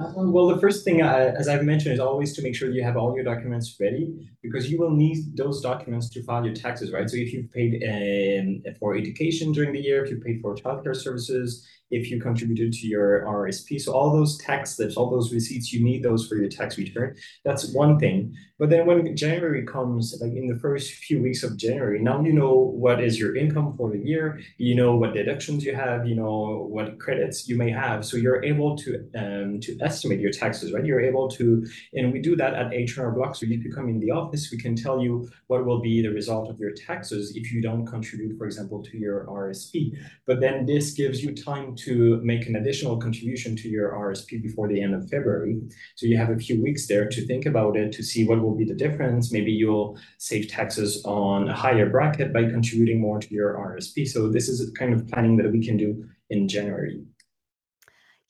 Um, 0.00 0.32
well, 0.32 0.46
the 0.46 0.60
first 0.60 0.84
thing, 0.84 1.02
uh, 1.02 1.34
as 1.36 1.48
I've 1.48 1.64
mentioned, 1.64 1.92
is 1.94 1.98
always 2.00 2.32
to 2.36 2.42
make 2.42 2.54
sure 2.54 2.70
you 2.70 2.84
have 2.84 2.96
all 2.96 3.16
your 3.16 3.24
documents 3.24 3.76
ready 3.80 4.30
because 4.42 4.70
you 4.70 4.78
will 4.78 4.92
need 4.92 5.36
those 5.36 5.60
documents 5.60 6.08
to 6.10 6.22
file 6.22 6.44
your 6.44 6.54
taxes, 6.54 6.92
right? 6.92 7.10
So 7.10 7.16
if 7.16 7.32
you've 7.32 7.50
paid 7.50 7.82
um, 7.82 8.62
for 8.78 8.96
education 8.96 9.50
during 9.50 9.72
the 9.72 9.80
year, 9.80 10.04
if 10.04 10.10
you 10.10 10.18
paid 10.18 10.40
for 10.40 10.54
childcare 10.54 10.94
services, 10.94 11.66
if 11.90 12.10
you 12.10 12.20
contributed 12.20 12.72
to 12.72 12.86
your 12.86 13.22
RSP. 13.22 13.80
So 13.80 13.92
all 13.92 14.12
those 14.12 14.38
tax 14.38 14.76
slips, 14.76 14.96
all 14.96 15.10
those 15.10 15.32
receipts, 15.32 15.72
you 15.72 15.84
need 15.84 16.02
those 16.02 16.26
for 16.26 16.36
your 16.36 16.48
tax 16.48 16.78
return. 16.78 17.16
That's 17.44 17.72
one 17.72 17.98
thing. 17.98 18.34
But 18.58 18.70
then 18.70 18.86
when 18.86 19.16
January 19.16 19.64
comes, 19.64 20.18
like 20.20 20.32
in 20.32 20.48
the 20.48 20.58
first 20.58 20.92
few 20.92 21.22
weeks 21.22 21.44
of 21.44 21.56
January, 21.56 22.00
now 22.00 22.20
you 22.20 22.32
know 22.32 22.54
what 22.54 23.02
is 23.02 23.18
your 23.18 23.36
income 23.36 23.76
for 23.76 23.90
the 23.90 23.98
year. 23.98 24.40
You 24.58 24.74
know 24.74 24.96
what 24.96 25.14
deductions 25.14 25.64
you 25.64 25.74
have. 25.76 26.08
You 26.08 26.16
know 26.16 26.66
what 26.68 26.98
credits 26.98 27.48
you 27.48 27.56
may 27.56 27.70
have. 27.70 28.04
So 28.04 28.16
you're 28.16 28.44
able 28.44 28.76
to 28.78 29.08
um, 29.16 29.60
to 29.60 29.78
estimate 29.80 30.18
your 30.18 30.32
taxes, 30.32 30.72
right? 30.72 30.84
You're 30.84 31.00
able 31.00 31.28
to, 31.28 31.64
and 31.94 32.12
we 32.12 32.20
do 32.20 32.34
that 32.36 32.54
at 32.54 32.74
H&R 32.74 33.12
Block. 33.12 33.36
So 33.36 33.46
if 33.46 33.64
you 33.64 33.72
come 33.72 33.88
in 33.88 34.00
the 34.00 34.10
office, 34.10 34.50
we 34.50 34.58
can 34.58 34.74
tell 34.74 35.00
you 35.00 35.28
what 35.46 35.64
will 35.64 35.80
be 35.80 36.02
the 36.02 36.08
result 36.08 36.50
of 36.50 36.58
your 36.58 36.72
taxes 36.72 37.36
if 37.36 37.52
you 37.52 37.62
don't 37.62 37.86
contribute, 37.86 38.36
for 38.36 38.46
example, 38.46 38.82
to 38.82 38.98
your 38.98 39.26
RSP. 39.26 39.96
But 40.26 40.40
then 40.40 40.66
this 40.66 40.92
gives 40.92 41.22
you 41.22 41.32
time 41.32 41.76
to 41.78 42.20
make 42.22 42.46
an 42.46 42.56
additional 42.56 42.96
contribution 42.96 43.56
to 43.56 43.68
your 43.68 43.92
RSP 43.92 44.42
before 44.42 44.68
the 44.68 44.80
end 44.80 44.94
of 44.94 45.08
February. 45.08 45.60
So 45.96 46.06
you 46.06 46.16
have 46.16 46.30
a 46.30 46.36
few 46.36 46.62
weeks 46.62 46.86
there 46.86 47.08
to 47.08 47.26
think 47.26 47.46
about 47.46 47.76
it, 47.76 47.92
to 47.92 48.02
see 48.02 48.26
what 48.26 48.40
will 48.40 48.54
be 48.54 48.64
the 48.64 48.74
difference. 48.74 49.32
Maybe 49.32 49.52
you'll 49.52 49.98
save 50.18 50.48
taxes 50.48 51.02
on 51.04 51.48
a 51.48 51.54
higher 51.54 51.88
bracket 51.88 52.32
by 52.32 52.42
contributing 52.42 53.00
more 53.00 53.18
to 53.20 53.34
your 53.34 53.54
RSP. 53.54 54.06
So 54.08 54.28
this 54.28 54.48
is 54.48 54.70
kind 54.78 54.92
of 54.92 55.06
planning 55.08 55.36
that 55.38 55.50
we 55.50 55.64
can 55.64 55.76
do 55.76 56.04
in 56.30 56.48
January. 56.48 57.00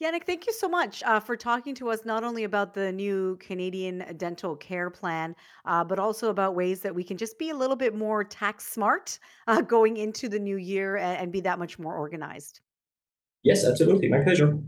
Yannick, 0.00 0.26
thank 0.26 0.46
you 0.46 0.52
so 0.52 0.68
much 0.68 1.02
uh, 1.02 1.18
for 1.18 1.36
talking 1.36 1.74
to 1.74 1.90
us 1.90 2.04
not 2.04 2.22
only 2.22 2.44
about 2.44 2.72
the 2.72 2.92
new 2.92 3.36
Canadian 3.40 4.04
dental 4.16 4.54
care 4.54 4.90
plan, 4.90 5.34
uh, 5.64 5.82
but 5.82 5.98
also 5.98 6.30
about 6.30 6.54
ways 6.54 6.80
that 6.82 6.94
we 6.94 7.02
can 7.02 7.16
just 7.16 7.36
be 7.36 7.50
a 7.50 7.54
little 7.54 7.74
bit 7.74 7.96
more 7.96 8.22
tax 8.22 8.64
smart 8.64 9.18
uh, 9.48 9.60
going 9.60 9.96
into 9.96 10.28
the 10.28 10.38
new 10.38 10.56
year 10.56 10.98
and, 10.98 11.22
and 11.22 11.32
be 11.32 11.40
that 11.40 11.58
much 11.58 11.80
more 11.80 11.96
organized. 11.96 12.60
Yes, 13.42 13.64
absolutely. 13.64 14.08
My 14.08 14.20
pleasure. 14.20 14.58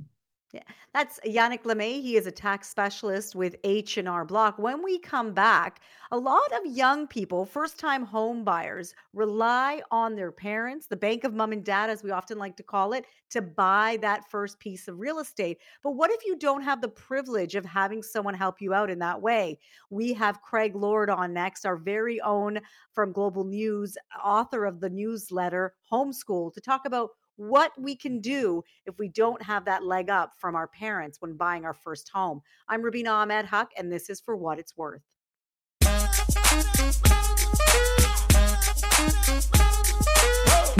Yeah, 0.52 0.62
that's 0.92 1.20
Yannick 1.24 1.62
Lemay. 1.62 2.02
He 2.02 2.16
is 2.16 2.26
a 2.26 2.32
tax 2.32 2.68
specialist 2.68 3.36
with 3.36 3.54
H&R 3.62 4.24
Block. 4.24 4.58
When 4.58 4.82
we 4.82 4.98
come 4.98 5.32
back, 5.32 5.80
a 6.10 6.18
lot 6.18 6.52
of 6.52 6.66
young 6.66 7.06
people, 7.06 7.44
first-time 7.44 8.04
home 8.04 8.42
buyers, 8.42 8.92
rely 9.12 9.80
on 9.92 10.16
their 10.16 10.32
parents, 10.32 10.88
the 10.88 10.96
bank 10.96 11.22
of 11.22 11.34
mom 11.34 11.52
and 11.52 11.64
dad, 11.64 11.88
as 11.88 12.02
we 12.02 12.10
often 12.10 12.36
like 12.36 12.56
to 12.56 12.64
call 12.64 12.94
it, 12.94 13.06
to 13.30 13.40
buy 13.40 13.96
that 14.02 14.28
first 14.28 14.58
piece 14.58 14.88
of 14.88 14.98
real 14.98 15.20
estate. 15.20 15.58
But 15.84 15.92
what 15.92 16.10
if 16.10 16.26
you 16.26 16.36
don't 16.36 16.62
have 16.62 16.80
the 16.80 16.88
privilege 16.88 17.54
of 17.54 17.64
having 17.64 18.02
someone 18.02 18.34
help 18.34 18.60
you 18.60 18.74
out 18.74 18.90
in 18.90 18.98
that 18.98 19.22
way? 19.22 19.60
We 19.88 20.12
have 20.14 20.42
Craig 20.42 20.74
Lord 20.74 21.10
on 21.10 21.32
next, 21.32 21.64
our 21.64 21.76
very 21.76 22.20
own 22.22 22.58
from 22.92 23.12
Global 23.12 23.44
News, 23.44 23.96
author 24.20 24.64
of 24.64 24.80
the 24.80 24.90
newsletter 24.90 25.74
Homeschool, 25.92 26.52
to 26.54 26.60
talk 26.60 26.86
about 26.86 27.10
what 27.40 27.72
we 27.80 27.96
can 27.96 28.20
do 28.20 28.62
if 28.84 28.98
we 28.98 29.08
don't 29.08 29.40
have 29.40 29.64
that 29.64 29.82
leg 29.82 30.10
up 30.10 30.34
from 30.36 30.54
our 30.54 30.68
parents 30.68 31.22
when 31.22 31.38
buying 31.38 31.64
our 31.64 31.72
first 31.72 32.10
home. 32.10 32.42
I'm 32.68 32.82
Rubina 32.82 33.10
Ahmed 33.10 33.46
Haq, 33.46 33.70
and 33.78 33.90
this 33.90 34.10
is 34.10 34.20
For 34.20 34.36
What 34.36 34.58
It's 34.58 34.76
Worth. 34.76 35.00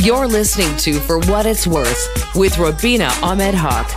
You're 0.03 0.27
listening 0.27 0.77
to 0.79 1.01
For 1.01 1.19
What 1.21 1.47
It's 1.47 1.67
Worth 1.67 2.35
with 2.35 2.59
Rubina 2.59 3.11
Ahmed 3.23 3.55
Haq. 3.55 3.89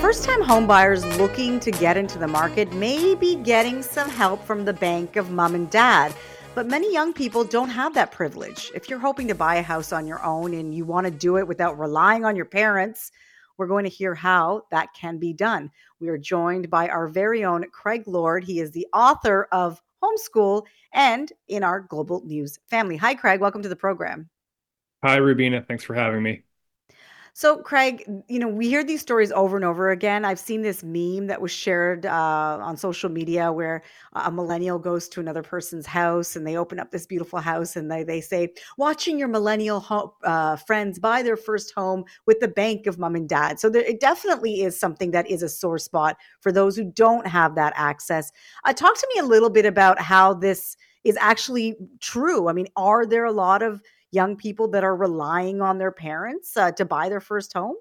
First 0.00 0.24
time 0.24 0.42
homebuyers 0.42 1.18
looking 1.18 1.60
to 1.60 1.70
get 1.70 1.96
into 1.96 2.18
the 2.18 2.26
market 2.26 2.72
may 2.72 3.14
be 3.14 3.36
getting 3.36 3.80
some 3.80 4.08
help 4.08 4.44
from 4.44 4.64
the 4.64 4.72
bank 4.72 5.14
of 5.14 5.30
mom 5.30 5.54
and 5.54 5.70
dad. 5.70 6.12
But 6.52 6.66
many 6.66 6.92
young 6.92 7.12
people 7.12 7.44
don't 7.44 7.68
have 7.68 7.94
that 7.94 8.10
privilege. 8.10 8.72
If 8.74 8.90
you're 8.90 8.98
hoping 8.98 9.28
to 9.28 9.36
buy 9.36 9.56
a 9.56 9.62
house 9.62 9.92
on 9.92 10.06
your 10.06 10.22
own 10.24 10.52
and 10.54 10.74
you 10.74 10.84
want 10.84 11.04
to 11.04 11.10
do 11.10 11.38
it 11.38 11.46
without 11.46 11.78
relying 11.78 12.24
on 12.24 12.34
your 12.34 12.44
parents, 12.44 13.12
we're 13.56 13.68
going 13.68 13.84
to 13.84 13.90
hear 13.90 14.16
how 14.16 14.64
that 14.72 14.88
can 14.92 15.18
be 15.18 15.32
done. 15.32 15.70
We 16.00 16.08
are 16.08 16.18
joined 16.18 16.68
by 16.68 16.88
our 16.88 17.06
very 17.06 17.44
own 17.44 17.64
Craig 17.70 18.02
Lord. 18.08 18.42
He 18.42 18.58
is 18.58 18.72
the 18.72 18.88
author 18.92 19.46
of 19.52 19.80
Homeschool 20.02 20.64
and 20.92 21.32
in 21.46 21.62
our 21.62 21.80
Global 21.80 22.20
News 22.24 22.58
family. 22.66 22.96
Hi, 22.96 23.14
Craig. 23.14 23.40
Welcome 23.40 23.62
to 23.62 23.68
the 23.68 23.76
program. 23.76 24.28
Hi, 25.04 25.18
Rubina. 25.18 25.64
Thanks 25.68 25.84
for 25.84 25.94
having 25.94 26.22
me. 26.22 26.42
So, 27.32 27.58
Craig, 27.58 28.04
you 28.28 28.38
know, 28.38 28.48
we 28.48 28.68
hear 28.68 28.84
these 28.84 29.00
stories 29.00 29.32
over 29.32 29.56
and 29.56 29.64
over 29.64 29.90
again. 29.90 30.24
I've 30.24 30.38
seen 30.38 30.62
this 30.62 30.82
meme 30.82 31.26
that 31.28 31.40
was 31.40 31.50
shared 31.50 32.04
uh, 32.06 32.58
on 32.60 32.76
social 32.76 33.08
media 33.08 33.52
where 33.52 33.82
a 34.12 34.30
millennial 34.30 34.78
goes 34.78 35.08
to 35.10 35.20
another 35.20 35.42
person's 35.42 35.86
house 35.86 36.36
and 36.36 36.46
they 36.46 36.56
open 36.56 36.78
up 36.78 36.90
this 36.90 37.06
beautiful 37.06 37.38
house 37.40 37.76
and 37.76 37.90
they, 37.90 38.02
they 38.02 38.20
say, 38.20 38.52
watching 38.76 39.18
your 39.18 39.28
millennial 39.28 39.80
ho- 39.80 40.14
uh, 40.24 40.56
friends 40.56 40.98
buy 40.98 41.22
their 41.22 41.36
first 41.36 41.72
home 41.74 42.04
with 42.26 42.40
the 42.40 42.48
bank 42.48 42.86
of 42.86 42.98
mom 42.98 43.14
and 43.14 43.28
dad. 43.28 43.60
So, 43.60 43.70
there, 43.70 43.82
it 43.82 44.00
definitely 44.00 44.62
is 44.62 44.78
something 44.78 45.12
that 45.12 45.30
is 45.30 45.42
a 45.42 45.48
sore 45.48 45.78
spot 45.78 46.16
for 46.40 46.52
those 46.52 46.76
who 46.76 46.84
don't 46.84 47.26
have 47.26 47.54
that 47.54 47.72
access. 47.76 48.32
Uh, 48.64 48.72
talk 48.72 48.96
to 48.98 49.08
me 49.14 49.20
a 49.20 49.24
little 49.26 49.50
bit 49.50 49.66
about 49.66 50.00
how 50.00 50.34
this 50.34 50.76
is 51.04 51.16
actually 51.20 51.76
true. 52.00 52.48
I 52.48 52.52
mean, 52.52 52.66
are 52.76 53.06
there 53.06 53.24
a 53.24 53.32
lot 53.32 53.62
of 53.62 53.80
young 54.10 54.36
people 54.36 54.68
that 54.68 54.84
are 54.84 54.96
relying 54.96 55.60
on 55.60 55.78
their 55.78 55.92
parents 55.92 56.56
uh, 56.56 56.72
to 56.72 56.84
buy 56.84 57.08
their 57.08 57.20
first 57.20 57.52
home? 57.52 57.76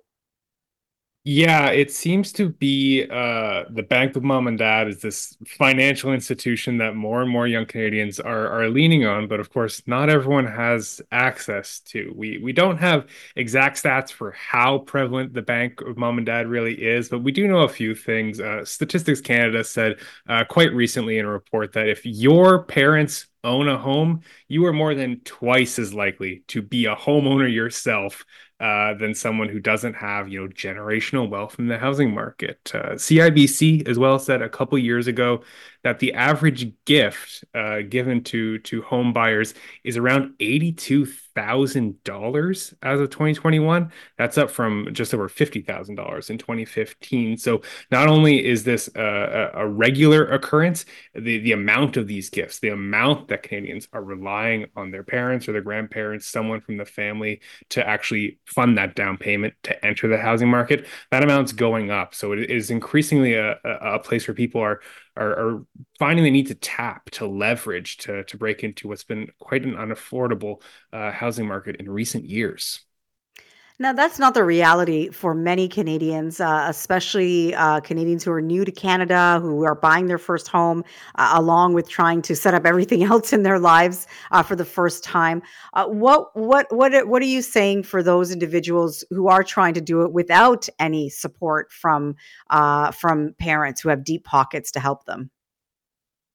Yeah, 1.26 1.70
it 1.70 1.92
seems 1.92 2.32
to 2.34 2.50
be 2.50 3.04
uh, 3.04 3.66
the 3.70 3.84
Bank 3.84 4.16
of 4.16 4.24
Mom 4.24 4.48
and 4.48 4.58
Dad 4.58 4.88
is 4.88 5.02
this 5.02 5.38
financial 5.46 6.14
institution 6.14 6.78
that 6.78 6.96
more 6.96 7.22
and 7.22 7.30
more 7.30 7.46
young 7.46 7.66
Canadians 7.66 8.22
are 8.22 8.48
are 8.48 8.70
leaning 8.70 9.06
on, 9.06 9.28
but 9.28 9.40
of 9.42 9.52
course, 9.52 9.84
not 9.86 10.10
everyone 10.10 10.48
has 10.48 11.02
access 11.12 11.82
to. 11.82 12.14
We 12.16 12.38
we 12.40 12.54
don't 12.54 12.78
have 12.78 13.08
exact 13.36 13.84
stats 13.84 14.12
for 14.12 14.32
how 14.32 14.80
prevalent 14.80 15.34
the 15.34 15.42
Bank 15.42 15.82
of 15.82 15.98
Mom 15.98 16.18
and 16.18 16.26
Dad 16.26 16.48
really 16.48 16.74
is, 16.74 17.10
but 17.10 17.22
we 17.22 17.34
do 17.34 17.48
know 17.48 17.60
a 17.60 17.70
few 17.70 17.94
things. 17.94 18.40
Uh, 18.40 18.64
Statistics 18.64 19.20
Canada 19.22 19.64
said 19.66 20.00
uh, 20.30 20.46
quite 20.46 20.74
recently 20.74 21.18
in 21.20 21.26
a 21.26 21.30
report 21.30 21.74
that 21.74 21.90
if 21.90 22.06
your 22.06 22.64
parents 22.64 23.28
own 23.44 23.68
a 23.68 23.78
home, 23.78 24.22
you 24.48 24.66
are 24.66 24.74
more 24.74 24.96
than 24.96 25.22
twice 25.22 25.80
as 25.80 25.94
likely 25.94 26.44
to 26.48 26.62
be 26.62 26.86
a 26.86 26.96
homeowner 26.96 27.52
yourself 27.52 28.26
uh, 28.60 28.94
than 28.96 29.16
someone 29.16 29.48
who 29.48 29.60
doesn't 29.60 29.94
have, 29.94 30.28
you 30.28 30.42
know, 30.42 30.48
generational 30.48 31.30
wealth 31.30 31.58
in 31.60 31.68
the 31.68 31.78
housing 31.78 32.14
market. 32.14 32.60
Uh, 32.74 32.96
CIBC 32.96 33.88
as 33.88 33.98
well 33.98 34.20
said 34.20 34.42
a 34.42 34.50
couple 34.50 34.78
years 34.78 35.08
ago 35.08 35.44
that 35.84 36.00
the 36.00 36.14
average 36.14 36.74
gift 36.86 37.44
uh, 37.54 37.80
given 37.82 38.24
to 38.26 38.60
to 38.60 38.82
home 38.82 39.14
buyers 39.14 39.54
is 39.84 39.98
around 39.98 40.34
eighty 40.40 40.72
two 40.72 41.06
thousand 41.36 42.04
dollars 42.04 42.74
as 42.82 43.00
of 43.00 43.10
2021. 43.10 43.92
That's 44.18 44.38
up 44.38 44.52
from 44.52 44.90
just 44.92 45.14
over 45.14 45.30
fifty 45.30 45.62
thousand 45.62 45.96
dollars 45.96 46.30
in 46.30 46.38
2015. 46.38 47.38
So 47.38 47.62
not 47.92 48.08
only 48.08 48.46
is 48.46 48.64
this 48.64 48.90
a, 48.96 49.52
a, 49.54 49.68
regular 49.68 50.26
occurrence, 50.26 50.86
the 51.16 51.40
the 51.40 51.54
amount 51.54 51.96
of 51.98 52.08
these 52.08 52.30
gifts, 52.30 52.60
the 52.60 52.70
amount 52.70 53.30
that 53.30 53.44
Canadians 53.44 53.88
are 53.94 54.04
relying 54.04 54.66
on 54.76 54.92
their 54.92 55.04
parents 55.04 55.48
or 55.48 55.54
their 55.54 55.62
grandparents, 55.62 56.28
someone 56.28 56.60
from 56.60 56.78
the 56.78 56.86
family 56.86 57.42
to 57.70 57.88
actually 57.88 58.40
fund 58.46 58.78
that 58.78 58.96
down 58.96 59.18
payment 59.18 59.54
to 59.64 59.86
enter 59.86 60.08
the 60.08 60.18
housing 60.18 60.50
market, 60.50 60.88
that 61.12 61.24
amount's 61.24 61.54
going 61.54 61.92
up. 61.92 62.14
So 62.14 62.34
it 62.34 62.52
is 62.52 62.70
increasingly 62.70 63.36
a, 63.36 63.58
a 63.64 64.00
place 64.00 64.28
where 64.28 64.36
people 64.36 64.62
are 64.62 64.82
are, 65.20 65.32
are 65.32 65.66
finding 66.00 66.24
they 66.24 66.32
need 66.32 66.48
to 66.48 66.56
tap 66.56 67.10
to 67.12 67.28
leverage 67.28 67.98
to 67.98 68.24
to 68.24 68.38
break 68.38 68.64
into 68.64 68.88
what's 68.88 69.04
been 69.04 69.30
quite 69.40 69.64
an 69.64 69.76
unaffordable 69.76 70.62
uh, 70.94 71.12
housing 71.12 71.48
market 71.48 71.76
in 71.78 71.90
recent 71.90 72.26
years. 72.26 72.82
Now, 73.82 73.94
that's 73.94 74.20
not 74.20 74.34
the 74.34 74.44
reality 74.44 75.10
for 75.10 75.34
many 75.34 75.70
Canadians, 75.70 76.42
uh, 76.42 76.66
especially 76.68 77.56
uh, 77.56 77.80
Canadians 77.80 78.26
who 78.26 78.32
are 78.34 78.42
new 78.42 78.66
to 78.66 78.74
Canada, 78.74 79.40
who 79.42 79.64
are 79.64 79.74
buying 79.74 80.08
their 80.08 80.18
first 80.18 80.50
home, 80.50 80.84
uh, 81.16 81.32
along 81.36 81.76
with 81.76 81.88
trying 81.88 82.22
to 82.24 82.36
set 82.36 82.54
up 82.54 82.66
everything 82.66 83.04
else 83.12 83.32
in 83.32 83.44
their 83.44 83.58
lives 83.58 84.06
uh, 84.32 84.44
for 84.44 84.58
the 84.58 84.66
first 84.66 85.02
time. 85.02 85.42
Uh, 85.74 85.86
what 85.86 86.36
what 86.36 86.68
what 86.72 87.08
what 87.08 87.22
are 87.22 87.26
you 87.26 87.42
saying 87.42 87.84
for 87.84 88.04
those 88.04 88.32
individuals 88.32 89.06
who 89.12 89.30
are 89.30 89.44
trying 89.44 89.74
to 89.76 89.82
do 89.82 90.02
it 90.02 90.12
without 90.12 90.68
any 90.78 91.10
support 91.10 91.72
from 91.72 92.18
uh, 92.50 92.92
from 92.92 93.34
parents 93.40 93.80
who 93.80 93.88
have 93.88 94.04
deep 94.04 94.26
pockets 94.26 94.72
to 94.72 94.82
help 94.82 95.06
them? 95.06 95.32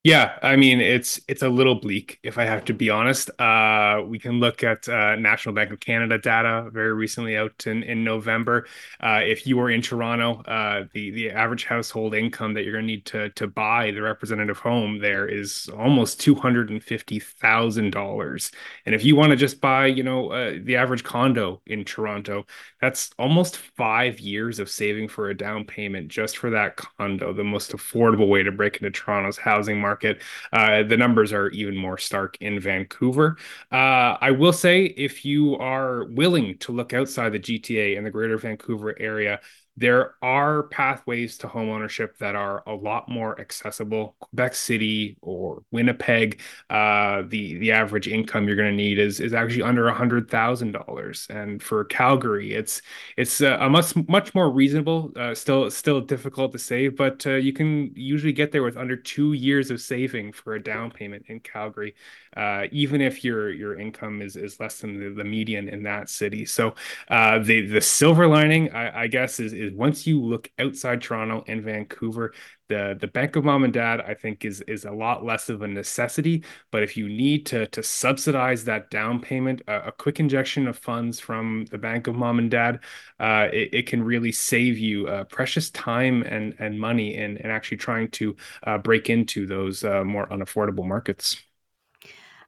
Yeah, 0.06 0.38
I 0.42 0.56
mean 0.56 0.82
it's 0.82 1.18
it's 1.28 1.40
a 1.40 1.48
little 1.48 1.76
bleak 1.76 2.18
if 2.22 2.36
I 2.36 2.44
have 2.44 2.66
to 2.66 2.74
be 2.74 2.90
honest. 2.90 3.30
Uh, 3.40 4.02
we 4.06 4.18
can 4.18 4.38
look 4.38 4.62
at 4.62 4.86
uh, 4.86 5.16
National 5.16 5.54
Bank 5.54 5.70
of 5.70 5.80
Canada 5.80 6.18
data 6.18 6.68
very 6.70 6.92
recently 6.92 7.38
out 7.38 7.66
in 7.66 7.82
in 7.82 8.04
November. 8.04 8.66
Uh, 9.00 9.20
if 9.24 9.46
you 9.46 9.58
are 9.60 9.70
in 9.70 9.80
Toronto, 9.80 10.42
uh, 10.42 10.84
the 10.92 11.10
the 11.12 11.30
average 11.30 11.64
household 11.64 12.14
income 12.14 12.52
that 12.52 12.64
you're 12.64 12.74
going 12.74 12.84
to 12.86 12.92
need 12.92 13.06
to 13.06 13.30
to 13.30 13.46
buy 13.46 13.92
the 13.92 14.02
representative 14.02 14.58
home 14.58 14.98
there 14.98 15.26
is 15.26 15.70
almost 15.74 16.20
two 16.20 16.34
hundred 16.34 16.68
and 16.68 16.84
fifty 16.84 17.18
thousand 17.18 17.90
dollars. 17.92 18.52
And 18.84 18.94
if 18.94 19.04
you 19.06 19.16
want 19.16 19.30
to 19.30 19.36
just 19.36 19.58
buy, 19.62 19.86
you 19.86 20.02
know, 20.02 20.30
uh, 20.32 20.58
the 20.62 20.76
average 20.76 21.02
condo 21.02 21.62
in 21.66 21.82
Toronto, 21.82 22.44
that's 22.78 23.10
almost 23.18 23.56
five 23.56 24.20
years 24.20 24.58
of 24.58 24.68
saving 24.68 25.08
for 25.08 25.30
a 25.30 25.36
down 25.36 25.64
payment 25.64 26.08
just 26.08 26.36
for 26.36 26.50
that 26.50 26.76
condo. 26.76 27.32
The 27.32 27.42
most 27.44 27.72
affordable 27.72 28.28
way 28.28 28.42
to 28.42 28.52
break 28.52 28.76
into 28.76 28.90
Toronto's 28.90 29.38
housing 29.38 29.80
market 29.80 29.93
market. 29.94 30.22
Uh, 30.52 30.82
the 30.82 30.96
numbers 30.96 31.32
are 31.32 31.48
even 31.50 31.76
more 31.76 31.98
stark 31.98 32.36
in 32.40 32.58
Vancouver. 32.60 33.36
Uh, 33.70 34.16
I 34.20 34.30
will 34.32 34.52
say, 34.52 34.84
if 34.84 35.24
you 35.24 35.56
are 35.56 36.04
willing 36.06 36.58
to 36.58 36.72
look 36.72 36.92
outside 36.92 37.32
the 37.32 37.38
GTA 37.38 37.96
and 37.96 38.04
the 38.04 38.10
greater 38.10 38.36
Vancouver 38.38 38.94
area, 38.98 39.40
there 39.76 40.14
are 40.22 40.64
pathways 40.64 41.36
to 41.38 41.48
homeownership 41.48 42.16
that 42.18 42.36
are 42.36 42.62
a 42.66 42.74
lot 42.74 43.08
more 43.08 43.40
accessible. 43.40 44.14
Quebec 44.20 44.54
City 44.54 45.16
or 45.20 45.62
Winnipeg, 45.72 46.40
uh, 46.70 47.22
the 47.28 47.58
the 47.58 47.72
average 47.72 48.06
income 48.06 48.46
you're 48.46 48.56
going 48.56 48.70
to 48.70 48.76
need 48.76 48.98
is 48.98 49.20
is 49.20 49.34
actually 49.34 49.62
under 49.62 49.88
a 49.88 49.94
hundred 49.94 50.30
thousand 50.30 50.72
dollars, 50.72 51.26
and 51.30 51.62
for 51.62 51.84
Calgary, 51.84 52.54
it's 52.54 52.82
it's 53.16 53.40
uh, 53.40 53.58
a 53.60 53.68
much 53.68 53.94
much 54.08 54.34
more 54.34 54.50
reasonable. 54.50 55.10
Uh, 55.16 55.34
still 55.34 55.70
still 55.70 56.00
difficult 56.00 56.52
to 56.52 56.58
save, 56.58 56.96
but 56.96 57.26
uh, 57.26 57.34
you 57.34 57.52
can 57.52 57.90
usually 57.96 58.32
get 58.32 58.52
there 58.52 58.62
with 58.62 58.76
under 58.76 58.96
two 58.96 59.32
years 59.32 59.70
of 59.70 59.80
saving 59.80 60.32
for 60.32 60.54
a 60.54 60.62
down 60.62 60.90
payment 60.90 61.24
in 61.28 61.40
Calgary, 61.40 61.94
uh, 62.36 62.66
even 62.72 63.00
if 63.00 63.24
your 63.24 63.50
your 63.50 63.78
income 63.78 64.22
is 64.22 64.36
is 64.36 64.58
less 64.60 64.80
than 64.80 64.98
the, 64.98 65.10
the 65.10 65.24
median 65.24 65.68
in 65.68 65.82
that 65.84 66.08
city. 66.08 66.44
So 66.44 66.74
uh, 67.08 67.38
the 67.38 67.66
the 67.66 67.80
silver 67.80 68.26
lining, 68.26 68.72
I, 68.72 69.02
I 69.02 69.06
guess, 69.06 69.40
is 69.40 69.52
is 69.52 69.72
once 69.72 70.06
you 70.06 70.20
look 70.22 70.50
outside 70.58 71.02
Toronto 71.02 71.44
and 71.46 71.62
Vancouver, 71.62 72.32
the 72.68 72.96
the 72.98 73.06
bank 73.06 73.36
of 73.36 73.44
mom 73.44 73.64
and 73.64 73.72
dad 73.72 74.00
I 74.00 74.14
think 74.14 74.44
is 74.44 74.60
is 74.62 74.84
a 74.84 74.90
lot 74.90 75.24
less 75.24 75.48
of 75.48 75.62
a 75.62 75.68
necessity. 75.68 76.44
But 76.70 76.82
if 76.82 76.96
you 76.96 77.08
need 77.08 77.46
to 77.46 77.66
to 77.68 77.82
subsidize 77.82 78.64
that 78.64 78.90
down 78.90 79.20
payment, 79.20 79.62
a, 79.68 79.88
a 79.88 79.92
quick 79.92 80.20
injection 80.20 80.66
of 80.66 80.78
funds 80.78 81.20
from 81.20 81.66
the 81.70 81.78
bank 81.78 82.06
of 82.06 82.14
mom 82.14 82.38
and 82.38 82.50
dad, 82.50 82.80
uh, 83.20 83.48
it, 83.52 83.70
it, 83.72 83.86
can 83.86 84.02
really 84.02 84.32
save 84.32 84.78
you 84.78 85.06
uh, 85.08 85.24
precious 85.24 85.70
time 85.70 86.22
and 86.22 86.54
and 86.58 86.78
money 86.78 87.14
in 87.16 87.36
in 87.38 87.50
actually 87.50 87.78
trying 87.78 88.10
to 88.10 88.36
uh, 88.66 88.78
break 88.78 89.10
into 89.10 89.46
those 89.46 89.84
uh, 89.84 90.04
more 90.04 90.26
unaffordable 90.28 90.86
markets. 90.86 91.36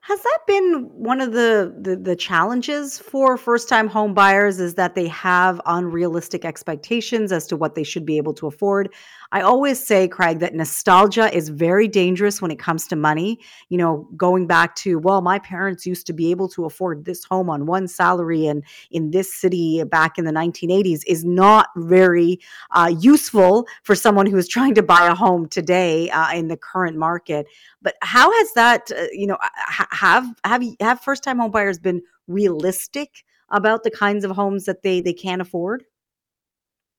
Has 0.07 0.23
that 0.23 0.39
been 0.47 0.89
one 0.93 1.21
of 1.21 1.33
the, 1.33 1.75
the, 1.77 1.97
the 1.97 2.15
challenges 2.15 2.97
for 2.97 3.37
first 3.37 3.69
time 3.69 3.89
home 3.89 4.15
buyers 4.15 4.61
is 4.61 4.75
that 4.75 4.95
they 4.95 5.09
have 5.09 5.61
unrealistic 5.67 6.45
expectations 6.45 7.33
as 7.33 7.45
to 7.49 7.57
what 7.57 7.75
they 7.75 7.83
should 7.83 8.07
be 8.07 8.17
able 8.17 8.33
to 8.35 8.47
afford? 8.47 8.95
I 9.33 9.41
always 9.41 9.85
say, 9.85 10.09
Craig, 10.09 10.39
that 10.41 10.55
nostalgia 10.55 11.35
is 11.35 11.49
very 11.49 11.89
dangerous 11.89 12.41
when 12.41 12.51
it 12.51 12.59
comes 12.59 12.87
to 12.89 12.97
money. 12.97 13.41
You 13.69 13.79
know, 13.79 14.09
going 14.17 14.47
back 14.47 14.75
to, 14.77 14.99
well, 14.99 15.21
my 15.21 15.39
parents 15.39 15.87
used 15.87 16.07
to 16.07 16.13
be 16.13 16.31
able 16.31 16.49
to 16.51 16.65
afford 16.65 17.05
this 17.05 17.25
home 17.25 17.51
on 17.51 17.67
one 17.67 17.89
salary 17.89 18.47
and 18.47 18.63
in 18.91 19.11
this 19.11 19.35
city 19.35 19.83
back 19.85 20.19
in 20.19 20.25
the 20.25 20.33
1980s 20.33 21.01
is 21.07 21.25
not 21.25 21.69
very 21.77 22.39
uh, 22.71 22.93
useful 22.99 23.67
for 23.83 23.95
someone 23.95 24.27
who 24.27 24.37
is 24.37 24.49
trying 24.49 24.75
to 24.75 24.83
buy 24.83 25.09
a 25.09 25.15
home 25.15 25.49
today 25.49 26.09
uh, 26.11 26.33
in 26.33 26.49
the 26.49 26.57
current 26.57 26.97
market. 26.97 27.47
But 27.83 27.97
how 28.03 28.31
has 28.33 28.53
that, 28.53 28.91
uh, 28.91 29.07
you 29.13 29.27
know, 29.27 29.39
have 29.69 30.25
have 30.45 30.63
have 30.81 31.01
first 31.01 31.23
time 31.25 31.39
home 31.39 31.51
buyers 31.51 31.79
been 31.79 32.03
realistic 32.27 33.25
about 33.51 33.85
the 33.85 33.91
kinds 33.91 34.25
of 34.25 34.31
homes 34.33 34.65
that 34.65 34.83
they 34.83 35.01
they 35.01 35.13
can 35.13 35.41
afford? 35.41 35.85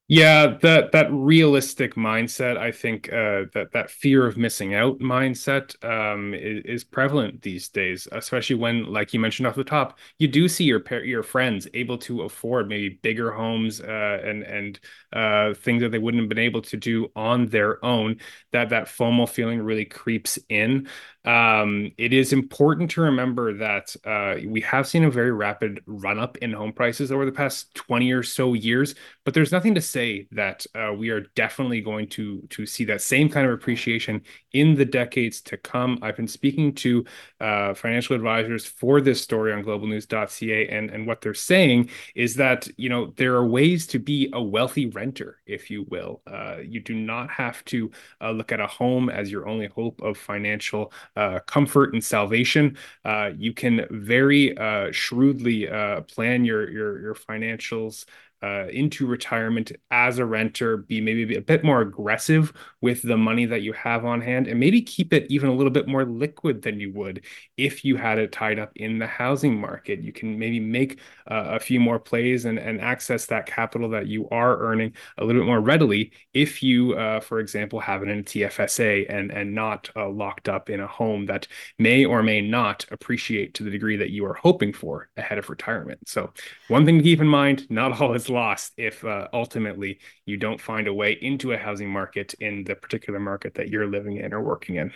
Yeah, 0.09 0.55
that 0.61 0.93
that 0.93 1.07
realistic 1.11 1.95
mindset, 1.95 2.55
I 2.55 2.71
think 2.71 3.11
uh, 3.11 3.43
that 3.53 3.71
that 3.73 3.89
fear 3.91 4.25
of 4.25 4.37
missing 4.37 4.73
out 4.73 4.99
mindset 4.99 5.75
um, 5.83 6.33
is, 6.33 6.63
is 6.63 6.83
prevalent 6.85 7.41
these 7.41 7.67
days, 7.67 8.07
especially 8.13 8.55
when, 8.55 8.85
like 8.85 9.13
you 9.13 9.19
mentioned 9.19 9.47
off 9.47 9.55
the 9.55 9.65
top, 9.65 9.99
you 10.17 10.29
do 10.29 10.47
see 10.47 10.63
your 10.63 10.81
your 11.03 11.23
friends 11.23 11.67
able 11.73 11.97
to 11.99 12.21
afford 12.21 12.69
maybe 12.69 12.97
bigger 13.01 13.31
homes 13.33 13.81
uh, 13.81 14.21
and 14.23 14.43
and 14.43 14.79
uh, 15.11 15.53
things 15.55 15.81
that 15.81 15.89
they 15.91 15.99
wouldn't 15.99 16.21
have 16.21 16.29
been 16.29 16.37
able 16.37 16.61
to 16.61 16.77
do 16.77 17.11
on 17.17 17.47
their 17.47 17.83
own. 17.83 18.21
That 18.53 18.69
that 18.69 18.85
FOMO 18.87 19.27
feeling 19.27 19.61
really 19.61 19.85
creeps 19.85 20.39
in. 20.47 20.87
Um, 21.27 21.91
it 21.97 22.13
is 22.13 22.31
important 22.31 22.89
to 22.91 23.01
remember 23.01 23.53
that 23.55 23.93
uh, 24.05 24.35
we 24.47 24.61
have 24.61 24.87
seen 24.87 25.03
a 25.03 25.11
very 25.11 25.33
rapid 25.33 25.81
run 25.85 26.17
up 26.17 26.37
in 26.37 26.53
home 26.53 26.71
prices 26.71 27.11
over 27.11 27.25
the 27.25 27.33
past 27.33 27.75
20 27.75 28.13
or 28.13 28.23
so 28.23 28.53
years, 28.53 28.95
but 29.25 29.33
there's 29.33 29.51
nothing 29.51 29.75
to 29.75 29.81
say 29.81 30.25
that 30.31 30.65
uh, 30.73 30.93
we 30.97 31.09
are 31.09 31.19
definitely 31.35 31.81
going 31.81 32.07
to 32.07 32.47
to 32.51 32.65
see 32.65 32.85
that 32.85 33.01
same 33.01 33.27
kind 33.27 33.45
of 33.45 33.51
appreciation 33.51 34.21
in 34.53 34.73
the 34.73 34.85
decades 34.85 35.41
to 35.41 35.57
come. 35.57 35.99
I've 36.01 36.15
been 36.15 36.29
speaking 36.29 36.73
to 36.75 37.03
uh, 37.41 37.73
financial 37.73 38.15
advisors 38.15 38.65
for 38.65 39.01
this 39.01 39.21
story 39.21 39.51
on 39.51 39.65
globalnews.ca, 39.65 40.69
and 40.69 40.89
and 40.89 41.05
what 41.05 41.19
they're 41.19 41.33
saying 41.33 41.89
is 42.15 42.35
that 42.35 42.69
you 42.77 42.87
know 42.87 43.13
there 43.17 43.35
are 43.35 43.45
ways 43.45 43.85
to 43.87 43.99
be 43.99 44.29
a 44.31 44.41
wealthy 44.41 44.85
renter, 44.85 45.39
if 45.45 45.69
you 45.69 45.85
will. 45.89 46.21
Uh, 46.25 46.59
you 46.63 46.79
do 46.79 46.95
not 46.95 47.29
have 47.29 47.65
to 47.65 47.91
uh, 48.21 48.31
look 48.31 48.53
at 48.53 48.61
a 48.61 48.67
home 48.67 49.09
as 49.09 49.29
your 49.29 49.45
only 49.45 49.67
hope 49.67 50.01
of 50.01 50.17
financial 50.17 50.93
uh, 51.17 51.39
comfort 51.41 51.93
and 51.93 52.03
salvation. 52.03 52.77
Uh, 53.03 53.31
you 53.37 53.53
can 53.53 53.85
very 53.89 54.57
uh, 54.57 54.91
shrewdly 54.91 55.67
uh, 55.69 56.01
plan 56.01 56.45
your 56.45 56.69
your 56.69 57.01
your 57.01 57.15
financials 57.15 58.05
uh, 58.43 58.67
into 58.71 59.07
retirement 59.07 59.71
as 59.91 60.19
a 60.19 60.25
renter, 60.25 60.77
be 60.77 61.01
maybe 61.01 61.35
a 61.35 61.41
bit 61.41 61.63
more 61.63 61.81
aggressive 61.81 62.53
with 62.81 63.01
the 63.01 63.17
money 63.17 63.45
that 63.45 63.61
you 63.61 63.73
have 63.73 64.05
on 64.05 64.21
hand, 64.21 64.47
and 64.47 64.59
maybe 64.59 64.81
keep 64.81 65.13
it 65.13 65.25
even 65.29 65.49
a 65.49 65.53
little 65.53 65.71
bit 65.71 65.87
more 65.87 66.05
liquid 66.05 66.61
than 66.61 66.79
you 66.79 66.91
would 66.93 67.25
if 67.57 67.83
you 67.83 67.95
had 67.95 68.19
it 68.19 68.31
tied 68.31 68.59
up 68.59 68.71
in 68.75 68.99
the 68.99 69.07
housing 69.07 69.59
market. 69.59 70.01
You 70.01 70.11
can 70.11 70.37
maybe 70.37 70.59
make 70.59 70.99
uh, 71.29 71.45
a 71.47 71.59
few 71.59 71.79
more 71.79 71.99
plays 71.99 72.45
and, 72.45 72.59
and 72.59 72.79
access 72.79 73.25
that 73.27 73.47
capital 73.47 73.89
that 73.89 74.07
you 74.07 74.29
are 74.29 74.59
earning 74.59 74.93
a 75.17 75.25
little 75.25 75.41
bit 75.41 75.47
more 75.47 75.61
readily 75.61 76.11
if 76.33 76.61
you, 76.61 76.93
uh, 76.93 77.19
for 77.19 77.39
example, 77.39 77.79
have 77.79 78.03
it 78.03 78.09
in 78.09 78.19
a 78.19 78.23
TFSA 78.23 79.07
and, 79.09 79.31
and 79.31 79.53
not 79.55 79.89
uh, 79.95 80.07
locked 80.09 80.47
up 80.47 80.69
in 80.69 80.79
a 80.79 80.87
home 80.87 81.25
that 81.25 81.47
may 81.79 82.05
or 82.05 82.21
may 82.21 82.41
not 82.41 82.85
appreciate 82.91 83.53
to 83.55 83.63
the 83.63 83.71
degree 83.71 83.95
that 83.97 84.11
you 84.11 84.25
are 84.25 84.35
hoping 84.35 84.71
for 84.73 85.09
ahead 85.17 85.37
of 85.37 85.49
retirement. 85.49 85.99
So, 86.05 86.31
one 86.67 86.85
thing 86.85 86.97
to 86.97 87.03
keep 87.03 87.21
in 87.21 87.27
mind 87.27 87.65
not 87.69 87.99
all 87.99 88.13
is 88.13 88.26
lost 88.29 88.73
if 88.77 89.03
uh, 89.05 89.27
ultimately 89.33 89.99
you 90.25 90.37
don't 90.37 90.61
find 90.61 90.87
a 90.87 90.93
way 90.93 91.13
into 91.21 91.51
a 91.51 91.57
housing 91.57 91.89
market 91.89 92.33
in 92.39 92.63
the 92.63 92.75
particular 92.75 93.19
market 93.19 93.55
that 93.55 93.69
you're 93.69 93.87
living 93.87 94.17
in 94.17 94.33
or 94.33 94.41
working 94.41 94.75
in. 94.75 94.91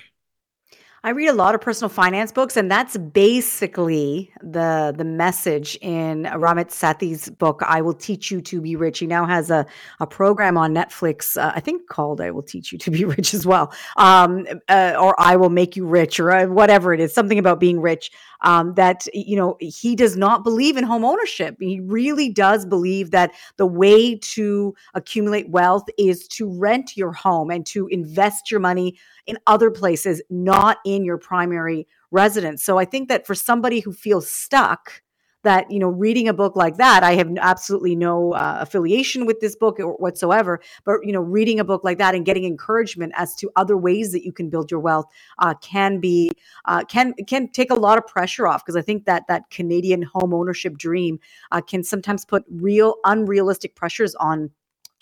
I 1.03 1.09
read 1.09 1.29
a 1.29 1.33
lot 1.33 1.55
of 1.55 1.61
personal 1.61 1.89
finance 1.89 2.31
books, 2.31 2.55
and 2.55 2.69
that's 2.69 2.95
basically 2.95 4.31
the 4.43 4.93
the 4.95 5.03
message 5.03 5.75
in 5.81 6.25
Ramit 6.25 6.67
Sethi's 6.67 7.27
book. 7.27 7.63
I 7.65 7.81
will 7.81 7.95
teach 7.95 8.29
you 8.29 8.39
to 8.41 8.61
be 8.61 8.75
rich. 8.75 8.99
He 8.99 9.07
now 9.07 9.25
has 9.25 9.49
a 9.49 9.65
a 9.99 10.05
program 10.05 10.59
on 10.59 10.75
Netflix, 10.75 11.41
uh, 11.41 11.53
I 11.55 11.59
think 11.59 11.87
called 11.89 12.21
"I 12.21 12.29
Will 12.29 12.43
Teach 12.43 12.71
You 12.71 12.77
to 12.77 12.91
Be 12.91 13.05
Rich" 13.17 13.33
as 13.33 13.47
well, 13.47 13.73
um, 13.97 14.45
uh, 14.69 14.93
or 14.99 15.19
"I 15.19 15.37
Will 15.37 15.49
Make 15.49 15.75
You 15.75 15.87
Rich," 15.87 16.19
or 16.19 16.31
uh, 16.31 16.45
whatever 16.45 16.93
it 16.93 16.99
is, 16.99 17.15
something 17.15 17.39
about 17.39 17.59
being 17.59 17.81
rich. 17.81 18.11
Um, 18.43 18.75
that 18.75 19.07
you 19.11 19.35
know 19.35 19.57
he 19.59 19.95
does 19.95 20.15
not 20.15 20.43
believe 20.43 20.77
in 20.77 20.83
home 20.83 21.03
ownership. 21.03 21.55
He 21.59 21.79
really 21.79 22.29
does 22.29 22.63
believe 22.63 23.09
that 23.09 23.31
the 23.57 23.65
way 23.65 24.17
to 24.17 24.75
accumulate 24.93 25.49
wealth 25.49 25.85
is 25.97 26.27
to 26.29 26.47
rent 26.47 26.95
your 26.95 27.11
home 27.11 27.49
and 27.49 27.65
to 27.67 27.87
invest 27.87 28.51
your 28.51 28.59
money 28.59 28.99
in 29.27 29.37
other 29.47 29.71
places, 29.71 30.21
not 30.29 30.77
in 30.85 30.90
your 30.99 31.17
primary 31.17 31.87
residence. 32.11 32.63
So 32.63 32.77
I 32.77 32.85
think 32.85 33.09
that 33.09 33.25
for 33.25 33.35
somebody 33.35 33.79
who 33.79 33.93
feels 33.93 34.29
stuck, 34.29 35.01
that 35.43 35.69
you 35.71 35.79
know 35.79 35.89
reading 35.89 36.27
a 36.27 36.33
book 36.33 36.55
like 36.55 36.77
that 36.77 37.03
i 37.03 37.13
have 37.13 37.29
absolutely 37.39 37.95
no 37.95 38.33
uh, 38.33 38.57
affiliation 38.61 39.25
with 39.25 39.39
this 39.39 39.55
book 39.55 39.77
whatsoever 39.79 40.61
but 40.83 40.97
you 41.03 41.11
know 41.11 41.21
reading 41.21 41.59
a 41.59 41.63
book 41.63 41.83
like 41.83 41.97
that 41.97 42.15
and 42.15 42.25
getting 42.25 42.45
encouragement 42.45 43.11
as 43.15 43.35
to 43.35 43.49
other 43.55 43.77
ways 43.77 44.11
that 44.11 44.23
you 44.23 44.31
can 44.31 44.49
build 44.49 44.69
your 44.69 44.79
wealth 44.79 45.05
uh, 45.39 45.53
can 45.61 45.99
be 45.99 46.31
uh, 46.65 46.83
can 46.85 47.13
can 47.27 47.47
take 47.49 47.71
a 47.71 47.75
lot 47.75 47.97
of 47.97 48.05
pressure 48.07 48.47
off 48.47 48.63
because 48.63 48.75
i 48.75 48.81
think 48.81 49.05
that 49.05 49.23
that 49.27 49.49
canadian 49.49 50.01
home 50.01 50.33
ownership 50.33 50.77
dream 50.77 51.19
uh, 51.51 51.61
can 51.61 51.83
sometimes 51.83 52.25
put 52.25 52.43
real 52.49 52.95
unrealistic 53.05 53.75
pressures 53.75 54.15
on 54.15 54.49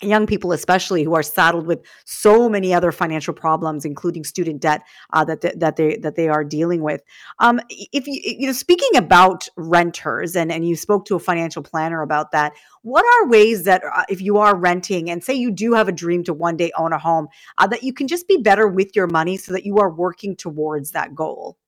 young 0.02 0.26
people 0.26 0.52
especially 0.52 1.02
who 1.02 1.14
are 1.14 1.22
saddled 1.22 1.66
with 1.66 1.80
so 2.04 2.48
many 2.48 2.72
other 2.72 2.92
financial 2.92 3.34
problems 3.34 3.84
including 3.84 4.24
student 4.24 4.60
debt 4.60 4.82
uh, 5.12 5.24
that, 5.24 5.40
they, 5.40 5.52
that 5.56 5.76
they 5.76 5.96
that 5.96 6.16
they 6.16 6.28
are 6.28 6.44
dealing 6.44 6.82
with. 6.82 7.02
Um, 7.38 7.60
if 7.70 8.06
you 8.06 8.20
you 8.22 8.46
know 8.46 8.52
speaking 8.52 8.96
about 8.96 9.48
renters 9.56 10.36
and 10.36 10.50
and 10.50 10.66
you 10.66 10.76
spoke 10.76 11.04
to 11.06 11.16
a 11.16 11.20
financial 11.20 11.62
planner 11.62 12.02
about 12.02 12.32
that 12.32 12.52
what 12.82 13.04
are 13.04 13.28
ways 13.28 13.64
that 13.64 13.82
uh, 13.84 14.04
if 14.08 14.20
you 14.20 14.38
are 14.38 14.56
renting 14.56 15.10
and 15.10 15.22
say 15.22 15.34
you 15.34 15.50
do 15.50 15.74
have 15.74 15.88
a 15.88 15.92
dream 15.92 16.24
to 16.24 16.32
one 16.32 16.56
day 16.56 16.72
own 16.76 16.92
a 16.92 16.98
home 16.98 17.28
uh, 17.58 17.66
that 17.66 17.82
you 17.82 17.92
can 17.92 18.08
just 18.08 18.26
be 18.26 18.38
better 18.38 18.66
with 18.68 18.94
your 18.96 19.06
money 19.06 19.36
so 19.36 19.52
that 19.52 19.64
you 19.64 19.78
are 19.78 19.90
working 19.90 20.34
towards 20.36 20.92
that 20.92 21.14
goal 21.14 21.58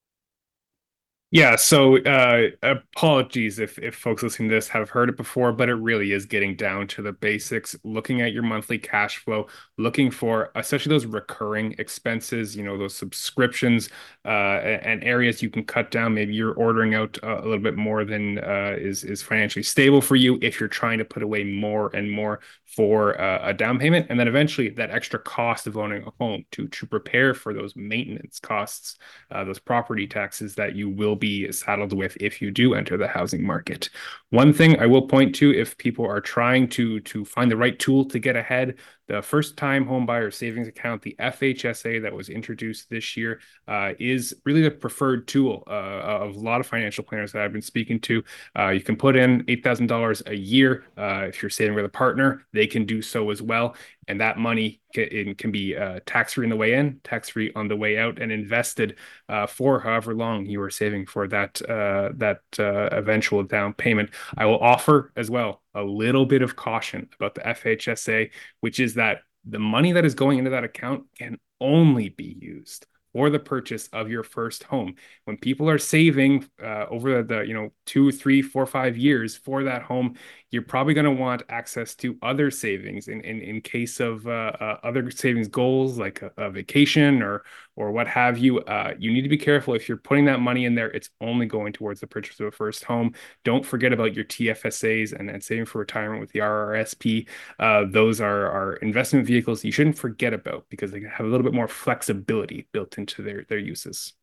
yeah, 1.32 1.56
so 1.56 1.96
uh, 2.02 2.48
apologies 2.62 3.58
if, 3.58 3.78
if 3.78 3.94
folks 3.94 4.22
listening 4.22 4.50
to 4.50 4.54
this 4.54 4.68
have 4.68 4.90
heard 4.90 5.08
it 5.08 5.16
before, 5.16 5.50
but 5.50 5.70
it 5.70 5.74
really 5.76 6.12
is 6.12 6.26
getting 6.26 6.54
down 6.54 6.86
to 6.88 7.00
the 7.00 7.12
basics, 7.12 7.74
looking 7.84 8.20
at 8.20 8.34
your 8.34 8.42
monthly 8.42 8.78
cash 8.78 9.16
flow, 9.16 9.46
looking 9.78 10.10
for 10.10 10.52
especially 10.56 10.90
those 10.90 11.06
recurring 11.06 11.74
expenses, 11.78 12.54
you 12.54 12.62
know, 12.62 12.76
those 12.76 12.94
subscriptions 12.94 13.88
uh, 14.26 14.28
and 14.28 15.02
areas 15.04 15.40
you 15.40 15.48
can 15.48 15.64
cut 15.64 15.90
down. 15.90 16.12
Maybe 16.12 16.34
you're 16.34 16.52
ordering 16.52 16.94
out 16.94 17.18
a 17.22 17.36
little 17.36 17.58
bit 17.58 17.76
more 17.76 18.04
than 18.04 18.38
uh, 18.38 18.76
is, 18.78 19.02
is 19.02 19.22
financially 19.22 19.62
stable 19.62 20.02
for 20.02 20.16
you 20.16 20.38
if 20.42 20.60
you're 20.60 20.68
trying 20.68 20.98
to 20.98 21.04
put 21.06 21.22
away 21.22 21.44
more 21.44 21.88
and 21.96 22.10
more 22.10 22.40
for 22.74 23.20
uh, 23.20 23.48
a 23.48 23.52
down 23.52 23.78
payment. 23.78 24.06
And 24.08 24.18
then 24.18 24.28
eventually 24.28 24.70
that 24.70 24.90
extra 24.90 25.18
cost 25.18 25.66
of 25.66 25.76
owning 25.76 26.04
a 26.04 26.12
home 26.18 26.44
to, 26.52 26.68
to 26.68 26.86
prepare 26.86 27.34
for 27.34 27.52
those 27.52 27.76
maintenance 27.76 28.40
costs, 28.40 28.96
uh, 29.30 29.44
those 29.44 29.58
property 29.58 30.06
taxes 30.06 30.54
that 30.54 30.74
you 30.74 30.88
will 30.88 31.16
be 31.16 31.52
saddled 31.52 31.92
with 31.92 32.16
if 32.20 32.40
you 32.40 32.50
do 32.50 32.74
enter 32.74 32.96
the 32.96 33.08
housing 33.08 33.44
market. 33.44 33.90
One 34.30 34.52
thing 34.52 34.80
I 34.80 34.86
will 34.86 35.06
point 35.06 35.34
to 35.36 35.52
if 35.52 35.76
people 35.76 36.06
are 36.06 36.20
trying 36.20 36.68
to 36.70 37.00
to 37.00 37.24
find 37.24 37.50
the 37.50 37.56
right 37.56 37.78
tool 37.78 38.06
to 38.06 38.18
get 38.18 38.36
ahead, 38.36 38.76
the 39.12 39.20
first 39.20 39.58
time 39.58 39.84
home 39.86 40.06
buyer 40.06 40.30
savings 40.30 40.66
account, 40.66 41.02
the 41.02 41.14
FHSA 41.20 42.00
that 42.00 42.14
was 42.14 42.30
introduced 42.30 42.88
this 42.88 43.14
year, 43.14 43.40
uh, 43.68 43.92
is 43.98 44.34
really 44.44 44.62
the 44.62 44.70
preferred 44.70 45.28
tool 45.28 45.64
uh, 45.66 45.70
of 45.70 46.34
a 46.34 46.38
lot 46.38 46.60
of 46.60 46.66
financial 46.66 47.04
planners 47.04 47.30
that 47.32 47.42
I've 47.42 47.52
been 47.52 47.60
speaking 47.60 48.00
to. 48.00 48.24
Uh, 48.58 48.68
you 48.68 48.80
can 48.80 48.96
put 48.96 49.14
in 49.14 49.44
$8,000 49.44 50.28
a 50.30 50.34
year. 50.34 50.86
Uh, 50.96 51.26
if 51.28 51.42
you're 51.42 51.50
saving 51.50 51.74
with 51.74 51.84
a 51.84 51.90
partner, 51.90 52.46
they 52.54 52.66
can 52.66 52.86
do 52.86 53.02
so 53.02 53.30
as 53.30 53.42
well 53.42 53.76
and 54.08 54.20
that 54.20 54.38
money 54.38 54.80
can, 54.94 55.34
can 55.36 55.52
be 55.52 55.76
uh, 55.76 56.00
tax 56.06 56.34
free 56.34 56.44
on 56.44 56.50
the 56.50 56.56
way 56.56 56.74
in, 56.74 57.00
tax 57.04 57.28
free 57.28 57.52
on 57.54 57.68
the 57.68 57.76
way 57.76 57.98
out, 57.98 58.20
and 58.20 58.32
invested 58.32 58.96
uh, 59.28 59.46
for 59.46 59.80
however 59.80 60.14
long 60.14 60.46
you 60.46 60.60
are 60.62 60.70
saving 60.70 61.06
for 61.06 61.28
that 61.28 61.60
uh, 61.68 62.10
that 62.16 62.40
uh, 62.58 62.88
eventual 62.92 63.42
down 63.42 63.72
payment. 63.74 64.10
I 64.36 64.46
will 64.46 64.58
offer 64.58 65.12
as 65.16 65.30
well 65.30 65.62
a 65.74 65.82
little 65.82 66.26
bit 66.26 66.42
of 66.42 66.56
caution 66.56 67.08
about 67.14 67.34
the 67.34 67.42
FHSA, 67.42 68.30
which 68.60 68.80
is 68.80 68.94
that 68.94 69.20
the 69.44 69.58
money 69.58 69.92
that 69.92 70.04
is 70.04 70.14
going 70.14 70.38
into 70.38 70.50
that 70.50 70.64
account 70.64 71.04
can 71.16 71.38
only 71.60 72.08
be 72.08 72.36
used 72.40 72.86
for 73.12 73.30
the 73.30 73.38
purchase 73.38 73.88
of 73.92 74.10
your 74.10 74.22
first 74.22 74.62
home. 74.64 74.94
When 75.24 75.36
people 75.36 75.68
are 75.68 75.78
saving 75.78 76.48
uh, 76.62 76.86
over 76.90 77.22
the, 77.22 77.42
you 77.42 77.54
know 77.54 77.72
two, 77.86 78.10
three, 78.12 78.42
four, 78.42 78.66
five 78.66 78.96
years 78.96 79.36
for 79.36 79.64
that 79.64 79.82
home, 79.82 80.16
you're 80.50 80.62
probably 80.62 80.94
going 80.94 81.04
to 81.04 81.10
want 81.10 81.42
access 81.48 81.94
to 81.96 82.16
other 82.22 82.50
savings 82.50 83.08
in 83.08 83.20
in, 83.22 83.40
in 83.40 83.60
case 83.60 84.00
of 84.00 84.26
uh, 84.26 84.52
uh, 84.60 84.78
other 84.82 85.10
savings 85.10 85.48
goals 85.48 85.98
like 85.98 86.22
a, 86.22 86.30
a, 86.36 86.50
vacation 86.50 87.22
or 87.22 87.42
or 87.76 87.90
what 87.90 88.06
have 88.06 88.38
you. 88.38 88.60
Uh, 88.60 88.94
you 88.98 89.12
need 89.12 89.22
to 89.22 89.28
be 89.28 89.38
careful 89.38 89.74
if 89.74 89.88
you're 89.88 89.98
putting 89.98 90.24
that 90.26 90.40
money 90.40 90.64
in 90.64 90.74
there. 90.74 90.90
It's 90.90 91.10
only 91.20 91.46
going 91.46 91.72
towards 91.72 92.00
the 92.00 92.06
purchase 92.06 92.38
of 92.40 92.46
a 92.46 92.50
first 92.50 92.84
home. 92.84 93.14
Don't 93.44 93.64
forget 93.64 93.92
about 93.92 94.14
your 94.14 94.24
TFSAs 94.24 95.12
and, 95.12 95.30
and 95.30 95.42
saving 95.42 95.66
for 95.66 95.78
retirement 95.78 96.20
with 96.20 96.32
the 96.32 96.40
RRSP. 96.40 97.28
Uh, 97.58 97.84
those 97.88 98.20
are 98.20 98.74
investment 98.76 99.26
vehicles 99.26 99.64
you 99.64 99.72
shouldn't 99.72 99.98
forget 99.98 100.32
about 100.32 100.66
because 100.68 100.90
they 100.90 101.00
can 101.00 101.10
have 101.10 101.26
a 101.26 101.28
little 101.28 101.44
bit 101.44 101.54
more 101.54 101.68
flexibility 101.68 102.68
built 102.72 102.98
into 102.98 103.22
their 103.22 103.44
their 103.48 103.58
uses. 103.58 104.14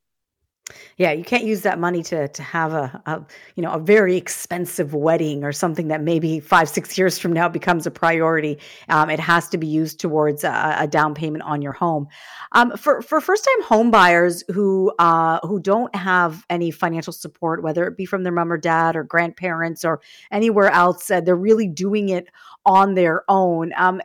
Yeah, 0.97 1.11
you 1.11 1.23
can't 1.23 1.43
use 1.43 1.61
that 1.61 1.79
money 1.79 2.03
to 2.03 2.27
to 2.27 2.43
have 2.43 2.73
a, 2.73 3.01
a 3.05 3.25
you 3.55 3.63
know 3.63 3.71
a 3.71 3.79
very 3.79 4.15
expensive 4.15 4.93
wedding 4.93 5.43
or 5.43 5.51
something 5.51 5.87
that 5.87 6.01
maybe 6.01 6.39
five 6.39 6.69
six 6.69 6.97
years 6.97 7.17
from 7.17 7.33
now 7.33 7.49
becomes 7.49 7.87
a 7.87 7.91
priority. 7.91 8.59
Um, 8.87 9.09
it 9.09 9.19
has 9.19 9.47
to 9.49 9.57
be 9.57 9.67
used 9.67 9.99
towards 9.99 10.43
a, 10.43 10.75
a 10.79 10.87
down 10.87 11.13
payment 11.15 11.43
on 11.43 11.61
your 11.61 11.73
home. 11.73 12.07
Um, 12.51 12.75
for 12.77 13.01
for 13.01 13.21
first 13.21 13.45
time 13.45 13.63
home 13.63 13.91
buyers 13.91 14.43
who 14.51 14.91
uh, 14.99 15.39
who 15.43 15.59
don't 15.59 15.93
have 15.95 16.45
any 16.49 16.71
financial 16.71 17.13
support, 17.13 17.63
whether 17.63 17.87
it 17.87 17.97
be 17.97 18.05
from 18.05 18.23
their 18.23 18.33
mom 18.33 18.51
or 18.51 18.57
dad 18.57 18.95
or 18.95 19.03
grandparents 19.03 19.85
or 19.85 20.01
anywhere 20.31 20.69
else, 20.69 21.09
uh, 21.09 21.21
they're 21.21 21.35
really 21.35 21.67
doing 21.67 22.09
it 22.09 22.27
on 22.65 22.93
their 22.93 23.23
own. 23.29 23.73
Um, 23.77 24.01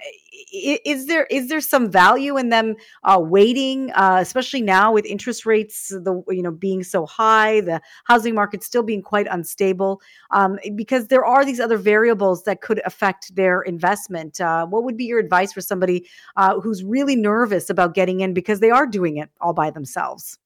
is 0.53 1.07
there 1.07 1.25
is 1.25 1.49
there 1.49 1.61
some 1.61 1.91
value 1.91 2.37
in 2.37 2.49
them 2.49 2.77
uh, 3.05 3.19
waiting, 3.21 3.91
uh, 3.93 4.19
especially 4.21 4.63
now 4.63 4.93
with 4.93 5.05
interest 5.07 5.47
rates 5.47 5.89
the 5.89 6.23
you 6.29 6.43
know 6.43 6.51
being 6.51 6.83
so 6.83 7.07
high, 7.07 7.61
the 7.61 7.81
housing 8.05 8.35
market 8.35 8.63
still 8.63 8.83
being 8.83 9.03
quite 9.03 9.27
unstable, 9.31 10.01
um, 10.31 10.59
because 10.75 11.09
there 11.09 11.25
are 11.25 11.45
these 11.45 11.61
other 11.61 11.77
variables 11.77 12.45
that 12.45 12.61
could 12.61 12.81
affect 12.85 13.35
their 13.35 13.63
investment. 13.63 14.41
Uh, 14.41 14.67
what 14.67 14.85
would 14.85 14.97
be 14.97 15.05
your 15.05 15.19
advice 15.19 15.53
for 15.53 15.61
somebody 15.61 16.07
uh, 16.37 16.61
who's 16.61 16.83
really 16.83 17.17
nervous 17.17 17.71
about 17.71 17.95
getting 17.95 18.21
in 18.21 18.35
because 18.35 18.61
they 18.61 18.71
are 18.71 18.87
doing 18.87 19.17
it 19.17 19.31
all 19.41 19.53
by 19.53 19.71
themselves? 19.71 20.39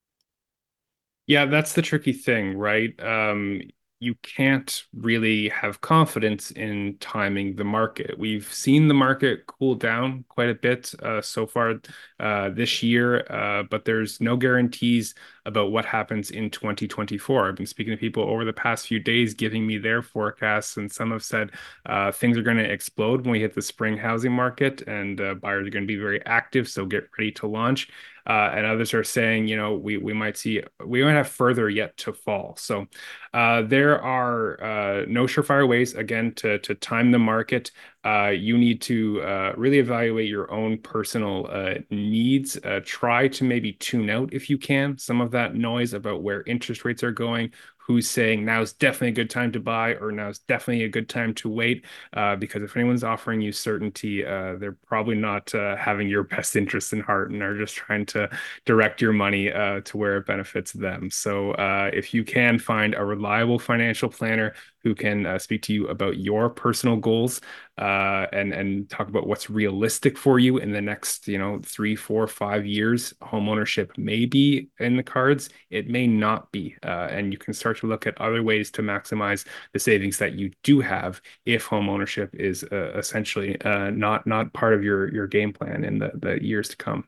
Yeah, 1.26 1.44
that's 1.44 1.74
the 1.74 1.82
tricky 1.82 2.14
thing, 2.14 2.56
right? 2.56 2.98
Um, 3.00 3.60
you 4.00 4.14
can't 4.22 4.84
really 4.94 5.48
have 5.48 5.80
confidence 5.80 6.52
in 6.52 6.96
timing 7.00 7.56
the 7.56 7.64
market. 7.64 8.16
We've 8.16 8.50
seen 8.52 8.86
the 8.86 8.94
market 8.94 9.46
cool 9.46 9.74
down 9.74 10.24
quite 10.28 10.50
a 10.50 10.54
bit 10.54 10.94
uh, 11.02 11.20
so 11.20 11.46
far 11.46 11.74
uh, 12.20 12.50
this 12.50 12.82
year, 12.82 13.26
uh, 13.28 13.64
but 13.64 13.84
there's 13.84 14.20
no 14.20 14.36
guarantees 14.36 15.14
about 15.46 15.72
what 15.72 15.84
happens 15.84 16.30
in 16.30 16.50
2024. 16.50 17.48
I've 17.48 17.56
been 17.56 17.66
speaking 17.66 17.90
to 17.92 17.96
people 17.96 18.22
over 18.22 18.44
the 18.44 18.52
past 18.52 18.86
few 18.86 19.00
days, 19.00 19.34
giving 19.34 19.66
me 19.66 19.78
their 19.78 20.02
forecasts, 20.02 20.76
and 20.76 20.90
some 20.92 21.10
have 21.10 21.24
said 21.24 21.50
uh, 21.86 22.12
things 22.12 22.38
are 22.38 22.42
going 22.42 22.58
to 22.58 22.70
explode 22.70 23.22
when 23.22 23.32
we 23.32 23.40
hit 23.40 23.54
the 23.54 23.62
spring 23.62 23.96
housing 23.96 24.32
market, 24.32 24.82
and 24.82 25.20
uh, 25.20 25.34
buyers 25.34 25.66
are 25.66 25.70
going 25.70 25.84
to 25.84 25.92
be 25.92 25.96
very 25.98 26.24
active. 26.24 26.68
So 26.68 26.86
get 26.86 27.08
ready 27.18 27.32
to 27.32 27.48
launch. 27.48 27.88
Uh, 28.28 28.50
and 28.54 28.66
others 28.66 28.92
are 28.92 29.04
saying, 29.04 29.48
you 29.48 29.56
know, 29.56 29.74
we 29.74 29.96
we 29.96 30.12
might 30.12 30.36
see 30.36 30.62
we 30.84 31.02
might 31.02 31.12
have 31.12 31.28
further 31.28 31.70
yet 31.70 31.96
to 31.96 32.12
fall. 32.12 32.54
So 32.58 32.86
uh, 33.32 33.62
there 33.62 34.00
are 34.02 34.62
uh, 34.62 35.04
no 35.08 35.24
surefire 35.24 35.66
ways 35.66 35.94
again 35.94 36.34
to 36.36 36.58
to 36.58 36.74
time 36.74 37.10
the 37.10 37.18
market. 37.18 37.70
Uh, 38.04 38.28
you 38.28 38.58
need 38.58 38.80
to 38.82 39.22
uh, 39.22 39.52
really 39.56 39.78
evaluate 39.78 40.28
your 40.28 40.50
own 40.50 40.78
personal 40.78 41.48
needs. 41.90 42.58
try 42.84 43.28
to 43.28 43.44
maybe 43.44 43.72
tune 43.72 44.10
out 44.10 44.32
if 44.32 44.50
you 44.50 44.58
can 44.58 44.98
some 44.98 45.20
of 45.20 45.30
that 45.30 45.54
noise 45.54 45.94
about 45.94 46.22
where 46.22 46.42
interest 46.42 46.84
rates 46.84 47.02
are 47.02 47.12
going, 47.12 47.50
who's 47.88 48.08
saying 48.08 48.44
now's 48.44 48.74
definitely 48.74 49.08
a 49.08 49.12
good 49.12 49.30
time 49.30 49.50
to 49.50 49.58
buy 49.60 49.94
or 49.94 50.12
now's 50.12 50.40
definitely 50.40 50.84
a 50.84 50.88
good 50.90 51.08
time 51.08 51.32
to 51.34 51.48
wait. 51.48 51.86
Uh, 52.12 52.36
because 52.36 52.62
if 52.62 52.76
anyone's 52.76 53.02
offering 53.02 53.40
you 53.40 53.50
certainty, 53.50 54.24
uh, 54.26 54.56
they're 54.56 54.76
probably 54.86 55.16
not 55.16 55.52
uh, 55.54 55.74
having 55.74 56.06
your 56.06 56.22
best 56.24 56.54
interest 56.54 56.92
in 56.92 57.00
heart 57.00 57.30
and 57.30 57.42
are 57.42 57.56
just 57.58 57.74
trying 57.74 58.04
to 58.04 58.28
direct 58.66 59.00
your 59.00 59.14
money 59.14 59.50
uh, 59.50 59.80
to 59.80 59.96
where 59.96 60.18
it 60.18 60.26
benefits 60.26 60.72
them. 60.72 61.10
So 61.10 61.52
uh, 61.52 61.90
if 61.92 62.12
you 62.12 62.24
can 62.24 62.58
find 62.58 62.94
a 62.94 63.04
reliable 63.04 63.58
financial 63.58 64.10
planner 64.10 64.54
who 64.88 64.94
can 64.94 65.26
uh, 65.26 65.38
speak 65.38 65.60
to 65.60 65.74
you 65.74 65.88
about 65.88 66.16
your 66.16 66.48
personal 66.48 66.96
goals 66.96 67.42
uh, 67.76 68.26
and 68.32 68.54
and 68.54 68.88
talk 68.88 69.08
about 69.08 69.26
what's 69.26 69.50
realistic 69.50 70.16
for 70.16 70.38
you 70.38 70.56
in 70.56 70.72
the 70.72 70.80
next 70.80 71.28
you 71.28 71.36
know 71.36 71.60
three 71.62 71.94
four 71.94 72.26
five 72.26 72.64
years. 72.64 73.12
Home 73.20 73.50
ownership 73.50 73.92
may 73.98 74.24
be 74.24 74.70
in 74.80 74.96
the 74.96 75.02
cards. 75.02 75.50
It 75.68 75.88
may 75.88 76.06
not 76.06 76.50
be 76.52 76.74
uh, 76.82 77.08
and 77.10 77.32
you 77.32 77.38
can 77.38 77.52
start 77.52 77.78
to 77.80 77.86
look 77.86 78.06
at 78.06 78.18
other 78.18 78.42
ways 78.42 78.70
to 78.72 78.82
maximize 78.82 79.46
the 79.74 79.78
savings 79.78 80.16
that 80.18 80.32
you 80.32 80.50
do 80.62 80.80
have 80.80 81.20
if 81.44 81.64
home 81.66 81.90
ownership 81.90 82.34
is 82.34 82.64
uh, 82.72 82.92
essentially 82.96 83.60
uh, 83.60 83.90
not 83.90 84.26
not 84.26 84.54
part 84.54 84.72
of 84.72 84.82
your 84.82 85.12
your 85.12 85.26
game 85.26 85.52
plan 85.52 85.84
in 85.84 85.98
the, 85.98 86.10
the 86.14 86.42
years 86.42 86.68
to 86.68 86.76
come 86.76 87.04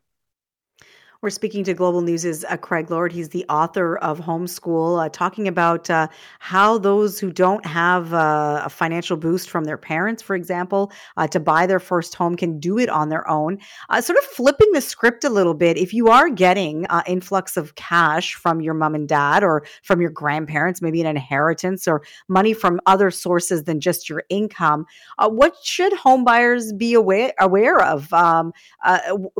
we're 1.23 1.29
speaking 1.29 1.63
to 1.65 1.75
Global 1.75 2.01
News' 2.01 2.45
uh, 2.45 2.57
Craig 2.57 2.91
Lord. 2.91 3.13
He's 3.13 3.29
the 3.29 3.45
author 3.51 3.99
of 3.99 4.21
Homeschool, 4.21 5.05
uh, 5.05 5.11
talking 5.11 5.49
about 5.49 5.91
uh, 5.91 6.09
how 6.39 6.79
those 6.79 7.21
who 7.21 7.31
don't 7.31 7.65
have 7.67 8.15
uh, 8.15 8.63
a 8.65 8.71
financial 8.71 9.19
boost 9.19 9.51
from 9.51 9.65
their 9.65 9.77
parents, 9.77 10.23
for 10.23 10.35
example, 10.35 10.91
uh, 11.19 11.27
to 11.27 11.39
buy 11.39 11.67
their 11.67 11.79
first 11.79 12.15
home 12.15 12.37
can 12.37 12.59
do 12.59 12.79
it 12.79 12.89
on 12.89 13.11
their 13.11 13.29
own. 13.29 13.59
Uh, 13.91 14.01
sort 14.01 14.19
of 14.19 14.25
flipping 14.25 14.73
the 14.73 14.81
script 14.81 15.23
a 15.23 15.29
little 15.29 15.53
bit. 15.53 15.77
If 15.77 15.93
you 15.93 16.09
are 16.09 16.31
getting 16.31 16.87
influx 17.07 17.59
of 17.59 17.75
cash 17.75 18.35
from 18.35 18.63
your 18.63 18.73
mom 18.73 18.95
and 18.95 19.07
dad 19.07 19.45
or 19.45 19.67
from 19.83 20.01
your 20.01 20.11
grandparents, 20.11 20.81
maybe 20.81 21.03
an 21.03 21.07
inheritance 21.07 21.87
or 21.87 22.03
money 22.29 22.55
from 22.55 22.81
other 22.87 23.11
sources 23.11 23.65
than 23.65 23.79
just 23.79 24.09
your 24.09 24.25
income, 24.31 24.87
what 25.19 25.55
should 25.63 25.93
home 25.93 26.25
buyers 26.25 26.73
be 26.73 26.95
aware 26.95 27.35
aware 27.39 27.79
of? 27.79 28.11
Um, 28.15 28.55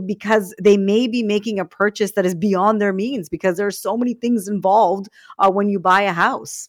because 0.05 0.55
they 0.61 0.77
may 0.77 1.07
be 1.07 1.23
making 1.23 1.59
a 1.59 1.70
purchase 1.71 2.13
that 2.13 2.27
is 2.27 2.35
beyond 2.35 2.81
their 2.81 2.93
means 2.93 3.29
because 3.29 3.57
there's 3.57 3.79
so 3.79 3.97
many 3.97 4.15
things 4.15 4.49
involved 4.49 5.09
uh, 5.39 5.51
when 5.51 5.69
you 5.69 5.79
buy 5.79 6.03
a 6.03 6.13
house. 6.13 6.69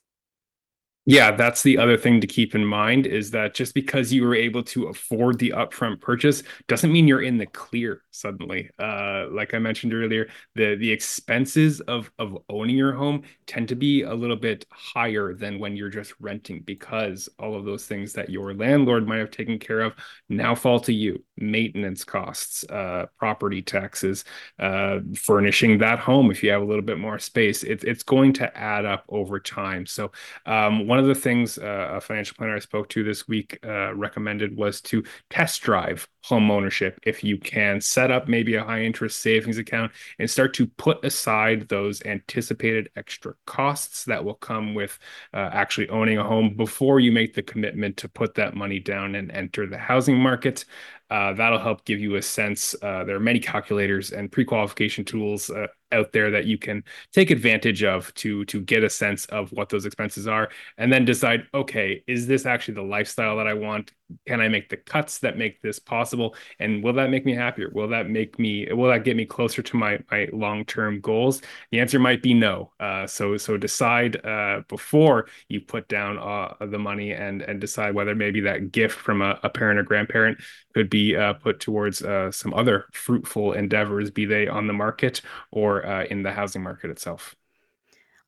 Yeah, 1.07 1.31
that's 1.31 1.63
the 1.63 1.79
other 1.79 1.97
thing 1.97 2.21
to 2.21 2.27
keep 2.27 2.53
in 2.53 2.63
mind 2.63 3.07
is 3.07 3.31
that 3.31 3.55
just 3.55 3.73
because 3.73 4.13
you 4.13 4.23
were 4.23 4.35
able 4.35 4.61
to 4.65 4.85
afford 4.85 5.39
the 5.39 5.49
upfront 5.49 5.99
purchase 5.99 6.43
doesn't 6.67 6.91
mean 6.91 7.07
you're 7.07 7.23
in 7.23 7.39
the 7.39 7.47
clear 7.47 8.03
suddenly. 8.11 8.69
Uh, 8.77 9.25
like 9.31 9.55
I 9.55 9.57
mentioned 9.59 9.95
earlier, 9.95 10.29
the 10.53 10.75
the 10.75 10.91
expenses 10.91 11.81
of 11.81 12.11
of 12.19 12.37
owning 12.49 12.75
your 12.77 12.93
home 12.93 13.23
tend 13.47 13.69
to 13.69 13.75
be 13.75 14.03
a 14.03 14.13
little 14.13 14.35
bit 14.35 14.65
higher 14.69 15.33
than 15.33 15.57
when 15.57 15.75
you're 15.75 15.89
just 15.89 16.13
renting 16.19 16.61
because 16.61 17.27
all 17.39 17.55
of 17.55 17.65
those 17.65 17.87
things 17.87 18.13
that 18.13 18.29
your 18.29 18.53
landlord 18.53 19.07
might 19.07 19.17
have 19.19 19.31
taken 19.31 19.57
care 19.57 19.81
of 19.81 19.93
now 20.29 20.53
fall 20.53 20.79
to 20.81 20.93
you. 20.93 21.23
Maintenance 21.37 22.03
costs, 22.03 22.63
uh, 22.69 23.07
property 23.17 23.63
taxes, 23.63 24.23
uh, 24.59 24.99
furnishing 25.15 25.79
that 25.79 25.97
home 25.99 26.29
if 26.29 26.43
you 26.43 26.51
have 26.51 26.61
a 26.61 26.65
little 26.65 26.83
bit 26.83 26.99
more 26.99 27.17
space. 27.17 27.63
It, 27.63 27.83
it's 27.83 28.03
going 28.03 28.33
to 28.33 28.55
add 28.57 28.85
up 28.85 29.03
over 29.09 29.39
time. 29.39 29.87
So 29.87 30.11
um, 30.45 30.87
one 30.91 30.99
of 30.99 31.05
the 31.05 31.15
things 31.15 31.57
uh, 31.57 31.91
a 31.93 32.01
financial 32.01 32.35
planner 32.35 32.57
I 32.57 32.59
spoke 32.59 32.89
to 32.89 33.01
this 33.01 33.25
week 33.25 33.57
uh, 33.65 33.95
recommended 33.95 34.57
was 34.57 34.81
to 34.81 35.01
test 35.29 35.61
drive 35.61 36.05
home 36.25 36.51
ownership 36.51 36.99
if 37.03 37.23
you 37.23 37.37
can 37.37 37.79
set 37.79 38.11
up 38.11 38.27
maybe 38.27 38.55
a 38.55 38.63
high 38.65 38.81
interest 38.81 39.19
savings 39.19 39.57
account 39.57 39.93
and 40.19 40.29
start 40.29 40.53
to 40.55 40.67
put 40.67 41.05
aside 41.05 41.69
those 41.69 42.03
anticipated 42.03 42.89
extra 42.97 43.35
costs 43.45 44.03
that 44.03 44.25
will 44.25 44.33
come 44.33 44.73
with 44.73 44.99
uh, 45.33 45.49
actually 45.53 45.87
owning 45.87 46.17
a 46.17 46.25
home 46.25 46.57
before 46.57 46.99
you 46.99 47.13
make 47.13 47.35
the 47.35 47.41
commitment 47.41 47.95
to 47.95 48.09
put 48.09 48.35
that 48.35 48.53
money 48.53 48.81
down 48.81 49.15
and 49.15 49.31
enter 49.31 49.67
the 49.67 49.77
housing 49.77 50.17
market 50.17 50.65
uh, 51.11 51.33
that'll 51.33 51.59
help 51.59 51.83
give 51.83 51.99
you 51.99 52.15
a 52.15 52.21
sense. 52.21 52.73
Uh, 52.81 53.03
there 53.03 53.17
are 53.17 53.19
many 53.19 53.37
calculators 53.37 54.11
and 54.11 54.31
pre-qualification 54.31 55.03
tools 55.03 55.49
uh, 55.49 55.67
out 55.91 56.11
there 56.11 56.31
that 56.31 56.45
you 56.45 56.57
can 56.57 56.83
take 57.11 57.31
advantage 57.31 57.83
of 57.83 58.13
to 58.15 58.45
to 58.45 58.61
get 58.61 58.83
a 58.83 58.89
sense 58.89 59.25
of 59.25 59.51
what 59.51 59.69
those 59.69 59.85
expenses 59.85 60.27
are, 60.27 60.49
and 60.77 60.91
then 60.91 61.05
decide, 61.05 61.47
okay, 61.53 62.03
is 62.07 62.27
this 62.27 62.45
actually 62.45 62.75
the 62.75 62.81
lifestyle 62.83 63.37
that 63.37 63.47
I 63.47 63.53
want? 63.53 63.93
Can 64.27 64.41
I 64.41 64.47
make 64.47 64.69
the 64.69 64.77
cuts 64.77 65.19
that 65.19 65.37
make 65.37 65.61
this 65.61 65.79
possible? 65.79 66.35
And 66.59 66.83
will 66.83 66.93
that 66.93 67.09
make 67.09 67.25
me 67.25 67.33
happier? 67.33 67.69
Will 67.73 67.87
that 67.89 68.09
make 68.09 68.39
me? 68.39 68.67
Will 68.71 68.89
that 68.89 69.03
get 69.03 69.15
me 69.15 69.25
closer 69.25 69.61
to 69.61 69.77
my 69.77 69.99
my 70.11 70.27
long 70.31 70.65
term 70.65 71.01
goals? 71.01 71.41
The 71.71 71.79
answer 71.79 71.99
might 71.99 72.21
be 72.21 72.33
no. 72.33 72.71
Uh, 72.79 73.07
so 73.07 73.37
so 73.37 73.57
decide 73.57 74.23
uh, 74.25 74.61
before 74.67 75.27
you 75.49 75.61
put 75.61 75.87
down 75.87 76.17
uh, 76.17 76.55
the 76.65 76.79
money 76.79 77.11
and 77.11 77.41
and 77.41 77.59
decide 77.61 77.93
whether 77.95 78.15
maybe 78.15 78.41
that 78.41 78.71
gift 78.71 78.99
from 78.99 79.21
a, 79.21 79.39
a 79.43 79.49
parent 79.49 79.79
or 79.79 79.83
grandparent 79.83 80.39
could 80.73 80.89
be 80.89 81.15
uh, 81.15 81.33
put 81.33 81.59
towards 81.59 82.01
uh, 82.01 82.31
some 82.31 82.53
other 82.53 82.85
fruitful 82.93 83.53
endeavors, 83.53 84.11
be 84.11 84.25
they 84.25 84.47
on 84.47 84.67
the 84.67 84.73
market 84.73 85.21
or 85.51 85.85
uh, 85.85 86.05
in 86.05 86.23
the 86.23 86.31
housing 86.31 86.63
market 86.63 86.89
itself. 86.89 87.35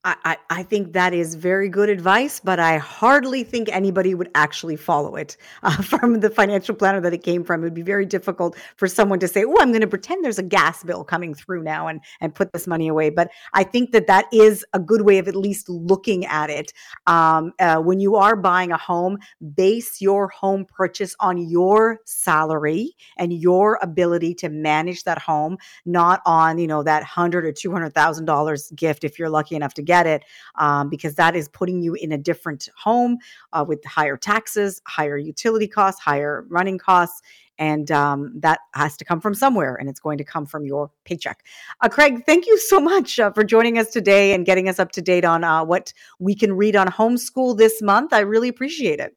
I, 0.05 0.37
I 0.49 0.63
think 0.63 0.91
that 0.93 1.13
is 1.13 1.35
very 1.35 1.69
good 1.69 1.87
advice, 1.87 2.41
but 2.41 2.59
I 2.59 2.77
hardly 2.77 3.45
think 3.45 3.69
anybody 3.71 4.13
would 4.13 4.29
actually 4.35 4.75
follow 4.75 5.15
it 5.15 5.37
uh, 5.63 5.81
from 5.81 6.19
the 6.19 6.29
financial 6.29 6.75
planner 6.75 6.99
that 6.99 7.13
it 7.13 7.23
came 7.23 7.45
from. 7.45 7.61
It 7.61 7.63
would 7.63 7.73
be 7.73 7.83
very 7.83 8.05
difficult 8.05 8.57
for 8.75 8.89
someone 8.89 9.19
to 9.19 9.29
say, 9.29 9.45
"Oh, 9.45 9.55
I'm 9.61 9.71
going 9.71 9.79
to 9.79 9.87
pretend 9.87 10.25
there's 10.25 10.39
a 10.39 10.43
gas 10.43 10.83
bill 10.83 11.05
coming 11.05 11.33
through 11.33 11.63
now 11.63 11.87
and 11.87 12.01
and 12.19 12.35
put 12.35 12.51
this 12.51 12.67
money 12.67 12.89
away." 12.89 13.11
But 13.11 13.29
I 13.53 13.63
think 13.63 13.91
that 13.93 14.07
that 14.07 14.25
is 14.33 14.65
a 14.73 14.79
good 14.79 15.03
way 15.03 15.19
of 15.19 15.29
at 15.29 15.37
least 15.37 15.69
looking 15.69 16.25
at 16.25 16.49
it. 16.49 16.73
Um, 17.07 17.53
uh, 17.59 17.77
when 17.77 18.01
you 18.01 18.17
are 18.17 18.35
buying 18.35 18.73
a 18.73 18.77
home, 18.77 19.19
base 19.55 20.01
your 20.01 20.27
home 20.27 20.65
purchase 20.65 21.15
on 21.21 21.37
your 21.37 21.99
salary 22.03 22.91
and 23.17 23.31
your 23.31 23.79
ability 23.81 24.33
to 24.35 24.49
manage 24.49 25.05
that 25.05 25.19
home, 25.19 25.57
not 25.85 26.21
on 26.25 26.57
you 26.57 26.67
know 26.67 26.83
that 26.83 27.03
hundred 27.03 27.45
or 27.45 27.53
two 27.53 27.71
hundred 27.71 27.93
thousand 27.93 28.25
dollars 28.25 28.69
gift 28.75 29.05
if 29.05 29.17
you're 29.17 29.29
lucky 29.29 29.55
enough 29.55 29.73
to 29.75 29.81
get 29.81 29.92
get 29.93 30.05
it 30.07 30.23
um, 30.55 30.89
because 30.89 31.15
that 31.15 31.35
is 31.35 31.47
putting 31.49 31.81
you 31.85 31.93
in 31.93 32.11
a 32.11 32.17
different 32.17 32.69
home 32.75 33.17
uh, 33.53 33.63
with 33.67 33.83
higher 33.85 34.17
taxes, 34.17 34.81
higher 34.87 35.17
utility 35.17 35.67
costs, 35.67 36.01
higher 36.01 36.45
running 36.49 36.79
costs. 36.89 37.21
and 37.59 37.91
um, 37.91 38.19
that 38.45 38.59
has 38.73 38.97
to 38.97 39.05
come 39.05 39.21
from 39.21 39.35
somewhere, 39.35 39.73
and 39.79 39.87
it's 39.89 39.99
going 39.99 40.17
to 40.17 40.23
come 40.23 40.45
from 40.53 40.65
your 40.65 40.89
paycheck. 41.07 41.37
Uh, 41.81 41.89
Craig, 41.95 42.23
thank 42.25 42.47
you 42.47 42.57
so 42.57 42.79
much 42.79 43.19
uh, 43.19 43.31
for 43.35 43.43
joining 43.43 43.77
us 43.77 43.89
today 43.91 44.33
and 44.33 44.41
getting 44.43 44.67
us 44.67 44.79
up 44.79 44.91
to 44.93 45.01
date 45.01 45.25
on 45.33 45.43
uh, 45.43 45.63
what 45.63 45.93
we 46.17 46.33
can 46.33 46.51
read 46.53 46.75
on 46.75 46.87
homeschool 46.87 47.55
this 47.55 47.75
month. 47.81 48.11
I 48.11 48.21
really 48.21 48.49
appreciate 48.49 48.99
it. 48.99 49.15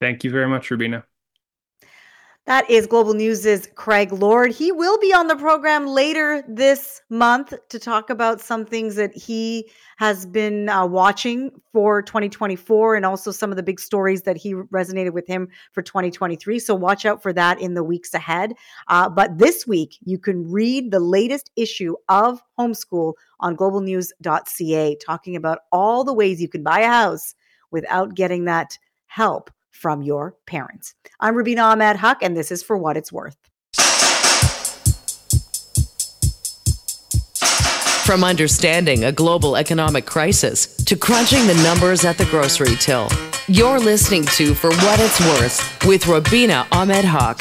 Thank 0.00 0.22
you 0.24 0.30
very 0.30 0.48
much, 0.48 0.70
Rubina. 0.70 1.02
That 2.44 2.68
is 2.68 2.88
Global 2.88 3.14
News' 3.14 3.68
Craig 3.76 4.12
Lord. 4.12 4.50
He 4.50 4.72
will 4.72 4.98
be 4.98 5.14
on 5.14 5.28
the 5.28 5.36
program 5.36 5.86
later 5.86 6.42
this 6.48 7.00
month 7.08 7.54
to 7.68 7.78
talk 7.78 8.10
about 8.10 8.40
some 8.40 8.66
things 8.66 8.96
that 8.96 9.14
he 9.14 9.70
has 9.98 10.26
been 10.26 10.68
uh, 10.68 10.84
watching 10.84 11.52
for 11.72 12.02
2024 12.02 12.96
and 12.96 13.06
also 13.06 13.30
some 13.30 13.52
of 13.52 13.56
the 13.56 13.62
big 13.62 13.78
stories 13.78 14.22
that 14.22 14.36
he 14.36 14.54
resonated 14.54 15.12
with 15.12 15.24
him 15.28 15.46
for 15.70 15.82
2023. 15.82 16.58
So 16.58 16.74
watch 16.74 17.06
out 17.06 17.22
for 17.22 17.32
that 17.32 17.60
in 17.60 17.74
the 17.74 17.84
weeks 17.84 18.12
ahead. 18.12 18.54
Uh, 18.88 19.08
but 19.08 19.38
this 19.38 19.64
week, 19.64 19.96
you 20.04 20.18
can 20.18 20.50
read 20.50 20.90
the 20.90 20.98
latest 20.98 21.48
issue 21.54 21.94
of 22.08 22.42
Homeschool 22.58 23.12
on 23.38 23.56
globalnews.ca, 23.56 24.96
talking 24.96 25.36
about 25.36 25.60
all 25.70 26.02
the 26.02 26.12
ways 26.12 26.42
you 26.42 26.48
can 26.48 26.64
buy 26.64 26.80
a 26.80 26.88
house 26.88 27.36
without 27.70 28.16
getting 28.16 28.46
that 28.46 28.76
help 29.06 29.48
from 29.72 30.02
your 30.02 30.36
parents. 30.46 30.94
I'm 31.18 31.34
Rubina 31.34 31.62
Ahmed 31.62 31.96
Haq, 31.96 32.22
and 32.22 32.36
this 32.36 32.52
is 32.52 32.62
For 32.62 32.78
What 32.78 32.96
It's 32.96 33.12
Worth. 33.12 33.36
From 38.04 38.24
understanding 38.24 39.04
a 39.04 39.12
global 39.12 39.56
economic 39.56 40.06
crisis 40.06 40.76
to 40.84 40.96
crunching 40.96 41.46
the 41.46 41.54
numbers 41.62 42.04
at 42.04 42.18
the 42.18 42.26
grocery 42.26 42.76
till, 42.76 43.08
you're 43.48 43.80
listening 43.80 44.24
to 44.36 44.54
For 44.54 44.70
What 44.70 45.00
It's 45.00 45.20
Worth 45.20 45.86
with 45.86 46.06
Rubina 46.06 46.66
Ahmed 46.70 47.04
Haq. 47.04 47.40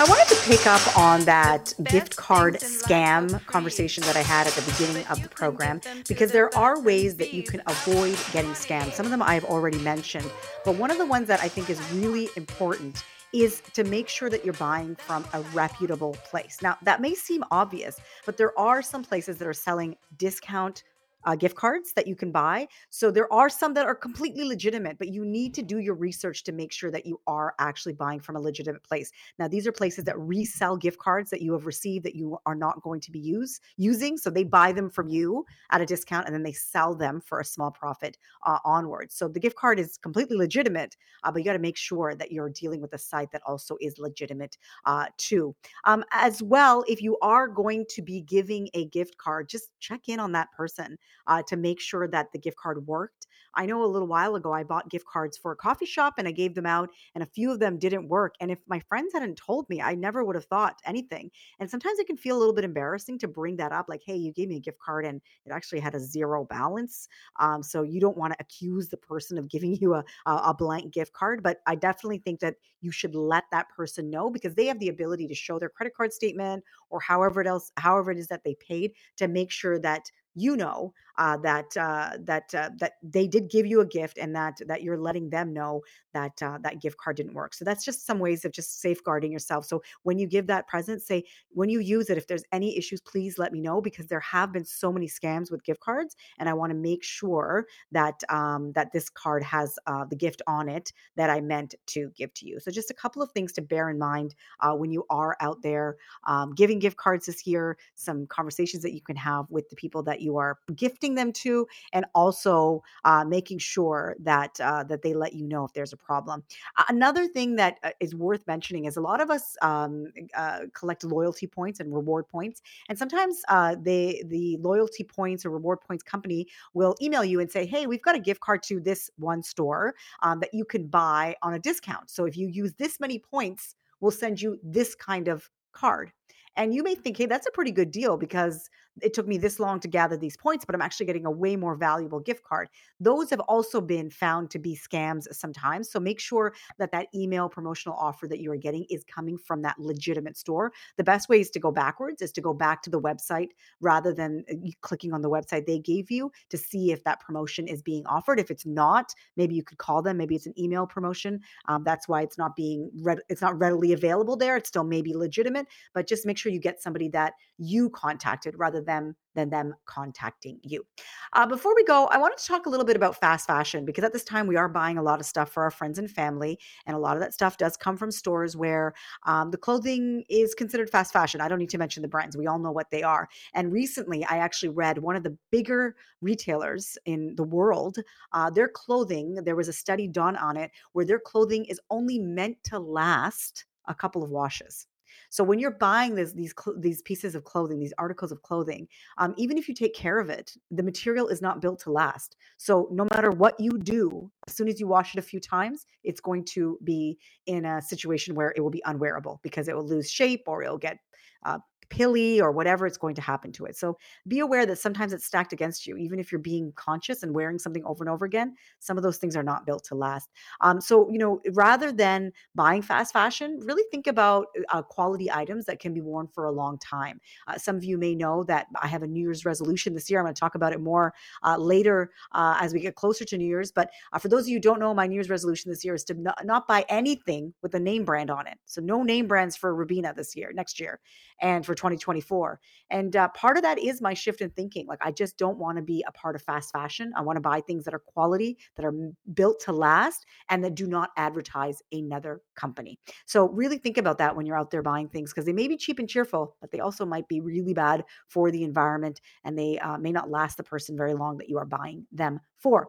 I 0.00 0.04
wanted 0.04 0.28
to 0.28 0.40
pick 0.44 0.64
up 0.64 0.96
on 0.96 1.24
that 1.24 1.74
gift 1.90 2.14
card 2.14 2.54
scam 2.60 3.44
conversation 3.46 4.04
that 4.04 4.14
I 4.14 4.22
had 4.22 4.46
at 4.46 4.52
the 4.52 4.70
beginning 4.70 5.04
of 5.08 5.20
the 5.24 5.28
program 5.28 5.80
because 6.06 6.30
there 6.30 6.56
are 6.56 6.80
ways 6.80 7.16
that 7.16 7.34
you 7.34 7.42
can 7.42 7.62
avoid 7.66 8.16
getting 8.32 8.52
scammed. 8.52 8.92
Some 8.92 9.06
of 9.06 9.10
them 9.10 9.22
I've 9.22 9.44
already 9.44 9.78
mentioned, 9.78 10.30
but 10.64 10.76
one 10.76 10.92
of 10.92 10.98
the 10.98 11.04
ones 11.04 11.26
that 11.26 11.40
I 11.40 11.48
think 11.48 11.68
is 11.68 11.82
really 11.94 12.28
important 12.36 13.02
is 13.32 13.60
to 13.74 13.82
make 13.82 14.08
sure 14.08 14.30
that 14.30 14.44
you're 14.44 14.54
buying 14.54 14.94
from 14.94 15.26
a 15.32 15.40
reputable 15.52 16.16
place. 16.30 16.58
Now, 16.62 16.78
that 16.82 17.00
may 17.00 17.16
seem 17.16 17.42
obvious, 17.50 17.98
but 18.24 18.36
there 18.36 18.56
are 18.56 18.82
some 18.82 19.02
places 19.02 19.38
that 19.38 19.48
are 19.48 19.52
selling 19.52 19.96
discount 20.16 20.84
uh, 21.24 21.34
gift 21.34 21.56
cards 21.56 21.92
that 21.94 22.06
you 22.06 22.14
can 22.14 22.30
buy. 22.30 22.66
So 22.90 23.10
there 23.10 23.32
are 23.32 23.48
some 23.48 23.74
that 23.74 23.86
are 23.86 23.94
completely 23.94 24.44
legitimate, 24.44 24.98
but 24.98 25.08
you 25.08 25.24
need 25.24 25.54
to 25.54 25.62
do 25.62 25.78
your 25.78 25.94
research 25.94 26.44
to 26.44 26.52
make 26.52 26.72
sure 26.72 26.90
that 26.90 27.06
you 27.06 27.20
are 27.26 27.54
actually 27.58 27.94
buying 27.94 28.20
from 28.20 28.36
a 28.36 28.40
legitimate 28.40 28.82
place. 28.84 29.10
Now, 29.38 29.48
these 29.48 29.66
are 29.66 29.72
places 29.72 30.04
that 30.04 30.18
resell 30.18 30.76
gift 30.76 30.98
cards 30.98 31.30
that 31.30 31.42
you 31.42 31.52
have 31.52 31.66
received 31.66 32.04
that 32.04 32.14
you 32.14 32.38
are 32.46 32.54
not 32.54 32.82
going 32.82 33.00
to 33.00 33.10
be 33.10 33.18
use, 33.18 33.60
using. 33.76 34.16
So 34.16 34.30
they 34.30 34.44
buy 34.44 34.72
them 34.72 34.90
from 34.90 35.08
you 35.08 35.44
at 35.70 35.80
a 35.80 35.86
discount 35.86 36.26
and 36.26 36.34
then 36.34 36.42
they 36.42 36.52
sell 36.52 36.94
them 36.94 37.20
for 37.20 37.40
a 37.40 37.44
small 37.44 37.70
profit 37.70 38.18
uh, 38.46 38.58
onwards. 38.64 39.14
So 39.14 39.28
the 39.28 39.40
gift 39.40 39.56
card 39.56 39.78
is 39.78 39.98
completely 39.98 40.36
legitimate, 40.36 40.96
uh, 41.24 41.32
but 41.32 41.40
you 41.40 41.44
got 41.44 41.54
to 41.54 41.58
make 41.58 41.76
sure 41.76 42.14
that 42.14 42.32
you're 42.32 42.50
dealing 42.50 42.80
with 42.80 42.92
a 42.92 42.98
site 42.98 43.30
that 43.32 43.42
also 43.46 43.76
is 43.80 43.98
legitimate 43.98 44.56
uh, 44.86 45.06
too. 45.16 45.54
Um, 45.84 46.04
as 46.12 46.42
well, 46.42 46.84
if 46.88 47.02
you 47.02 47.18
are 47.22 47.48
going 47.48 47.84
to 47.90 48.02
be 48.02 48.22
giving 48.22 48.68
a 48.74 48.86
gift 48.86 49.16
card, 49.18 49.48
just 49.48 49.70
check 49.80 50.08
in 50.08 50.20
on 50.20 50.32
that 50.32 50.50
person 50.52 50.98
uh, 51.26 51.42
to 51.48 51.56
make 51.56 51.80
sure 51.80 52.08
that 52.08 52.32
the 52.32 52.38
gift 52.38 52.56
card 52.56 52.86
worked. 52.86 53.26
I 53.58 53.66
know 53.66 53.84
a 53.84 53.86
little 53.86 54.08
while 54.08 54.36
ago 54.36 54.52
I 54.52 54.62
bought 54.64 54.88
gift 54.88 55.06
cards 55.06 55.36
for 55.36 55.52
a 55.52 55.56
coffee 55.56 55.84
shop 55.84 56.14
and 56.16 56.26
I 56.26 56.32
gave 56.32 56.54
them 56.54 56.64
out, 56.66 56.90
and 57.14 57.22
a 57.22 57.26
few 57.26 57.50
of 57.52 57.58
them 57.58 57.78
didn't 57.78 58.08
work. 58.08 58.36
And 58.40 58.50
if 58.50 58.60
my 58.68 58.80
friends 58.80 59.12
hadn't 59.12 59.36
told 59.36 59.68
me, 59.68 59.82
I 59.82 59.94
never 59.94 60.24
would 60.24 60.36
have 60.36 60.46
thought 60.46 60.80
anything. 60.86 61.30
And 61.58 61.70
sometimes 61.70 61.98
it 61.98 62.06
can 62.06 62.16
feel 62.16 62.36
a 62.36 62.38
little 62.38 62.54
bit 62.54 62.64
embarrassing 62.64 63.18
to 63.18 63.28
bring 63.28 63.56
that 63.56 63.72
up, 63.72 63.86
like, 63.88 64.02
hey, 64.04 64.16
you 64.16 64.32
gave 64.32 64.48
me 64.48 64.56
a 64.56 64.60
gift 64.60 64.78
card 64.78 65.04
and 65.04 65.20
it 65.44 65.50
actually 65.52 65.80
had 65.80 65.94
a 65.94 66.00
zero 66.00 66.44
balance. 66.44 67.08
Um, 67.40 67.62
so 67.62 67.82
you 67.82 68.00
don't 68.00 68.16
want 68.16 68.32
to 68.32 68.38
accuse 68.40 68.88
the 68.88 68.96
person 68.96 69.38
of 69.38 69.48
giving 69.48 69.74
you 69.76 69.94
a, 69.94 70.04
a 70.26 70.54
blank 70.54 70.92
gift 70.92 71.12
card. 71.12 71.42
But 71.42 71.60
I 71.66 71.74
definitely 71.74 72.18
think 72.18 72.40
that 72.40 72.56
you 72.80 72.90
should 72.92 73.14
let 73.14 73.44
that 73.52 73.68
person 73.70 74.10
know 74.10 74.30
because 74.30 74.54
they 74.54 74.66
have 74.66 74.78
the 74.78 74.88
ability 74.88 75.26
to 75.28 75.34
show 75.34 75.58
their 75.58 75.68
credit 75.68 75.94
card 75.94 76.12
statement 76.12 76.64
or 76.90 77.00
however 77.00 77.40
it 77.40 77.46
else, 77.46 77.72
however 77.76 78.10
it 78.10 78.18
is 78.18 78.28
that 78.28 78.44
they 78.44 78.54
paid 78.54 78.92
to 79.16 79.28
make 79.28 79.50
sure 79.50 79.78
that 79.78 80.10
you 80.34 80.56
know 80.56 80.92
uh, 81.18 81.36
that 81.38 81.76
uh, 81.76 82.10
that 82.20 82.54
uh, 82.54 82.70
that 82.78 82.92
they 83.02 83.26
did 83.26 83.50
give 83.50 83.66
you 83.66 83.80
a 83.80 83.86
gift 83.86 84.18
and 84.18 84.34
that 84.34 84.56
that 84.66 84.82
you're 84.82 84.96
letting 84.96 85.28
them 85.28 85.52
know 85.52 85.82
that 86.14 86.40
uh, 86.42 86.58
that 86.62 86.80
gift 86.80 86.96
card 86.96 87.16
didn't 87.16 87.34
work. 87.34 87.54
So 87.54 87.64
that's 87.64 87.84
just 87.84 88.06
some 88.06 88.20
ways 88.20 88.44
of 88.44 88.52
just 88.52 88.80
safeguarding 88.80 89.32
yourself. 89.32 89.66
So 89.66 89.82
when 90.04 90.18
you 90.18 90.26
give 90.26 90.46
that 90.46 90.66
present, 90.68 91.02
say 91.02 91.24
when 91.50 91.68
you 91.68 91.80
use 91.80 92.08
it, 92.08 92.18
if 92.18 92.26
there's 92.26 92.44
any 92.52 92.78
issues, 92.78 93.00
please 93.00 93.36
let 93.36 93.52
me 93.52 93.60
know 93.60 93.80
because 93.80 94.06
there 94.06 94.20
have 94.20 94.52
been 94.52 94.64
so 94.64 94.92
many 94.92 95.08
scams 95.08 95.50
with 95.50 95.64
gift 95.64 95.80
cards, 95.80 96.16
and 96.38 96.48
I 96.48 96.54
want 96.54 96.70
to 96.70 96.76
make 96.76 97.02
sure 97.02 97.66
that 97.90 98.22
um, 98.28 98.72
that 98.72 98.92
this 98.92 99.08
card 99.08 99.42
has 99.42 99.76
uh, 99.86 100.04
the 100.04 100.16
gift 100.16 100.40
on 100.46 100.68
it 100.68 100.92
that 101.16 101.30
I 101.30 101.40
meant 101.40 101.74
to 101.88 102.10
give 102.16 102.32
to 102.34 102.46
you. 102.46 102.60
So 102.60 102.70
just 102.70 102.90
a 102.90 102.94
couple 102.94 103.22
of 103.22 103.32
things 103.32 103.52
to 103.54 103.62
bear 103.62 103.90
in 103.90 103.98
mind 103.98 104.36
uh, 104.60 104.72
when 104.74 104.92
you 104.92 105.04
are 105.10 105.36
out 105.40 105.62
there 105.62 105.96
um, 106.28 106.54
giving 106.54 106.78
gift 106.78 106.96
cards 106.96 107.26
this 107.26 107.44
year. 107.46 107.76
Some 107.96 108.26
conversations 108.28 108.84
that 108.84 108.94
you 108.94 109.00
can 109.00 109.16
have 109.16 109.50
with 109.50 109.68
the 109.68 109.76
people 109.76 110.02
that 110.04 110.20
you 110.20 110.36
are 110.36 110.58
gifting 110.76 111.07
them 111.14 111.32
to, 111.32 111.66
and 111.92 112.04
also 112.14 112.82
uh, 113.04 113.24
making 113.24 113.58
sure 113.58 114.16
that 114.20 114.58
uh, 114.60 114.84
that 114.84 115.02
they 115.02 115.14
let 115.14 115.34
you 115.34 115.46
know 115.46 115.64
if 115.64 115.72
there's 115.72 115.92
a 115.92 115.96
problem. 115.96 116.42
Another 116.88 117.26
thing 117.26 117.56
that 117.56 117.78
uh, 117.82 117.90
worth 118.16 118.46
mentioning 118.46 118.84
is 118.84 118.96
a 118.96 119.00
lot 119.00 119.20
of 119.20 119.30
us 119.30 119.56
um, 119.62 120.06
uh, 120.36 120.60
collect 120.74 121.04
loyalty 121.04 121.46
points 121.46 121.80
and 121.80 121.92
reward 121.92 122.28
points, 122.28 122.62
and 122.88 122.98
sometimes 122.98 123.42
uh, 123.48 123.76
they 123.80 124.22
the 124.26 124.56
loyalty 124.60 125.04
points 125.04 125.44
or 125.44 125.50
reward 125.50 125.80
points 125.80 126.02
company 126.02 126.46
will 126.74 126.94
email 127.00 127.24
you 127.24 127.40
and 127.40 127.50
say, 127.50 127.66
"Hey, 127.66 127.86
we've 127.86 128.02
got 128.02 128.14
a 128.14 128.20
gift 128.20 128.40
card 128.40 128.62
to 128.64 128.80
this 128.80 129.10
one 129.16 129.42
store 129.42 129.94
um, 130.22 130.40
that 130.40 130.52
you 130.52 130.64
can 130.64 130.86
buy 130.86 131.36
on 131.42 131.54
a 131.54 131.58
discount. 131.58 132.10
So 132.10 132.24
if 132.24 132.36
you 132.36 132.48
use 132.48 132.74
this 132.74 133.00
many 133.00 133.18
points, 133.18 133.74
we'll 134.00 134.10
send 134.10 134.40
you 134.40 134.58
this 134.62 134.94
kind 134.94 135.28
of 135.28 135.50
card." 135.72 136.12
And 136.58 136.74
you 136.74 136.82
may 136.82 136.96
think, 136.96 137.16
hey, 137.16 137.26
that's 137.26 137.46
a 137.46 137.52
pretty 137.52 137.70
good 137.70 137.92
deal 137.92 138.16
because 138.16 138.68
it 139.02 139.14
took 139.14 139.26
me 139.26 139.38
this 139.38 139.58
long 139.60 139.80
to 139.80 139.88
gather 139.88 140.16
these 140.16 140.36
points, 140.36 140.64
but 140.64 140.74
I'm 140.74 140.82
actually 140.82 141.06
getting 141.06 141.26
a 141.26 141.30
way 141.30 141.56
more 141.56 141.74
valuable 141.74 142.20
gift 142.20 142.44
card. 142.44 142.68
Those 143.00 143.30
have 143.30 143.40
also 143.40 143.80
been 143.80 144.10
found 144.10 144.50
to 144.50 144.58
be 144.58 144.76
scams 144.76 145.32
sometimes. 145.32 145.90
So 145.90 146.00
make 146.00 146.20
sure 146.20 146.54
that 146.78 146.92
that 146.92 147.08
email 147.14 147.48
promotional 147.48 147.96
offer 147.96 148.26
that 148.28 148.40
you 148.40 148.50
are 148.52 148.56
getting 148.56 148.84
is 148.90 149.04
coming 149.04 149.38
from 149.38 149.62
that 149.62 149.78
legitimate 149.78 150.36
store. 150.36 150.72
The 150.96 151.04
best 151.04 151.28
way 151.28 151.40
is 151.40 151.50
to 151.50 151.60
go 151.60 151.70
backwards, 151.70 152.22
is 152.22 152.32
to 152.32 152.40
go 152.40 152.52
back 152.52 152.82
to 152.82 152.90
the 152.90 153.00
website 153.00 153.50
rather 153.80 154.12
than 154.12 154.44
uh, 154.50 154.54
clicking 154.80 155.12
on 155.12 155.22
the 155.22 155.30
website 155.30 155.66
they 155.66 155.78
gave 155.78 156.10
you 156.10 156.30
to 156.50 156.56
see 156.56 156.92
if 156.92 157.04
that 157.04 157.20
promotion 157.20 157.68
is 157.68 157.82
being 157.82 158.06
offered. 158.06 158.40
If 158.40 158.50
it's 158.50 158.66
not, 158.66 159.14
maybe 159.36 159.54
you 159.54 159.62
could 159.62 159.78
call 159.78 160.02
them. 160.02 160.16
Maybe 160.16 160.34
it's 160.34 160.46
an 160.46 160.58
email 160.58 160.86
promotion. 160.86 161.40
Um, 161.66 161.84
that's 161.84 162.08
why 162.08 162.22
it's 162.22 162.38
not 162.38 162.56
being 162.56 162.90
read. 163.02 163.20
It's 163.28 163.42
not 163.42 163.58
readily 163.58 163.92
available 163.92 164.36
there. 164.36 164.56
It's 164.56 164.68
still 164.68 164.84
maybe 164.84 165.14
legitimate, 165.14 165.66
but 165.94 166.06
just 166.06 166.26
make 166.26 166.38
sure 166.38 166.52
you 166.52 166.60
get 166.60 166.82
somebody 166.82 167.08
that 167.10 167.34
you 167.58 167.90
contacted 167.90 168.54
rather 168.58 168.80
them 168.88 169.14
than 169.34 169.50
them 169.50 169.74
contacting 169.86 170.58
you. 170.64 170.84
Uh, 171.32 171.46
before 171.46 171.74
we 171.76 171.84
go, 171.84 172.06
I 172.06 172.18
wanted 172.18 172.38
to 172.38 172.46
talk 172.46 172.66
a 172.66 172.70
little 172.70 172.84
bit 172.84 172.96
about 172.96 173.20
fast 173.20 173.46
fashion 173.46 173.84
because 173.84 174.02
at 174.02 174.12
this 174.12 174.24
time 174.24 174.48
we 174.48 174.56
are 174.56 174.68
buying 174.68 174.98
a 174.98 175.02
lot 175.02 175.20
of 175.20 175.26
stuff 175.26 175.50
for 175.52 175.62
our 175.62 175.70
friends 175.70 175.98
and 175.98 176.10
family, 176.10 176.58
and 176.86 176.96
a 176.96 176.98
lot 176.98 177.16
of 177.16 177.20
that 177.22 177.34
stuff 177.34 177.56
does 177.56 177.76
come 177.76 177.96
from 177.96 178.10
stores 178.10 178.56
where 178.56 178.94
um, 179.26 179.52
the 179.52 179.56
clothing 179.56 180.24
is 180.28 180.54
considered 180.54 180.90
fast 180.90 181.12
fashion. 181.12 181.40
I 181.40 181.48
don't 181.48 181.60
need 181.60 181.70
to 181.70 181.78
mention 181.78 182.02
the 182.02 182.08
brands; 182.08 182.36
we 182.36 182.48
all 182.48 182.58
know 182.58 182.72
what 182.72 182.90
they 182.90 183.04
are. 183.04 183.28
And 183.54 183.72
recently, 183.72 184.24
I 184.24 184.38
actually 184.38 184.70
read 184.70 184.98
one 184.98 185.14
of 185.14 185.22
the 185.22 185.36
bigger 185.52 185.94
retailers 186.20 186.98
in 187.04 187.34
the 187.36 187.44
world. 187.44 187.98
Uh, 188.32 188.50
their 188.50 188.68
clothing, 188.68 189.34
there 189.44 189.56
was 189.56 189.68
a 189.68 189.72
study 189.72 190.08
done 190.08 190.36
on 190.36 190.56
it 190.56 190.72
where 190.92 191.04
their 191.04 191.20
clothing 191.20 191.64
is 191.66 191.80
only 191.90 192.18
meant 192.18 192.56
to 192.64 192.78
last 192.78 193.66
a 193.86 193.94
couple 193.94 194.22
of 194.22 194.30
washes. 194.30 194.86
So 195.30 195.44
when 195.44 195.58
you're 195.58 195.72
buying 195.72 196.14
this, 196.14 196.32
these 196.32 196.54
these 196.78 197.02
pieces 197.02 197.34
of 197.34 197.44
clothing, 197.44 197.78
these 197.78 197.94
articles 197.98 198.32
of 198.32 198.42
clothing, 198.42 198.88
um, 199.18 199.34
even 199.36 199.58
if 199.58 199.68
you 199.68 199.74
take 199.74 199.94
care 199.94 200.18
of 200.18 200.30
it, 200.30 200.56
the 200.70 200.82
material 200.82 201.28
is 201.28 201.42
not 201.42 201.60
built 201.60 201.80
to 201.80 201.92
last. 201.92 202.36
So 202.56 202.88
no 202.90 203.06
matter 203.12 203.30
what 203.30 203.58
you 203.58 203.78
do, 203.78 204.30
as 204.46 204.54
soon 204.56 204.68
as 204.68 204.80
you 204.80 204.86
wash 204.86 205.14
it 205.14 205.18
a 205.18 205.22
few 205.22 205.40
times, 205.40 205.86
it's 206.04 206.20
going 206.20 206.44
to 206.46 206.78
be 206.84 207.18
in 207.46 207.64
a 207.64 207.82
situation 207.82 208.34
where 208.34 208.52
it 208.56 208.60
will 208.60 208.70
be 208.70 208.82
unwearable 208.84 209.40
because 209.42 209.68
it 209.68 209.76
will 209.76 209.86
lose 209.86 210.10
shape 210.10 210.44
or 210.46 210.62
it'll 210.62 210.78
get 210.78 210.98
uh, 211.44 211.58
pilly 211.90 212.40
or 212.40 212.52
whatever, 212.52 212.86
it's 212.86 212.98
going 212.98 213.14
to 213.14 213.22
happen 213.22 213.52
to 213.52 213.64
it. 213.64 213.76
So 213.76 213.98
be 214.26 214.40
aware 214.40 214.66
that 214.66 214.78
sometimes 214.78 215.12
it's 215.12 215.24
stacked 215.24 215.52
against 215.52 215.86
you, 215.86 215.96
even 215.96 216.18
if 216.18 216.30
you're 216.30 216.38
being 216.38 216.72
conscious 216.76 217.22
and 217.22 217.34
wearing 217.34 217.58
something 217.58 217.84
over 217.84 218.02
and 218.02 218.10
over 218.10 218.24
again. 218.24 218.54
Some 218.78 218.96
of 218.96 219.02
those 219.02 219.18
things 219.18 219.36
are 219.36 219.42
not 219.42 219.66
built 219.66 219.84
to 219.84 219.94
last. 219.94 220.30
Um, 220.60 220.80
so, 220.80 221.10
you 221.10 221.18
know, 221.18 221.40
rather 221.52 221.92
than 221.92 222.32
buying 222.54 222.82
fast 222.82 223.12
fashion, 223.12 223.60
really 223.64 223.84
think 223.90 224.06
about 224.06 224.46
uh, 224.70 224.82
quality 224.82 225.30
items 225.30 225.66
that 225.66 225.80
can 225.80 225.94
be 225.94 226.00
worn 226.00 226.26
for 226.26 226.44
a 226.44 226.52
long 226.52 226.78
time. 226.78 227.20
Uh, 227.46 227.56
some 227.56 227.76
of 227.76 227.84
you 227.84 227.98
may 227.98 228.14
know 228.14 228.44
that 228.44 228.66
I 228.80 228.86
have 228.86 229.02
a 229.02 229.06
New 229.06 229.20
Year's 229.20 229.44
resolution 229.44 229.94
this 229.94 230.10
year. 230.10 230.20
I'm 230.20 230.24
going 230.26 230.34
to 230.34 230.40
talk 230.40 230.54
about 230.54 230.72
it 230.72 230.80
more 230.80 231.14
uh, 231.44 231.56
later 231.56 232.10
uh, 232.32 232.56
as 232.60 232.72
we 232.72 232.80
get 232.80 232.94
closer 232.94 233.24
to 233.24 233.38
New 233.38 233.46
Year's. 233.46 233.72
But 233.72 233.90
uh, 234.12 234.18
for 234.18 234.28
those 234.28 234.44
of 234.44 234.48
you 234.48 234.56
who 234.56 234.60
don't 234.60 234.80
know, 234.80 234.94
my 234.94 235.06
New 235.06 235.14
Year's 235.14 235.30
resolution 235.30 235.70
this 235.70 235.84
year 235.84 235.94
is 235.94 236.04
to 236.04 236.14
not, 236.14 236.44
not 236.44 236.66
buy 236.66 236.84
anything 236.88 237.54
with 237.62 237.74
a 237.74 237.80
name 237.80 238.04
brand 238.04 238.30
on 238.30 238.46
it. 238.46 238.58
So 238.66 238.80
no 238.80 239.02
name 239.02 239.26
brands 239.26 239.56
for 239.56 239.74
Rubina 239.74 240.14
this 240.14 240.36
year, 240.36 240.52
next 240.54 240.80
year, 240.80 241.00
and 241.40 241.64
for 241.64 241.74
2024. 241.78 242.60
And 242.90 243.16
uh, 243.16 243.28
part 243.28 243.56
of 243.56 243.62
that 243.62 243.78
is 243.78 244.02
my 244.02 244.14
shift 244.14 244.40
in 244.40 244.50
thinking. 244.50 244.86
Like 244.86 244.98
I 245.00 245.10
just 245.10 245.38
don't 245.38 245.58
want 245.58 245.76
to 245.78 245.82
be 245.82 246.04
a 246.06 246.12
part 246.12 246.36
of 246.36 246.42
fast 246.42 246.72
fashion. 246.72 247.12
I 247.16 247.22
want 247.22 247.36
to 247.36 247.40
buy 247.40 247.60
things 247.60 247.84
that 247.84 247.94
are 247.94 247.98
quality, 248.00 248.58
that 248.76 248.84
are 248.84 248.94
built 249.32 249.60
to 249.60 249.72
last, 249.72 250.26
and 250.50 250.62
that 250.64 250.74
do 250.74 250.86
not 250.86 251.10
advertise 251.16 251.82
another 251.92 252.42
company. 252.54 252.98
So 253.26 253.48
really 253.48 253.78
think 253.78 253.96
about 253.96 254.18
that 254.18 254.36
when 254.36 254.44
you're 254.44 254.58
out 254.58 254.70
there 254.70 254.82
buying 254.82 255.08
things 255.08 255.32
because 255.32 255.46
they 255.46 255.52
may 255.52 255.68
be 255.68 255.76
cheap 255.76 255.98
and 255.98 256.08
cheerful, 256.08 256.56
but 256.60 256.70
they 256.70 256.80
also 256.80 257.06
might 257.06 257.28
be 257.28 257.40
really 257.40 257.74
bad 257.74 258.04
for 258.28 258.50
the 258.50 258.64
environment 258.64 259.20
and 259.44 259.58
they 259.58 259.78
uh, 259.78 259.98
may 259.98 260.12
not 260.12 260.30
last 260.30 260.56
the 260.56 260.62
person 260.64 260.96
very 260.96 261.14
long 261.14 261.38
that 261.38 261.48
you 261.48 261.58
are 261.58 261.66
buying 261.66 262.06
them 262.12 262.40
for. 262.56 262.88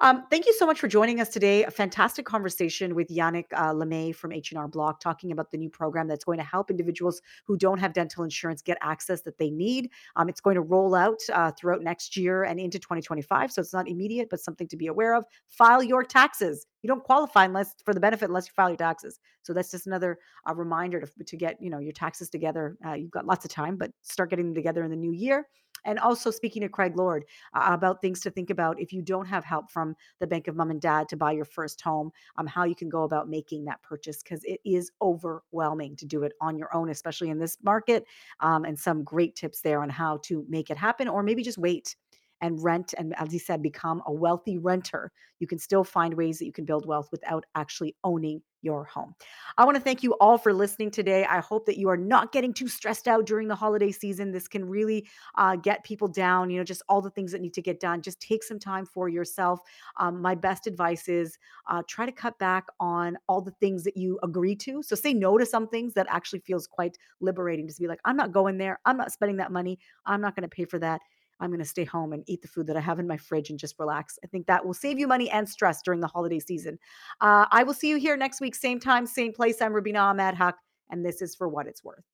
Um, 0.00 0.24
thank 0.30 0.46
you 0.46 0.52
so 0.54 0.66
much 0.66 0.80
for 0.80 0.88
joining 0.88 1.20
us 1.20 1.28
today. 1.28 1.64
A 1.64 1.70
fantastic 1.70 2.26
conversation 2.26 2.94
with 2.94 3.08
Yannick 3.08 3.46
uh, 3.52 3.72
Lemay 3.72 4.14
from 4.14 4.32
H&R 4.32 4.68
Block 4.68 5.00
talking 5.00 5.30
about 5.30 5.50
the 5.50 5.56
new 5.56 5.70
program 5.70 6.08
that's 6.08 6.24
going 6.24 6.38
to 6.38 6.44
help 6.44 6.70
individuals 6.70 7.22
who 7.44 7.56
don't 7.56 7.78
have 7.78 7.92
dental 7.92 8.24
insurance 8.24 8.60
get 8.60 8.76
access 8.82 9.22
that 9.22 9.38
they 9.38 9.50
need. 9.50 9.90
Um, 10.16 10.28
it's 10.28 10.40
going 10.40 10.56
to 10.56 10.62
roll 10.62 10.94
out 10.94 11.20
uh, 11.32 11.52
throughout 11.52 11.82
next 11.82 12.16
year 12.16 12.44
and 12.44 12.58
into 12.58 12.78
2025, 12.78 13.52
so 13.52 13.60
it's 13.60 13.72
not 13.72 13.88
immediate, 13.88 14.28
but 14.30 14.40
something 14.40 14.66
to 14.68 14.76
be 14.76 14.88
aware 14.88 15.14
of. 15.14 15.24
File 15.46 15.82
your 15.82 16.02
taxes. 16.02 16.66
You 16.82 16.88
don't 16.88 17.04
qualify 17.04 17.44
unless 17.44 17.74
for 17.84 17.94
the 17.94 18.00
benefit 18.00 18.28
unless 18.28 18.46
you 18.46 18.52
file 18.54 18.70
your 18.70 18.76
taxes. 18.76 19.20
So 19.42 19.52
that's 19.52 19.70
just 19.70 19.86
another 19.86 20.18
uh, 20.48 20.54
reminder 20.54 21.00
to, 21.00 21.24
to 21.24 21.36
get 21.36 21.56
you 21.60 21.70
know 21.70 21.78
your 21.78 21.92
taxes 21.92 22.28
together. 22.28 22.76
Uh, 22.84 22.94
you've 22.94 23.10
got 23.10 23.26
lots 23.26 23.44
of 23.44 23.50
time, 23.50 23.76
but 23.76 23.90
start 24.02 24.30
getting 24.30 24.46
them 24.46 24.54
together 24.54 24.82
in 24.84 24.90
the 24.90 24.96
new 24.96 25.12
year. 25.12 25.46
And 25.84 25.98
also 25.98 26.30
speaking 26.30 26.62
to 26.62 26.68
Craig 26.68 26.96
Lord 26.96 27.24
uh, 27.54 27.68
about 27.72 28.00
things 28.00 28.20
to 28.20 28.30
think 28.30 28.50
about 28.50 28.80
if 28.80 28.92
you 28.92 29.02
don't 29.02 29.26
have 29.26 29.44
help 29.44 29.70
from 29.70 29.94
the 30.20 30.26
Bank 30.26 30.48
of 30.48 30.56
Mom 30.56 30.70
and 30.70 30.80
Dad 30.80 31.08
to 31.10 31.16
buy 31.16 31.32
your 31.32 31.44
first 31.44 31.80
home, 31.80 32.10
um, 32.36 32.46
how 32.46 32.64
you 32.64 32.74
can 32.74 32.88
go 32.88 33.02
about 33.04 33.28
making 33.28 33.64
that 33.64 33.82
purchase 33.82 34.22
because 34.22 34.42
it 34.44 34.60
is 34.64 34.90
overwhelming 35.02 35.96
to 35.96 36.06
do 36.06 36.22
it 36.22 36.32
on 36.40 36.56
your 36.56 36.74
own, 36.74 36.90
especially 36.90 37.30
in 37.30 37.38
this 37.38 37.58
market. 37.62 38.04
Um, 38.40 38.64
and 38.64 38.78
some 38.78 39.04
great 39.04 39.36
tips 39.36 39.60
there 39.60 39.82
on 39.82 39.90
how 39.90 40.18
to 40.24 40.44
make 40.48 40.70
it 40.70 40.76
happen, 40.76 41.08
or 41.08 41.22
maybe 41.22 41.42
just 41.42 41.58
wait 41.58 41.96
and 42.40 42.62
rent 42.62 42.94
and 42.98 43.14
as 43.16 43.32
he 43.32 43.38
said 43.38 43.62
become 43.62 44.02
a 44.06 44.12
wealthy 44.12 44.58
renter 44.58 45.10
you 45.38 45.46
can 45.46 45.58
still 45.58 45.84
find 45.84 46.14
ways 46.14 46.38
that 46.38 46.46
you 46.46 46.52
can 46.52 46.64
build 46.64 46.84
wealth 46.84 47.08
without 47.12 47.44
actually 47.54 47.94
owning 48.02 48.42
your 48.64 48.84
home. 48.84 49.14
I 49.58 49.64
want 49.64 49.76
to 49.76 49.82
thank 49.82 50.02
you 50.02 50.12
all 50.14 50.38
for 50.38 50.52
listening 50.52 50.90
today. 50.90 51.24
I 51.24 51.40
hope 51.40 51.66
that 51.66 51.76
you 51.76 51.88
are 51.88 51.96
not 51.96 52.32
getting 52.32 52.52
too 52.52 52.68
stressed 52.68 53.06
out 53.06 53.26
during 53.26 53.46
the 53.46 53.54
holiday 53.54 53.92
season. 53.92 54.32
This 54.32 54.48
can 54.48 54.64
really 54.64 55.06
uh, 55.36 55.56
get 55.56 55.84
people 55.84 56.08
down 56.08 56.50
you 56.50 56.58
know 56.58 56.64
just 56.64 56.82
all 56.88 57.00
the 57.00 57.10
things 57.10 57.32
that 57.32 57.40
need 57.40 57.54
to 57.54 57.62
get 57.62 57.80
done. 57.80 58.00
Just 58.00 58.20
take 58.20 58.42
some 58.42 58.58
time 58.58 58.86
for 58.86 59.08
yourself. 59.08 59.60
Um, 59.98 60.20
my 60.22 60.34
best 60.34 60.66
advice 60.66 61.08
is 61.08 61.38
uh, 61.68 61.82
try 61.86 62.06
to 62.06 62.12
cut 62.12 62.38
back 62.38 62.66
on 62.80 63.18
all 63.28 63.40
the 63.40 63.50
things 63.60 63.84
that 63.84 63.96
you 63.96 64.18
agree 64.22 64.56
to. 64.56 64.82
So 64.82 64.96
say 64.96 65.12
no 65.12 65.36
to 65.38 65.46
some 65.46 65.68
things 65.68 65.94
that 65.94 66.06
actually 66.08 66.40
feels 66.40 66.66
quite 66.66 66.96
liberating. 67.20 67.68
To 67.68 67.74
be 67.80 67.88
like 67.88 68.00
i'm 68.04 68.16
not 68.16 68.32
going 68.32 68.58
there. 68.58 68.80
I'm 68.84 68.96
not 68.96 69.12
spending 69.12 69.36
that 69.38 69.52
money. 69.52 69.78
I'm 70.06 70.20
not 70.20 70.34
going 70.36 70.48
to 70.48 70.54
pay 70.54 70.64
for 70.64 70.78
that 70.78 71.00
I'm 71.40 71.50
going 71.50 71.58
to 71.58 71.64
stay 71.64 71.84
home 71.84 72.12
and 72.12 72.22
eat 72.26 72.42
the 72.42 72.48
food 72.48 72.66
that 72.68 72.76
I 72.76 72.80
have 72.80 72.98
in 72.98 73.06
my 73.06 73.16
fridge 73.16 73.50
and 73.50 73.58
just 73.58 73.78
relax. 73.78 74.18
I 74.24 74.26
think 74.28 74.46
that 74.46 74.64
will 74.64 74.74
save 74.74 74.98
you 74.98 75.06
money 75.06 75.30
and 75.30 75.48
stress 75.48 75.82
during 75.82 76.00
the 76.00 76.06
holiday 76.06 76.38
season. 76.40 76.78
Uh, 77.20 77.46
I 77.50 77.62
will 77.62 77.74
see 77.74 77.88
you 77.88 77.96
here 77.96 78.16
next 78.16 78.40
week, 78.40 78.54
same 78.54 78.80
time, 78.80 79.06
same 79.06 79.32
place. 79.32 79.60
I'm 79.60 79.72
Rubina 79.72 79.98
Ahmed 79.98 80.34
Haq, 80.34 80.56
and 80.90 81.04
this 81.04 81.22
is 81.22 81.34
for 81.34 81.48
what 81.48 81.66
it's 81.66 81.82
worth. 81.82 82.04